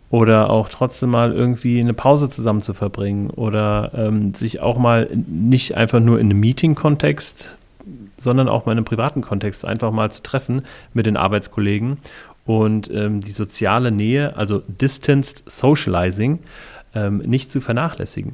oder 0.09 0.49
auch 0.49 0.70
trotzdem 0.70 1.12
mal 1.12 1.32
irgendwie 1.32 1.80
eine 1.80 1.93
Pause 1.93 2.30
zusammen 2.30 2.64
zu 2.64 2.74
verbringen 2.74 3.30
oder 3.30 3.91
ähm, 3.93 4.34
sich 4.34 4.59
auch 4.59 4.80
mal 4.80 5.07
nicht 5.14 5.78
einfach 5.78 5.99
nur 5.99 6.20
in 6.20 6.32
einem 6.32 6.39
Meeting-Kontext, 6.39 7.55
sondern 8.18 8.49
auch 8.49 8.66
mal 8.66 8.72
in 8.72 8.80
einem 8.80 8.86
privaten 8.86 9.22
Kontext 9.22 9.64
einfach 9.64 9.91
mal 9.91 10.09
zu 10.09 10.24
treffen 10.24 10.64
mit 10.95 11.05
den 11.05 11.16
Arbeitskollegen 11.16 11.99
und 12.45 12.89
ähm, 12.91 13.22
die 13.22 13.32
soziale 13.32 13.91
Nähe, 13.91 14.36
also 14.36 14.64
Distanced 14.68 15.43
Socializing, 15.45 16.39
ähm, 16.95 17.20
nicht 17.20 17.51
zu 17.51 17.62
vernachlässigen. 17.62 18.34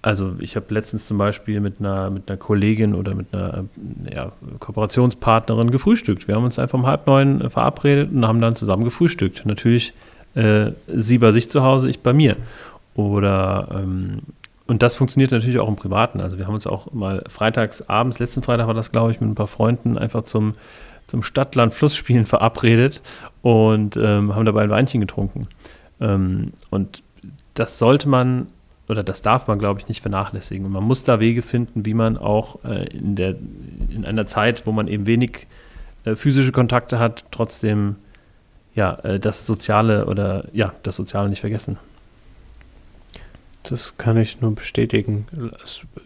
Also 0.00 0.34
ich 0.38 0.54
habe 0.54 0.72
letztens 0.72 1.06
zum 1.06 1.18
Beispiel 1.18 1.60
mit 1.60 1.80
einer, 1.80 2.10
mit 2.10 2.30
einer 2.30 2.38
Kollegin 2.38 2.94
oder 2.94 3.14
mit 3.14 3.34
einer 3.34 3.64
ja, 4.12 4.32
Kooperationspartnerin 4.60 5.70
gefrühstückt. 5.70 6.28
Wir 6.28 6.36
haben 6.36 6.44
uns 6.44 6.58
einfach 6.58 6.78
um 6.78 6.86
halb 6.86 7.06
neun 7.06 7.50
verabredet 7.50 8.10
und 8.12 8.26
haben 8.26 8.40
dann 8.40 8.54
zusammen 8.54 8.84
gefrühstückt. 8.84 9.44
Natürlich 9.44 9.92
äh, 10.34 10.72
sie 10.86 11.18
bei 11.18 11.32
sich 11.32 11.50
zu 11.50 11.64
Hause, 11.64 11.88
ich 11.88 12.00
bei 12.00 12.12
mir. 12.12 12.36
Oder 12.94 13.68
ähm, 13.74 14.20
und 14.68 14.82
das 14.82 14.96
funktioniert 14.96 15.32
natürlich 15.32 15.58
auch 15.58 15.68
im 15.68 15.76
Privaten. 15.76 16.20
Also 16.20 16.38
wir 16.38 16.46
haben 16.46 16.54
uns 16.54 16.66
auch 16.66 16.92
mal 16.92 17.24
freitags 17.26 17.82
abends, 17.88 18.18
letzten 18.18 18.42
Freitag 18.42 18.66
war 18.66 18.74
das, 18.74 18.92
glaube 18.92 19.10
ich, 19.10 19.20
mit 19.20 19.30
ein 19.30 19.34
paar 19.34 19.46
Freunden 19.46 19.96
einfach 19.96 20.24
zum, 20.24 20.54
zum 21.06 21.22
Stadtland-Flussspielen 21.22 22.26
verabredet 22.26 23.00
und 23.42 23.96
ähm, 23.96 24.34
haben 24.34 24.44
dabei 24.44 24.62
ein 24.62 24.70
Weinchen 24.70 25.00
getrunken. 25.00 25.48
Ähm, 26.00 26.52
und 26.70 27.02
das 27.54 27.78
sollte 27.78 28.08
man 28.08 28.48
oder 28.88 29.02
das 29.02 29.22
darf 29.22 29.46
man, 29.46 29.58
glaube 29.58 29.80
ich, 29.80 29.88
nicht 29.88 30.00
vernachlässigen. 30.00 30.64
Und 30.64 30.72
man 30.72 30.84
muss 30.84 31.04
da 31.04 31.20
Wege 31.20 31.42
finden, 31.42 31.84
wie 31.84 31.94
man 31.94 32.16
auch 32.16 32.64
äh, 32.64 32.88
in, 32.88 33.16
der, 33.16 33.36
in 33.94 34.04
einer 34.04 34.26
Zeit, 34.26 34.66
wo 34.66 34.72
man 34.72 34.88
eben 34.88 35.06
wenig 35.06 35.46
äh, 36.04 36.14
physische 36.14 36.52
Kontakte 36.52 36.98
hat, 36.98 37.24
trotzdem 37.30 37.96
ja, 38.74 38.94
äh, 39.02 39.20
das 39.20 39.46
Soziale 39.46 40.06
oder 40.06 40.44
ja, 40.52 40.72
das 40.82 40.96
Soziale 40.96 41.28
nicht 41.28 41.40
vergessen. 41.40 41.78
Das 43.64 43.98
kann 43.98 44.16
ich 44.16 44.40
nur 44.40 44.54
bestätigen. 44.54 45.26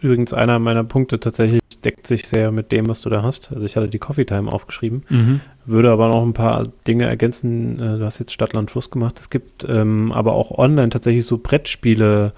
Übrigens 0.01 0.33
einer 0.33 0.59
meiner 0.59 0.83
Punkte 0.83 1.19
tatsächlich 1.19 1.61
deckt 1.85 2.07
sich 2.07 2.27
sehr 2.27 2.51
mit 2.51 2.71
dem, 2.71 2.87
was 2.89 3.01
du 3.01 3.09
da 3.09 3.23
hast. 3.23 3.51
Also 3.53 3.65
ich 3.65 3.75
hatte 3.75 3.87
die 3.87 3.99
Coffee 3.99 4.25
Time 4.25 4.51
aufgeschrieben, 4.51 5.03
mhm. 5.09 5.41
würde 5.65 5.91
aber 5.91 6.09
noch 6.09 6.23
ein 6.23 6.33
paar 6.33 6.63
Dinge 6.87 7.05
ergänzen. 7.05 7.79
Äh, 7.79 7.99
du 7.99 8.05
hast 8.05 8.19
jetzt 8.19 8.33
Stadtland 8.33 8.71
Fluss 8.71 8.89
gemacht. 8.89 9.19
Es 9.19 9.29
gibt 9.29 9.65
ähm, 9.67 10.11
aber 10.11 10.33
auch 10.33 10.51
online 10.57 10.89
tatsächlich 10.89 11.25
so 11.25 11.37
Brettspiele, 11.37 12.33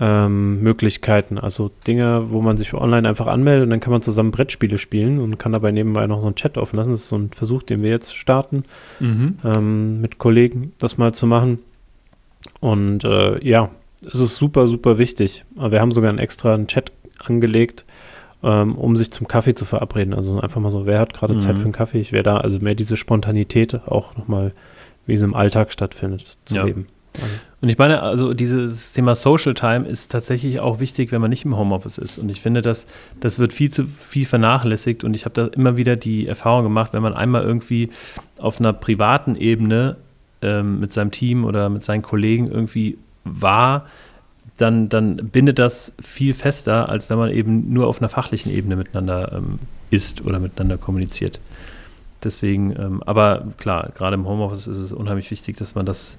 ähm, 0.00 0.62
Möglichkeiten. 0.62 1.38
Also 1.38 1.70
Dinge, 1.86 2.30
wo 2.30 2.40
man 2.40 2.56
sich 2.56 2.72
online 2.72 3.06
einfach 3.06 3.26
anmeldet 3.26 3.64
und 3.64 3.70
dann 3.70 3.80
kann 3.80 3.92
man 3.92 4.02
zusammen 4.02 4.30
Brettspiele 4.30 4.78
spielen 4.78 5.20
und 5.20 5.38
kann 5.38 5.52
dabei 5.52 5.72
nebenbei 5.72 6.06
noch 6.06 6.20
so 6.20 6.26
einen 6.26 6.36
Chat 6.36 6.56
offen 6.56 6.76
lassen. 6.76 6.90
Das 6.90 7.00
ist 7.00 7.08
so 7.08 7.18
ein 7.18 7.30
Versuch, 7.30 7.62
den 7.62 7.82
wir 7.82 7.90
jetzt 7.90 8.16
starten, 8.16 8.64
mhm. 8.98 9.36
ähm, 9.44 10.00
mit 10.00 10.18
Kollegen 10.18 10.72
das 10.78 10.96
mal 10.96 11.12
zu 11.12 11.26
machen. 11.26 11.58
Und 12.60 13.04
äh, 13.04 13.44
ja, 13.46 13.70
es 14.06 14.18
ist 14.20 14.36
super, 14.36 14.66
super 14.66 14.98
wichtig. 14.98 15.44
Aber 15.56 15.72
wir 15.72 15.80
haben 15.80 15.92
sogar 15.92 16.08
einen 16.08 16.18
extra 16.18 16.54
einen 16.54 16.66
Chat 16.66 16.92
angelegt, 17.22 17.84
ähm, 18.42 18.76
um 18.76 18.96
sich 18.96 19.10
zum 19.10 19.28
Kaffee 19.28 19.54
zu 19.54 19.66
verabreden. 19.66 20.14
Also 20.14 20.40
einfach 20.40 20.62
mal 20.62 20.70
so, 20.70 20.86
wer 20.86 20.98
hat 20.98 21.12
gerade 21.12 21.34
mhm. 21.34 21.40
Zeit 21.40 21.58
für 21.58 21.64
einen 21.64 21.72
Kaffee? 21.72 22.00
Ich 22.00 22.12
wäre 22.12 22.22
da, 22.22 22.38
also 22.38 22.58
mehr 22.58 22.74
diese 22.74 22.96
Spontanität 22.96 23.74
auch 23.86 24.16
nochmal, 24.16 24.52
wie 25.04 25.12
es 25.12 25.20
im 25.20 25.34
Alltag 25.34 25.72
stattfindet, 25.72 26.38
zu 26.46 26.56
ja. 26.56 26.64
leben. 26.64 26.86
Und 27.60 27.68
ich 27.68 27.76
meine, 27.76 28.02
also 28.02 28.32
dieses 28.32 28.92
Thema 28.92 29.14
Social 29.14 29.54
Time 29.54 29.86
ist 29.86 30.10
tatsächlich 30.10 30.60
auch 30.60 30.80
wichtig, 30.80 31.12
wenn 31.12 31.20
man 31.20 31.28
nicht 31.28 31.44
im 31.44 31.56
Homeoffice 31.56 31.98
ist. 31.98 32.18
Und 32.18 32.30
ich 32.30 32.40
finde, 32.40 32.62
dass 32.62 32.86
das 33.20 33.38
wird 33.38 33.52
viel 33.52 33.70
zu 33.70 33.86
viel 33.86 34.24
vernachlässigt. 34.24 35.04
Und 35.04 35.14
ich 35.14 35.24
habe 35.26 35.34
da 35.34 35.46
immer 35.48 35.76
wieder 35.76 35.96
die 35.96 36.26
Erfahrung 36.26 36.62
gemacht, 36.62 36.92
wenn 36.92 37.02
man 37.02 37.14
einmal 37.14 37.42
irgendwie 37.42 37.90
auf 38.38 38.60
einer 38.60 38.72
privaten 38.72 39.34
Ebene 39.36 39.96
ähm, 40.40 40.80
mit 40.80 40.92
seinem 40.92 41.10
Team 41.10 41.44
oder 41.44 41.68
mit 41.68 41.84
seinen 41.84 42.02
Kollegen 42.02 42.50
irgendwie 42.50 42.96
war, 43.24 43.86
dann, 44.56 44.88
dann 44.88 45.16
bindet 45.16 45.58
das 45.58 45.92
viel 46.00 46.34
fester, 46.34 46.88
als 46.88 47.10
wenn 47.10 47.18
man 47.18 47.30
eben 47.30 47.72
nur 47.72 47.86
auf 47.86 48.00
einer 48.00 48.08
fachlichen 48.08 48.52
Ebene 48.52 48.76
miteinander 48.76 49.32
ähm, 49.36 49.58
ist 49.90 50.24
oder 50.24 50.38
miteinander 50.38 50.78
kommuniziert. 50.78 51.40
Deswegen, 52.22 52.74
ähm, 52.78 53.02
aber 53.04 53.46
klar, 53.58 53.90
gerade 53.94 54.14
im 54.14 54.26
Homeoffice 54.26 54.66
ist 54.66 54.76
es 54.76 54.92
unheimlich 54.92 55.30
wichtig, 55.30 55.56
dass 55.56 55.74
man 55.74 55.86
das 55.86 56.18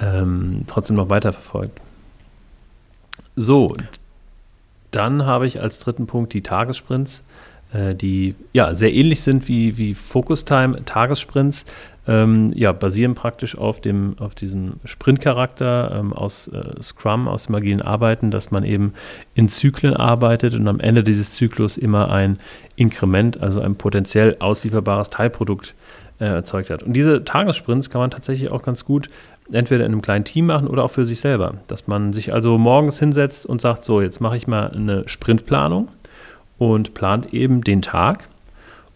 ähm, 0.00 0.64
trotzdem 0.66 0.96
noch 0.96 1.08
weiterverfolgt. 1.08 1.80
So, 3.34 3.76
dann 4.90 5.26
habe 5.26 5.46
ich 5.46 5.60
als 5.60 5.78
dritten 5.78 6.06
Punkt 6.06 6.32
die 6.32 6.42
Tagessprints, 6.42 7.22
äh, 7.72 7.94
die 7.94 8.34
ja 8.52 8.74
sehr 8.74 8.92
ähnlich 8.92 9.20
sind 9.20 9.48
wie, 9.48 9.76
wie 9.76 9.94
Focus 9.94 10.44
Time 10.44 10.84
Tagessprints. 10.84 11.64
Ähm, 12.08 12.50
ja, 12.54 12.70
basieren 12.70 13.14
praktisch 13.16 13.58
auf, 13.58 13.80
dem, 13.80 14.14
auf 14.20 14.36
diesem 14.36 14.74
Sprintcharakter 14.84 15.96
ähm, 15.98 16.12
aus 16.12 16.46
äh, 16.46 16.80
Scrum, 16.80 17.26
aus 17.26 17.46
dem 17.46 17.56
agilen 17.56 17.82
Arbeiten, 17.82 18.30
dass 18.30 18.52
man 18.52 18.62
eben 18.62 18.94
in 19.34 19.48
Zyklen 19.48 19.92
arbeitet 19.92 20.54
und 20.54 20.68
am 20.68 20.78
Ende 20.78 21.02
dieses 21.02 21.34
Zyklus 21.34 21.76
immer 21.76 22.10
ein 22.12 22.38
Inkrement, 22.76 23.42
also 23.42 23.60
ein 23.60 23.74
potenziell 23.74 24.36
auslieferbares 24.38 25.10
Teilprodukt 25.10 25.74
äh, 26.20 26.26
erzeugt 26.26 26.70
hat. 26.70 26.84
Und 26.84 26.92
diese 26.92 27.24
Tagessprints 27.24 27.90
kann 27.90 28.00
man 28.00 28.12
tatsächlich 28.12 28.50
auch 28.50 28.62
ganz 28.62 28.84
gut 28.84 29.10
entweder 29.52 29.84
in 29.84 29.92
einem 29.92 30.02
kleinen 30.02 30.24
Team 30.24 30.46
machen 30.46 30.68
oder 30.68 30.84
auch 30.84 30.90
für 30.90 31.04
sich 31.04 31.20
selber. 31.20 31.54
Dass 31.68 31.86
man 31.86 32.12
sich 32.12 32.32
also 32.32 32.58
morgens 32.58 32.98
hinsetzt 32.98 33.46
und 33.46 33.60
sagt, 33.60 33.84
so, 33.84 34.00
jetzt 34.00 34.20
mache 34.20 34.36
ich 34.36 34.46
mal 34.46 34.70
eine 34.70 35.08
Sprintplanung 35.08 35.88
und 36.58 36.94
plant 36.94 37.32
eben 37.32 37.62
den 37.62 37.82
Tag. 37.82 38.28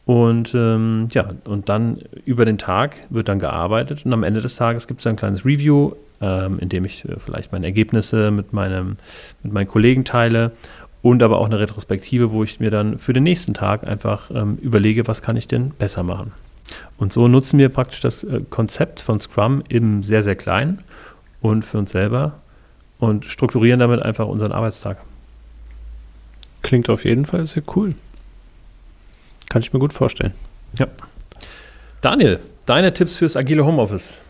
Und 0.07 0.55
ähm, 0.55 1.09
ja, 1.12 1.30
und 1.44 1.68
dann 1.68 1.98
über 2.24 2.44
den 2.44 2.59
Tag 2.59 2.96
wird 3.11 3.28
dann 3.28 3.38
gearbeitet 3.38 4.05
und 4.05 4.12
am 4.12 4.24
Ende 4.24 4.40
des 4.40 4.57
Tages 4.57 4.88
gibt 4.88 5.01
es 5.01 5.07
ein 5.07 5.16
kleines 5.16 5.44
Review, 5.44 5.92
ähm, 6.20 6.59
in 6.59 6.68
dem 6.68 6.84
ich 6.84 7.05
äh, 7.05 7.16
vielleicht 7.18 7.53
meine 7.53 7.66
Ergebnisse 7.66 8.30
mit, 8.30 8.53
meinem, 8.53 8.96
mit 9.42 9.53
meinen 9.53 9.68
Kollegen 9.68 10.05
teile 10.05 10.53
und 11.03 11.22
aber 11.22 11.38
auch 11.38 11.46
eine 11.46 11.61
Retrospektive, 11.61 12.32
wo 12.32 12.42
ich 12.42 12.61
mir 12.61 12.70
dann 12.70 12.98
für 12.98 13.12
den 13.12 13.22
nächsten 13.22 13.55
Tag 13.55 13.86
einfach 13.86 14.30
ähm, 14.34 14.57
überlege, 14.57 15.07
was 15.07 15.22
kann 15.22 15.36
ich 15.36 15.46
denn 15.46 15.70
besser 15.70 16.03
machen. 16.03 16.32
Und 16.99 17.12
so 17.12 17.29
nutzen 17.29 17.59
wir 17.59 17.68
praktisch 17.68 18.01
das 18.01 18.25
äh, 18.25 18.41
Konzept 18.51 19.01
von 19.01 19.21
Scrum 19.21 19.62
im 19.68 20.03
sehr, 20.03 20.23
sehr 20.23 20.37
kleinen 20.37 20.83
und 21.41 21.64
für 21.64 21.79
uns 21.79 21.91
selber 21.91 22.41
und 22.99 23.25
strukturieren 23.25 23.81
damit 23.81 24.03
einfach 24.03 24.27
unseren 24.27 24.53
Arbeitstag. 24.53 24.99
Klingt 26.62 26.91
auf 26.91 27.05
jeden 27.05 27.25
Fall 27.25 27.47
sehr 27.47 27.62
cool. 27.75 27.95
Kann 29.49 29.62
ich 29.62 29.73
mir 29.73 29.81
gut 29.81 29.93
vorstellen. 29.93 30.33
Ja. 30.79 30.87
Daniel, 32.01 32.39
deine 32.66 32.93
Tipps 32.93 33.16
fürs 33.16 33.37
agile 33.37 33.64
Homeoffice? 33.64 34.21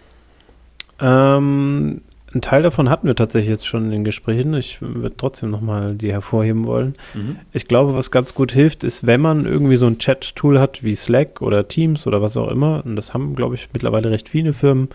Ähm, 1.00 2.02
ein 2.34 2.40
Teil 2.42 2.62
davon 2.62 2.88
hatten 2.88 3.06
wir 3.06 3.16
tatsächlich 3.16 3.50
jetzt 3.50 3.66
schon 3.66 3.86
in 3.86 3.90
den 3.90 4.04
Gesprächen. 4.04 4.54
Ich 4.54 4.80
würde 4.80 5.16
trotzdem 5.16 5.50
nochmal 5.50 5.94
die 5.94 6.12
hervorheben 6.12 6.66
wollen. 6.66 6.94
Mhm. 7.14 7.36
Ich 7.52 7.66
glaube, 7.66 7.96
was 7.96 8.10
ganz 8.10 8.34
gut 8.34 8.52
hilft, 8.52 8.84
ist, 8.84 9.06
wenn 9.06 9.20
man 9.20 9.46
irgendwie 9.46 9.76
so 9.76 9.86
ein 9.86 9.98
Chat-Tool 9.98 10.60
hat 10.60 10.84
wie 10.84 10.94
Slack 10.94 11.42
oder 11.42 11.66
Teams 11.66 12.06
oder 12.06 12.22
was 12.22 12.36
auch 12.36 12.48
immer, 12.48 12.84
und 12.84 12.96
das 12.96 13.14
haben, 13.14 13.34
glaube 13.34 13.56
ich, 13.56 13.68
mittlerweile 13.72 14.10
recht 14.10 14.28
viele 14.28 14.52
Firmen, 14.52 14.88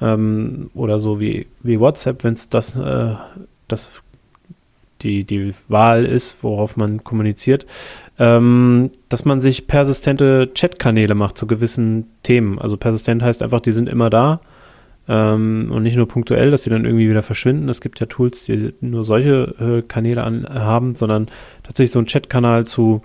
ähm, 0.00 0.70
oder 0.74 0.98
so 0.98 1.18
wie, 1.18 1.46
wie 1.62 1.80
WhatsApp, 1.80 2.24
wenn 2.24 2.34
es 2.34 2.48
das, 2.48 2.78
äh, 2.78 3.14
das 3.68 3.90
die, 5.02 5.24
die 5.24 5.54
Wahl 5.68 6.04
ist, 6.04 6.42
worauf 6.42 6.76
man 6.76 7.04
kommuniziert, 7.04 7.66
ähm, 8.18 8.90
dass 9.08 9.24
man 9.24 9.40
sich 9.40 9.66
persistente 9.66 10.50
Chat-Kanäle 10.54 11.14
macht 11.14 11.38
zu 11.38 11.46
gewissen 11.46 12.06
Themen. 12.22 12.58
Also 12.58 12.76
persistent 12.76 13.22
heißt 13.22 13.42
einfach, 13.42 13.60
die 13.60 13.72
sind 13.72 13.88
immer 13.88 14.10
da 14.10 14.40
ähm, 15.08 15.70
und 15.70 15.82
nicht 15.82 15.96
nur 15.96 16.08
punktuell, 16.08 16.50
dass 16.50 16.64
sie 16.64 16.70
dann 16.70 16.84
irgendwie 16.84 17.08
wieder 17.08 17.22
verschwinden. 17.22 17.68
Es 17.68 17.80
gibt 17.80 18.00
ja 18.00 18.06
Tools, 18.06 18.44
die 18.44 18.74
nur 18.80 19.04
solche 19.04 19.54
äh, 19.60 19.82
Kanäle 19.82 20.24
an, 20.24 20.46
haben, 20.48 20.94
sondern 20.94 21.28
tatsächlich 21.62 21.92
so 21.92 22.00
ein 22.00 22.06
Chatkanal 22.06 22.66
zu, 22.66 23.02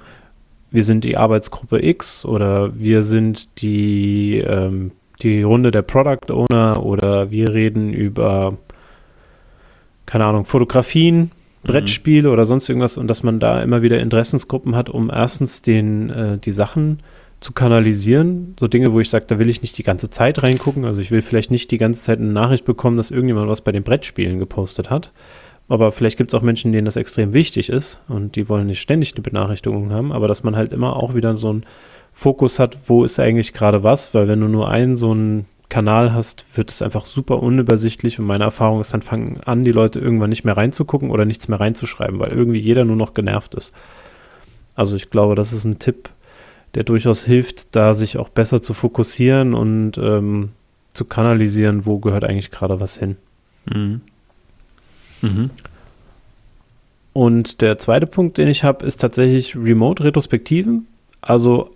wir 0.72 0.84
sind 0.84 1.04
die 1.04 1.18
Arbeitsgruppe 1.18 1.86
X 1.86 2.26
oder 2.26 2.78
wir 2.78 3.04
sind 3.04 3.62
die, 3.62 4.40
ähm, 4.40 4.92
die 5.22 5.44
Runde 5.44 5.72
der 5.72 5.84
Product 5.84 6.32
Owner 6.32 6.84
oder 6.84 7.30
wir 7.30 7.50
reden 7.50 7.94
über, 7.94 8.58
keine 10.08 10.26
Ahnung, 10.26 10.46
Fotografien, 10.46 11.20
mhm. 11.20 11.30
Brettspiele 11.68 12.30
mhm. 12.30 12.34
oder 12.34 12.46
sonst 12.46 12.68
irgendwas 12.68 12.98
und 12.98 13.08
dass 13.08 13.22
man 13.22 13.40
da 13.40 13.62
immer 13.62 13.84
wieder 13.84 14.00
Interessensgruppen 14.00 14.76
hat, 14.76 14.90
um 14.90 15.12
erstens 15.12 15.62
den, 15.62 16.10
äh, 16.10 16.38
die 16.40 16.52
Sachen 16.52 17.00
äh, 17.00 17.21
zu 17.42 17.52
kanalisieren. 17.54 18.56
So 18.60 18.68
Dinge, 18.68 18.94
wo 18.94 19.00
ich 19.00 19.10
sage, 19.10 19.26
da 19.28 19.40
will 19.40 19.50
ich 19.50 19.62
nicht 19.62 19.78
die 19.78 19.84
ganze 19.84 20.10
Zeit 20.10 20.42
reingucken. 20.44 20.86
Also 20.86 21.02
ich 21.02 21.12
will 21.12 21.22
vielleicht 21.22 21.52
nicht 21.52 21.72
die 21.72 21.80
ganze 21.80 22.02
Zeit 22.02 22.20
eine 22.20 22.32
Nachricht 22.32 22.64
bekommen, 22.64 22.98
dass 22.98 23.12
irgendjemand 23.12 23.50
was 23.50 23.62
bei 23.62 23.72
den 23.72 23.84
Brettspielen 23.84 24.40
gepostet 24.40 24.90
hat. 24.90 25.12
Aber 25.68 25.92
vielleicht 25.92 26.18
gibt 26.18 26.32
es 26.32 26.36
auch 26.36 26.44
Menschen, 26.44 26.72
denen 26.72 26.86
das 26.86 26.98
extrem 26.98 27.34
wichtig 27.34 27.70
ist 27.70 28.00
und 28.08 28.36
die 28.36 28.48
wollen 28.50 28.68
nicht 28.68 28.82
ständig 28.82 29.14
eine 29.14 29.22
Benachrichtigung 29.22 29.92
haben, 29.92 30.12
aber 30.12 30.28
dass 30.28 30.44
man 30.44 30.56
halt 30.56 30.74
immer 30.74 30.98
auch 30.98 31.16
wieder 31.16 31.38
so 31.38 31.50
einen 31.50 31.66
Fokus 32.12 32.60
hat, 32.60 32.90
wo 32.90 33.06
ist 33.06 33.20
eigentlich 33.20 33.54
gerade 33.54 33.82
was, 33.82 34.14
weil 34.14 34.28
wenn 34.28 34.42
du 34.42 34.50
nur 34.50 34.70
einen 34.70 34.98
so 34.98 35.12
einen 35.12 35.46
Kanal 35.70 36.14
hast, 36.14 36.58
wird 36.58 36.70
es 36.70 36.82
einfach 36.82 37.06
super 37.06 37.42
unübersichtlich 37.42 38.20
und 38.20 38.26
meine 38.26 38.44
Erfahrung 38.44 38.82
ist, 38.82 38.94
dann 38.94 39.02
fangen 39.02 39.40
an, 39.46 39.64
die 39.64 39.72
Leute 39.72 40.00
irgendwann 40.00 40.30
nicht 40.30 40.44
mehr 40.44 40.58
reinzugucken 40.58 41.10
oder 41.10 41.24
nichts 41.24 41.48
mehr 41.48 41.62
reinzuschreiben, 41.62 42.20
weil 42.20 42.32
irgendwie 42.32 42.60
jeder 42.60 42.84
nur 42.84 42.98
noch 42.98 43.14
genervt 43.14 43.56
ist. 43.56 43.72
Also 44.76 44.98
ich 44.98 45.10
glaube, 45.10 45.36
das 45.36 45.54
ist 45.54 45.64
ein 45.64 45.80
Tipp, 45.80 46.10
der 46.76 46.84
durchaus 46.84 47.26
hilft, 47.26 47.76
da 47.76 47.94
sich 47.94 48.18
auch 48.18 48.30
besser 48.30 48.62
zu 48.62 48.74
fokussieren 48.74 49.54
und 49.54 49.98
ähm, 49.98 50.50
zu 50.94 51.06
kanalisieren, 51.06 51.86
wo 51.86 52.00
gehört 52.00 52.24
eigentlich 52.24 52.52
gerade 52.52 52.80
was 52.80 52.98
hin. 52.98 53.18
Mhm. 53.66 54.02
Mhm. 55.22 55.50
Und 57.14 57.62
der 57.62 57.78
zweite 57.78 58.08
Punkt, 58.08 58.38
den 58.38 58.48
ich 58.48 58.64
habe, 58.64 58.86
ist 58.86 59.02
tatsächlich 59.02 59.56
Remote-Retrospektiven. 59.56 60.88
Also 61.20 61.72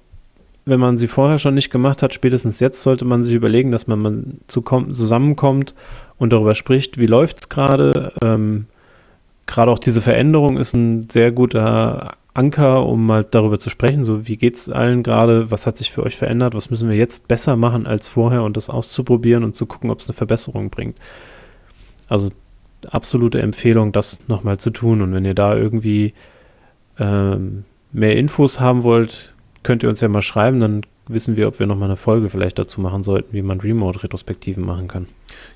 wenn 0.65 0.79
man 0.79 0.97
sie 0.97 1.07
vorher 1.07 1.37
schon 1.37 1.53
nicht 1.53 1.69
gemacht 1.69 2.01
hat, 2.01 2.13
spätestens 2.13 2.59
jetzt 2.59 2.81
sollte 2.81 3.05
man 3.05 3.23
sich 3.23 3.33
überlegen, 3.33 3.71
dass 3.71 3.85
man 3.87 3.99
mal 3.99 4.23
zusammenkommt 4.47 5.75
und 6.17 6.33
darüber 6.33 6.55
spricht, 6.55 6.97
wie 6.97 7.05
läuft 7.05 7.39
es 7.39 7.49
gerade. 7.49 8.13
Ähm, 8.23 8.65
gerade 9.45 9.71
auch 9.71 9.79
diese 9.79 10.01
Veränderung 10.01 10.57
ist 10.57 10.73
ein 10.73 11.07
sehr 11.09 11.31
guter 11.31 12.13
Anker, 12.35 12.85
um 12.85 13.05
mal 13.05 13.23
darüber 13.23 13.59
zu 13.59 13.69
sprechen. 13.69 14.03
So, 14.03 14.27
wie 14.27 14.35
geht 14.37 14.55
es 14.55 14.69
allen 14.69 15.03
gerade? 15.03 15.51
Was 15.51 15.65
hat 15.65 15.77
sich 15.77 15.91
für 15.91 16.03
euch 16.03 16.17
verändert? 16.17 16.53
Was 16.53 16.69
müssen 16.69 16.89
wir 16.89 16.97
jetzt 16.97 17.27
besser 17.29 17.55
machen 17.55 17.87
als 17.87 18.09
vorher 18.09 18.43
und 18.43 18.57
das 18.57 18.69
auszuprobieren 18.69 19.43
und 19.45 19.55
zu 19.55 19.65
gucken, 19.65 19.89
ob 19.89 20.01
es 20.01 20.07
eine 20.07 20.15
Verbesserung 20.15 20.69
bringt? 20.69 20.97
Also 22.09 22.31
absolute 22.89 23.41
Empfehlung, 23.41 23.93
das 23.93 24.19
nochmal 24.27 24.59
zu 24.59 24.69
tun. 24.69 25.01
Und 25.01 25.13
wenn 25.13 25.23
ihr 25.23 25.33
da 25.33 25.55
irgendwie 25.55 26.13
ähm, 26.99 27.63
mehr 27.93 28.17
Infos 28.17 28.59
haben 28.59 28.83
wollt, 28.83 29.33
könnt 29.63 29.83
ihr 29.83 29.89
uns 29.89 30.01
ja 30.01 30.09
mal 30.09 30.21
schreiben, 30.21 30.59
dann 30.59 30.81
wissen 31.07 31.35
wir, 31.35 31.47
ob 31.47 31.59
wir 31.59 31.67
nochmal 31.67 31.89
eine 31.89 31.97
Folge 31.97 32.29
vielleicht 32.29 32.57
dazu 32.57 32.81
machen 32.81 33.03
sollten, 33.03 33.33
wie 33.33 33.41
man 33.41 33.59
Remote-Retrospektiven 33.59 34.65
machen 34.65 34.87
kann. 34.87 35.07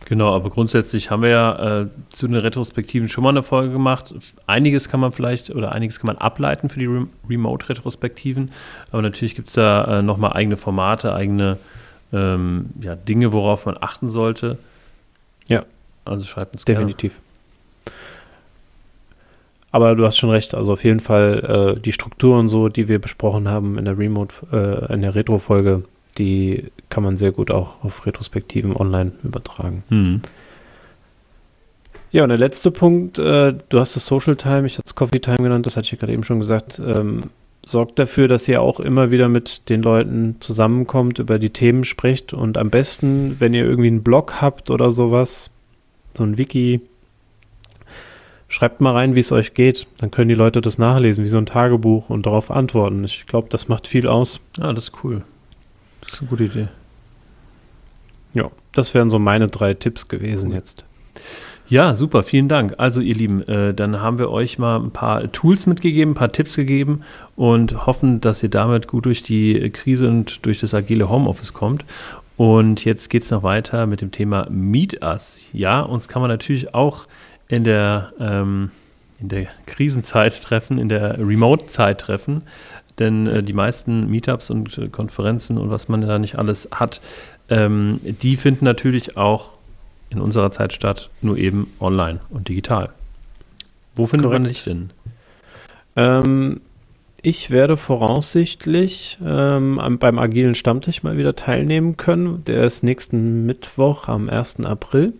Genau, 0.06 0.34
aber 0.34 0.50
grundsätzlich 0.50 1.10
haben 1.10 1.24
wir 1.24 1.30
ja 1.30 1.82
äh, 1.82 1.88
zu 2.10 2.28
den 2.28 2.36
Retrospektiven 2.36 3.10
schon 3.10 3.24
mal 3.24 3.32
eine 3.32 3.44
Folge 3.44 3.72
gemacht. 3.72 4.14
Einiges 4.48 4.90
kann 4.90 5.00
man 5.00 5.12
vielleicht 5.12 5.50
oder 5.50 5.72
einiges 5.72 6.00
kann 6.00 6.08
man 6.08 6.18
ableiten 6.18 6.70
für 6.70 6.80
die 6.80 6.86
Re 6.86 7.08
Remote-Retrospektiven, 7.30 8.52
aber 8.92 9.02
natürlich 9.02 9.36
gibt 9.36 9.48
es 9.48 9.54
da 9.54 10.00
äh, 10.00 10.02
nochmal 10.02 10.34
eigene 10.34 10.58
Formate, 10.58 11.14
eigene 11.14 11.58
ähm, 12.14 12.68
ja, 12.82 12.96
Dinge, 12.96 13.34
worauf 13.34 13.66
man 13.66 13.78
achten 13.80 14.10
sollte. 14.10 14.58
Ja. 15.48 15.64
Also 16.06 16.26
schreibt 16.26 16.54
uns 16.54 16.66
Definitiv. 16.66 17.14
Gerne. 17.14 17.29
Aber 19.72 19.96
du 19.96 20.06
hast 20.06 20.18
schon 20.18 20.32
recht, 20.32 20.56
also 20.56 20.74
auf 20.74 20.84
jeden 20.84 21.00
Fall 21.00 21.76
äh, 21.78 21.80
die 21.80 21.92
Strukturen 21.92 22.48
so, 22.48 22.70
die 22.70 22.88
wir 22.88 23.00
besprochen 23.00 23.48
haben 23.48 23.78
in 23.78 23.86
der 23.86 23.98
Remote, 23.98 24.36
äh, 24.52 24.94
in 24.94 25.02
der 25.02 25.14
Retro-Folge, 25.14 25.84
die 26.18 26.66
kann 26.90 27.04
man 27.04 27.18
sehr 27.18 27.32
gut 27.32 27.52
auch 27.52 27.84
auf 27.84 28.06
Retrospektiven 28.06 28.76
online 28.76 29.12
übertragen. 29.24 29.84
Mhm. 29.90 30.22
Ja, 32.12 32.24
und 32.24 32.30
der 32.30 32.40
letzte 32.40 32.72
Punkt, 32.72 33.20
äh, 33.20 33.54
du 33.70 33.80
hast 33.80 33.96
das 33.96 34.06
Social 34.06 34.36
Time, 34.36 34.66
ich 34.66 34.74
hatte 34.74 34.88
es 34.88 34.96
Coffee 34.96 35.20
Time 35.20 35.38
genannt, 35.38 35.68
das 35.68 35.78
hatte 35.78 35.86
ich 35.86 35.92
ja 35.92 35.98
gerade 35.98 36.14
eben 36.14 36.24
schon 36.24 36.40
gesagt, 36.40 36.82
ähm, 36.84 37.26
sorgt 37.66 38.00
dafür, 38.00 38.28
dass 38.28 38.48
ihr 38.48 38.64
auch 38.64 38.80
immer 38.80 39.12
wieder 39.12 39.30
mit 39.30 39.70
den 39.70 39.84
Leuten 39.84 40.38
zusammenkommt, 40.40 41.20
über 41.20 41.38
die 41.38 41.52
Themen 41.52 41.84
spricht 41.84 42.34
und 42.34 42.58
am 42.58 42.72
besten, 42.72 43.36
wenn 43.40 43.54
ihr 43.54 43.64
irgendwie 43.64 43.90
einen 43.90 44.02
Blog 44.02 44.42
habt 44.42 44.72
oder 44.72 44.90
sowas, 44.90 45.52
so 46.18 46.24
ein 46.24 46.40
Wiki, 46.40 46.82
Schreibt 48.52 48.82
mal 48.82 48.94
rein, 48.94 49.14
wie 49.16 49.20
es 49.20 49.32
euch 49.32 49.54
geht. 49.54 49.86
Dann 50.00 50.10
können 50.10 50.28
die 50.28 50.36
Leute 50.36 50.60
das 50.60 50.80
nachlesen, 50.80 51.24
wie 51.24 51.30
so 51.30 51.38
ein 51.38 51.46
Tagebuch 51.46 52.10
und 52.10 52.26
darauf 52.26 52.50
antworten. 52.50 53.04
Ich 53.04 53.28
glaube, 53.28 53.48
das 53.50 53.68
macht 53.68 53.88
viel 53.88 54.08
aus. 54.08 54.40
Ah, 54.60 54.74
das 54.74 54.86
ist 54.86 55.04
cool. 55.04 55.22
Das 56.02 56.14
ist 56.14 56.22
eine 56.22 56.30
gute 56.30 56.44
Idee. 56.46 56.68
Ja, 58.34 58.50
das 58.74 58.94
wären 58.96 59.12
so 59.12 59.20
meine 59.20 59.48
drei 59.48 59.76
Tipps 59.76 60.08
gewesen 60.08 60.50
cool. 60.50 60.56
jetzt. 60.56 60.84
Ja, 61.68 61.96
super, 61.96 62.24
vielen 62.24 62.48
Dank. 62.48 62.74
Also 62.80 63.00
ihr 63.00 63.14
Lieben, 63.14 63.48
äh, 63.48 63.76
dann 63.76 64.02
haben 64.02 64.18
wir 64.18 64.32
euch 64.32 64.58
mal 64.58 64.80
ein 64.80 64.90
paar 64.90 65.32
Tools 65.32 65.68
mitgegeben, 65.68 66.14
ein 66.14 66.16
paar 66.16 66.32
Tipps 66.32 66.56
gegeben 66.56 67.02
und 67.36 67.86
hoffen, 67.86 68.20
dass 68.22 68.42
ihr 68.42 68.50
damit 68.50 68.88
gut 68.88 69.06
durch 69.06 69.22
die 69.22 69.70
Krise 69.70 70.08
und 70.08 70.44
durch 70.48 70.60
das 70.60 70.74
agile 70.74 71.10
Homeoffice 71.10 71.54
kommt. 71.54 71.86
Und 72.38 72.86
jetzt 72.86 73.12
geht 73.12 73.22
es 73.22 73.30
noch 73.30 73.44
weiter 73.44 73.86
mit 73.86 74.02
dem 74.02 74.12
Thema 74.12 74.48
Meet 74.50 75.04
Us. 75.04 75.50
Ja, 75.54 75.82
uns 75.82 76.08
kann 76.08 76.24
man 76.24 76.30
natürlich 76.30 76.74
auch 76.74 77.06
in 77.50 77.66
der, 77.66 78.14
ähm, 78.20 78.72
in 79.20 79.28
der 79.28 79.48
Krisenzeit 79.66 80.42
treffen, 80.42 80.78
in 80.78 80.88
der 80.88 81.20
Remote-Zeit 81.20 82.00
treffen. 82.00 82.44
Denn 83.00 83.28
äh, 83.28 83.44
die 83.44 83.54
meisten 83.54 84.10
Meetups 84.10 84.50
und 84.50 84.78
äh, 84.78 84.88
Konferenzen 84.88 85.58
und 85.58 85.70
was 85.70 85.90
man 85.90 86.02
da 86.02 86.20
nicht 86.20 86.38
alles 86.38 86.70
hat, 86.72 87.02
ähm, 87.50 88.00
die 88.04 88.38
finden 88.38 88.64
natürlich 88.64 89.18
auch 89.18 89.58
in 90.10 90.22
unserer 90.22 90.52
Zeit 90.52 90.74
statt, 90.74 91.10
nur 91.22 91.38
eben 91.38 91.74
online 91.80 92.20
und 92.30 92.48
digital. 92.48 92.90
Wo 93.96 94.08
findet 94.08 94.32
man 94.32 94.44
dich 94.44 94.64
denn? 94.64 94.92
Ähm, 95.96 96.62
ich 97.22 97.52
werde 97.52 97.78
voraussichtlich 97.78 99.18
ähm, 99.26 99.98
beim 100.00 100.20
agilen 100.20 100.56
Stammtisch 100.56 101.04
mal 101.04 101.18
wieder 101.18 101.36
teilnehmen 101.36 101.98
können. 101.98 102.44
Der 102.46 102.64
ist 102.64 102.84
nächsten 102.84 103.46
Mittwoch 103.46 104.08
am 104.08 104.30
1. 104.30 104.62
April. 104.62 105.14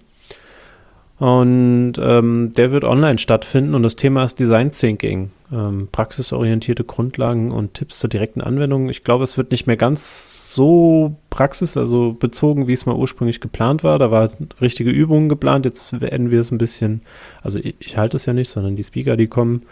Und 1.20 1.96
ähm, 2.00 2.54
der 2.56 2.72
wird 2.72 2.86
online 2.86 3.18
stattfinden 3.18 3.76
und 3.76 3.84
das 3.84 3.98
Thema 3.98 4.24
ist 4.24 4.40
Design 4.40 4.72
Thinking. 4.72 5.32
Ähm, 5.52 5.90
praxisorientierte 5.92 6.86
Grundlagen 6.86 7.52
und 7.52 7.74
Tipps 7.74 8.00
zur 8.00 8.10
direkten 8.10 8.40
Anwendung. 8.40 8.88
Ich 8.88 9.04
glaube, 9.04 9.26
es 9.26 9.38
wird 9.38 9.52
nicht 9.52 9.68
mehr 9.68 9.76
ganz 9.76 10.54
so 10.56 11.18
praxis, 11.30 11.76
also 11.76 12.14
bezogen, 12.14 12.68
wie 12.68 12.74
es 12.74 12.86
mal 12.86 12.96
ursprünglich 12.96 13.42
geplant 13.42 13.84
war. 13.84 14.00
Da 14.00 14.12
war 14.12 14.30
richtige 14.62 14.92
Übungen 14.92 15.28
geplant. 15.28 15.66
Jetzt 15.66 16.00
werden 16.00 16.32
wir 16.32 16.40
es 16.40 16.52
ein 16.52 16.58
bisschen, 16.58 17.02
also 17.42 17.60
ich, 17.60 17.76
ich 17.80 17.98
halte 17.98 18.16
es 18.16 18.26
ja 18.26 18.32
nicht, 18.32 18.50
sondern 18.50 18.78
die 18.78 18.84
Speaker, 18.84 19.18
die 19.18 19.28
kommen, 19.28 19.64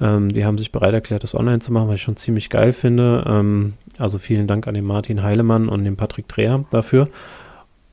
ähm, 0.00 0.30
die 0.30 0.44
haben 0.44 0.58
sich 0.58 0.72
bereit 0.72 0.94
erklärt, 0.94 1.22
das 1.22 1.36
online 1.36 1.60
zu 1.60 1.72
machen, 1.72 1.86
was 1.86 1.96
ich 1.96 2.02
schon 2.02 2.16
ziemlich 2.16 2.50
geil 2.50 2.72
finde. 2.72 3.24
Ähm, 3.28 3.74
also 3.98 4.18
vielen 4.18 4.48
Dank 4.48 4.66
an 4.66 4.74
den 4.74 4.84
Martin 4.84 5.22
Heilemann 5.22 5.68
und 5.68 5.84
den 5.84 5.96
Patrick 5.96 6.26
Dreher 6.26 6.64
dafür. 6.70 7.06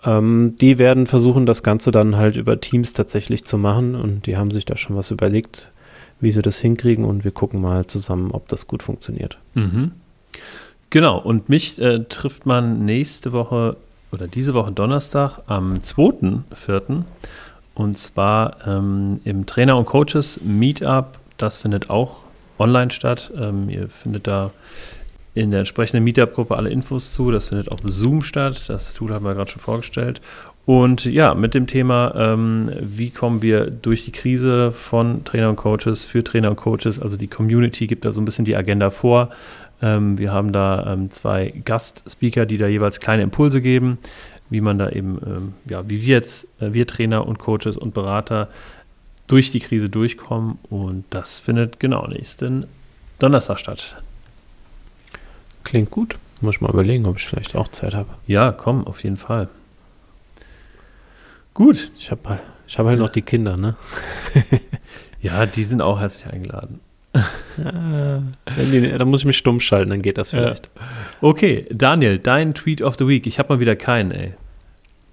Ähm, 0.03 0.55
die 0.59 0.77
werden 0.77 1.05
versuchen, 1.05 1.45
das 1.45 1.63
Ganze 1.63 1.91
dann 1.91 2.15
halt 2.17 2.35
über 2.35 2.59
Teams 2.59 2.93
tatsächlich 2.93 3.43
zu 3.43 3.57
machen 3.57 3.95
und 3.95 4.25
die 4.25 4.37
haben 4.37 4.51
sich 4.51 4.65
da 4.65 4.75
schon 4.75 4.95
was 4.95 5.11
überlegt, 5.11 5.71
wie 6.19 6.31
sie 6.31 6.41
das 6.41 6.59
hinkriegen 6.59 7.05
und 7.05 7.23
wir 7.23 7.31
gucken 7.31 7.61
mal 7.61 7.85
zusammen, 7.85 8.31
ob 8.31 8.47
das 8.47 8.67
gut 8.67 8.83
funktioniert. 8.83 9.37
Mhm. 9.53 9.91
Genau, 10.89 11.19
und 11.19 11.49
mich 11.49 11.79
äh, 11.79 12.03
trifft 12.05 12.45
man 12.45 12.85
nächste 12.85 13.31
Woche 13.31 13.77
oder 14.11 14.27
diese 14.27 14.53
Woche 14.53 14.71
Donnerstag 14.71 15.39
am 15.45 15.75
2.4. 15.75 17.03
und 17.75 17.97
zwar 17.97 18.57
ähm, 18.65 19.19
im 19.23 19.45
Trainer- 19.45 19.77
und 19.77 19.85
Coaches 19.85 20.39
Meetup. 20.43 21.19
Das 21.37 21.57
findet 21.57 21.89
auch 21.89 22.21
online 22.57 22.91
statt. 22.91 23.31
Ähm, 23.37 23.69
ihr 23.69 23.87
findet 23.87 24.27
da 24.27 24.51
in 25.33 25.51
der 25.51 25.59
entsprechenden 25.59 26.03
Meetup-Gruppe 26.03 26.55
alle 26.55 26.69
Infos 26.69 27.13
zu. 27.13 27.31
Das 27.31 27.49
findet 27.49 27.71
auf 27.71 27.79
Zoom 27.83 28.23
statt. 28.23 28.65
Das 28.67 28.93
Tool 28.93 29.13
haben 29.13 29.25
wir 29.25 29.33
gerade 29.33 29.51
schon 29.51 29.61
vorgestellt. 29.61 30.21
Und 30.65 31.05
ja, 31.05 31.33
mit 31.33 31.55
dem 31.55 31.65
Thema, 31.65 32.13
ähm, 32.15 32.71
wie 32.79 33.09
kommen 33.09 33.41
wir 33.41 33.71
durch 33.71 34.05
die 34.05 34.11
Krise 34.11 34.71
von 34.71 35.23
Trainer 35.23 35.49
und 35.49 35.55
Coaches 35.55 36.05
für 36.05 36.23
Trainer 36.23 36.51
und 36.51 36.57
Coaches, 36.57 37.01
also 37.01 37.17
die 37.17 37.27
Community 37.27 37.87
gibt 37.87 38.05
da 38.05 38.11
so 38.11 38.21
ein 38.21 38.25
bisschen 38.25 38.45
die 38.45 38.55
Agenda 38.55 38.91
vor. 38.91 39.29
Ähm, 39.81 40.19
wir 40.19 40.31
haben 40.31 40.51
da 40.51 40.93
ähm, 40.93 41.09
zwei 41.09 41.53
Gastspeaker, 41.65 42.45
die 42.45 42.57
da 42.57 42.67
jeweils 42.67 42.99
kleine 42.99 43.23
Impulse 43.23 43.61
geben, 43.61 43.97
wie 44.51 44.61
man 44.61 44.77
da 44.77 44.89
eben, 44.89 45.19
ähm, 45.25 45.53
ja, 45.67 45.89
wie 45.89 46.03
wir 46.03 46.15
jetzt, 46.15 46.45
äh, 46.59 46.71
wir 46.73 46.85
Trainer 46.85 47.25
und 47.25 47.39
Coaches 47.39 47.75
und 47.75 47.95
Berater 47.95 48.49
durch 49.25 49.51
die 49.51 49.61
Krise 49.61 49.89
durchkommen. 49.89 50.59
Und 50.69 51.05
das 51.09 51.39
findet 51.39 51.79
genau 51.79 52.05
nächsten 52.05 52.67
Donnerstag 53.17 53.57
statt. 53.57 54.03
Klingt 55.63 55.91
gut. 55.91 56.17
Muss 56.41 56.55
ich 56.55 56.61
mal 56.61 56.69
überlegen, 56.71 57.05
ob 57.05 57.17
ich 57.17 57.27
vielleicht 57.27 57.55
auch 57.55 57.67
Zeit 57.67 57.93
habe. 57.93 58.09
Ja, 58.25 58.51
komm, 58.51 58.87
auf 58.87 59.03
jeden 59.03 59.17
Fall. 59.17 59.49
Gut. 61.53 61.91
Ich 61.97 62.11
habe 62.11 62.39
ich 62.67 62.77
hab 62.77 62.85
halt 62.85 62.99
noch 62.99 63.09
die 63.09 63.21
Kinder, 63.21 63.57
ne? 63.57 63.75
ja, 65.21 65.45
die 65.45 65.63
sind 65.63 65.81
auch 65.81 65.99
herzlich 65.99 66.31
eingeladen. 66.31 66.79
Ja, 67.57 68.21
die, 68.71 68.91
da 68.97 69.03
muss 69.03 69.21
ich 69.21 69.25
mich 69.25 69.37
stumm 69.37 69.59
schalten, 69.59 69.89
dann 69.89 70.01
geht 70.01 70.17
das 70.17 70.29
vielleicht. 70.29 70.69
Ja. 70.75 70.81
Okay, 71.21 71.65
Daniel, 71.71 72.19
dein 72.19 72.53
Tweet 72.53 72.81
of 72.81 72.95
the 72.97 73.07
Week. 73.07 73.25
Ich 73.27 73.39
habe 73.39 73.53
mal 73.53 73.59
wieder 73.59 73.75
keinen, 73.75 74.11
ey. 74.11 74.33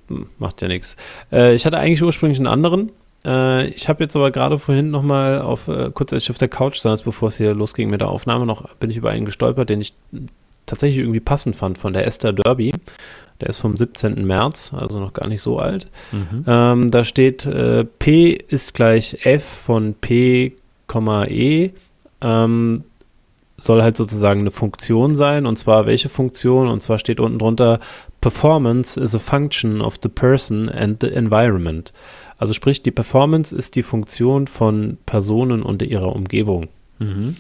Hm, 0.08 0.26
macht 0.38 0.62
ja 0.62 0.68
nichts. 0.68 0.96
Äh, 1.32 1.54
ich 1.54 1.66
hatte 1.66 1.78
eigentlich 1.78 2.02
ursprünglich 2.02 2.38
einen 2.38 2.46
anderen. 2.46 2.90
Äh, 3.26 3.66
ich 3.68 3.88
habe 3.88 4.04
jetzt 4.04 4.16
aber 4.16 4.30
gerade 4.30 4.58
vorhin 4.58 4.90
nochmal 4.90 5.40
auf, 5.40 5.68
äh, 5.68 5.90
kurz 5.92 6.12
als 6.12 6.22
ich 6.22 6.30
auf 6.30 6.38
der 6.38 6.48
Couch 6.48 6.78
saß, 6.78 7.02
bevor 7.02 7.28
es 7.28 7.36
hier 7.36 7.54
losging 7.54 7.90
mit 7.90 8.00
der 8.00 8.08
Aufnahme, 8.08 8.46
noch 8.46 8.74
bin 8.76 8.90
ich 8.90 8.96
über 8.96 9.10
einen 9.10 9.26
gestolpert, 9.26 9.68
den 9.68 9.80
ich 9.80 9.94
tatsächlich 10.64 11.00
irgendwie 11.00 11.20
passend 11.20 11.56
fand 11.56 11.78
von 11.78 11.92
der 11.92 12.06
Esther 12.06 12.32
Derby. 12.32 12.72
Der 13.40 13.50
ist 13.50 13.58
vom 13.58 13.76
17. 13.76 14.26
März, 14.26 14.72
also 14.74 14.98
noch 14.98 15.12
gar 15.12 15.28
nicht 15.28 15.42
so 15.42 15.58
alt. 15.58 15.88
Mhm. 16.10 16.44
Ähm, 16.46 16.90
da 16.90 17.04
steht, 17.04 17.44
äh, 17.44 17.84
P 17.84 18.32
ist 18.32 18.72
gleich 18.72 19.26
F 19.26 19.44
von 19.44 19.94
P, 19.94 20.56
E. 21.28 21.70
Ähm, 22.22 22.84
soll 23.58 23.82
halt 23.82 23.96
sozusagen 23.96 24.40
eine 24.40 24.50
Funktion 24.50 25.14
sein. 25.14 25.46
Und 25.46 25.58
zwar 25.58 25.86
welche 25.86 26.08
Funktion? 26.08 26.68
Und 26.68 26.82
zwar 26.82 26.98
steht 26.98 27.20
unten 27.20 27.38
drunter, 27.38 27.80
Performance 28.20 28.98
is 28.98 29.14
a 29.14 29.18
function 29.18 29.80
of 29.80 29.98
the 30.02 30.08
person 30.08 30.68
and 30.68 31.00
the 31.00 31.08
environment. 31.08 31.92
Also 32.38 32.52
sprich, 32.52 32.82
die 32.82 32.90
Performance 32.90 33.54
ist 33.54 33.76
die 33.76 33.82
Funktion 33.82 34.46
von 34.46 34.98
Personen 35.06 35.62
und 35.62 35.82
ihrer 35.82 36.14
Umgebung. 36.14 36.68
Mhm. 36.98 37.36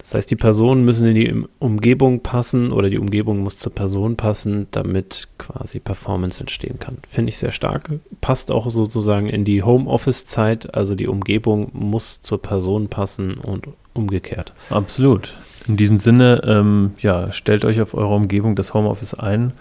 Das 0.00 0.14
heißt, 0.14 0.30
die 0.30 0.36
Personen 0.36 0.86
müssen 0.86 1.06
in 1.08 1.14
die 1.14 1.44
Umgebung 1.58 2.20
passen 2.20 2.72
oder 2.72 2.88
die 2.88 2.98
Umgebung 2.98 3.40
muss 3.40 3.58
zur 3.58 3.74
Person 3.74 4.16
passen, 4.16 4.66
damit 4.70 5.28
quasi 5.36 5.78
Performance 5.78 6.40
entstehen 6.40 6.78
kann. 6.78 6.96
Finde 7.06 7.28
ich 7.28 7.36
sehr 7.36 7.52
stark. 7.52 7.90
Passt 8.22 8.50
auch 8.50 8.70
sozusagen 8.70 9.28
in 9.28 9.44
die 9.44 9.62
Homeoffice-Zeit. 9.62 10.74
Also 10.74 10.94
die 10.94 11.06
Umgebung 11.06 11.70
muss 11.74 12.22
zur 12.22 12.40
Person 12.40 12.88
passen 12.88 13.34
und 13.34 13.68
umgekehrt. 13.92 14.54
Absolut. 14.70 15.36
In 15.68 15.76
diesem 15.76 15.98
Sinne, 15.98 16.40
ähm, 16.46 16.92
ja, 17.00 17.30
stellt 17.32 17.66
euch 17.66 17.82
auf 17.82 17.92
eure 17.92 18.14
Umgebung 18.14 18.56
das 18.56 18.72
Homeoffice 18.72 19.12
ein, 19.12 19.52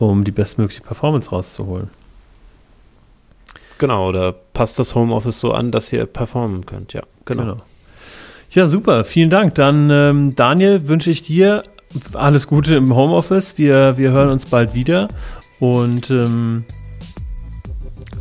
um 0.00 0.24
die 0.24 0.32
bestmögliche 0.32 0.82
Performance 0.82 1.30
rauszuholen. 1.30 1.88
Genau, 3.78 4.08
oder 4.08 4.32
passt 4.32 4.78
das 4.78 4.94
Homeoffice 4.94 5.40
so 5.40 5.52
an, 5.52 5.70
dass 5.70 5.92
ihr 5.92 6.06
performen 6.06 6.66
könnt, 6.66 6.92
ja. 6.92 7.02
Genau. 7.24 7.42
genau. 7.42 7.56
Ja, 8.50 8.66
super, 8.68 9.04
vielen 9.04 9.30
Dank. 9.30 9.54
Dann, 9.56 9.90
ähm, 9.90 10.36
Daniel, 10.36 10.86
wünsche 10.86 11.10
ich 11.10 11.24
dir 11.24 11.64
alles 12.12 12.46
Gute 12.46 12.76
im 12.76 12.94
Homeoffice. 12.94 13.58
Wir, 13.58 13.96
wir 13.96 14.12
hören 14.12 14.28
uns 14.28 14.46
bald 14.46 14.74
wieder 14.74 15.08
und 15.58 16.10
ähm, 16.10 16.64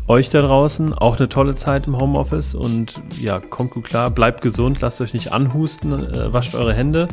euch 0.07 0.29
da 0.29 0.41
draußen 0.41 0.93
auch 0.93 1.17
eine 1.17 1.29
tolle 1.29 1.55
Zeit 1.55 1.87
im 1.87 1.97
Homeoffice 1.97 2.55
und 2.55 3.01
ja, 3.21 3.39
kommt 3.39 3.71
gut 3.71 3.85
klar, 3.85 4.09
bleibt 4.09 4.41
gesund, 4.41 4.79
lasst 4.81 4.99
euch 5.01 5.13
nicht 5.13 5.31
anhusten, 5.31 5.93
äh, 6.13 6.33
wascht 6.33 6.55
eure 6.55 6.73
Hände 6.73 7.07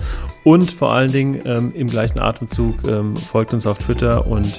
und 0.44 0.70
vor 0.70 0.92
allen 0.92 1.12
Dingen 1.12 1.40
ähm, 1.44 1.72
im 1.74 1.86
gleichen 1.86 2.18
Atemzug 2.18 2.86
ähm, 2.88 3.16
folgt 3.16 3.54
uns 3.54 3.66
auf 3.66 3.78
Twitter 3.78 4.26
und 4.26 4.58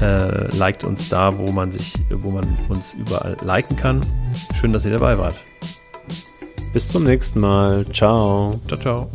äh, 0.00 0.54
liked 0.56 0.84
uns 0.84 1.08
da, 1.08 1.36
wo 1.36 1.50
man 1.52 1.72
sich, 1.72 1.94
wo 2.10 2.30
man 2.30 2.44
uns 2.68 2.94
überall 2.94 3.36
liken 3.44 3.76
kann. 3.76 4.00
Schön, 4.54 4.72
dass 4.72 4.84
ihr 4.84 4.92
dabei 4.92 5.18
wart. 5.18 5.36
Bis 6.72 6.88
zum 6.88 7.04
nächsten 7.04 7.40
Mal. 7.40 7.84
Ciao. 7.86 8.60
Ciao, 8.66 8.78
ciao. 8.78 9.10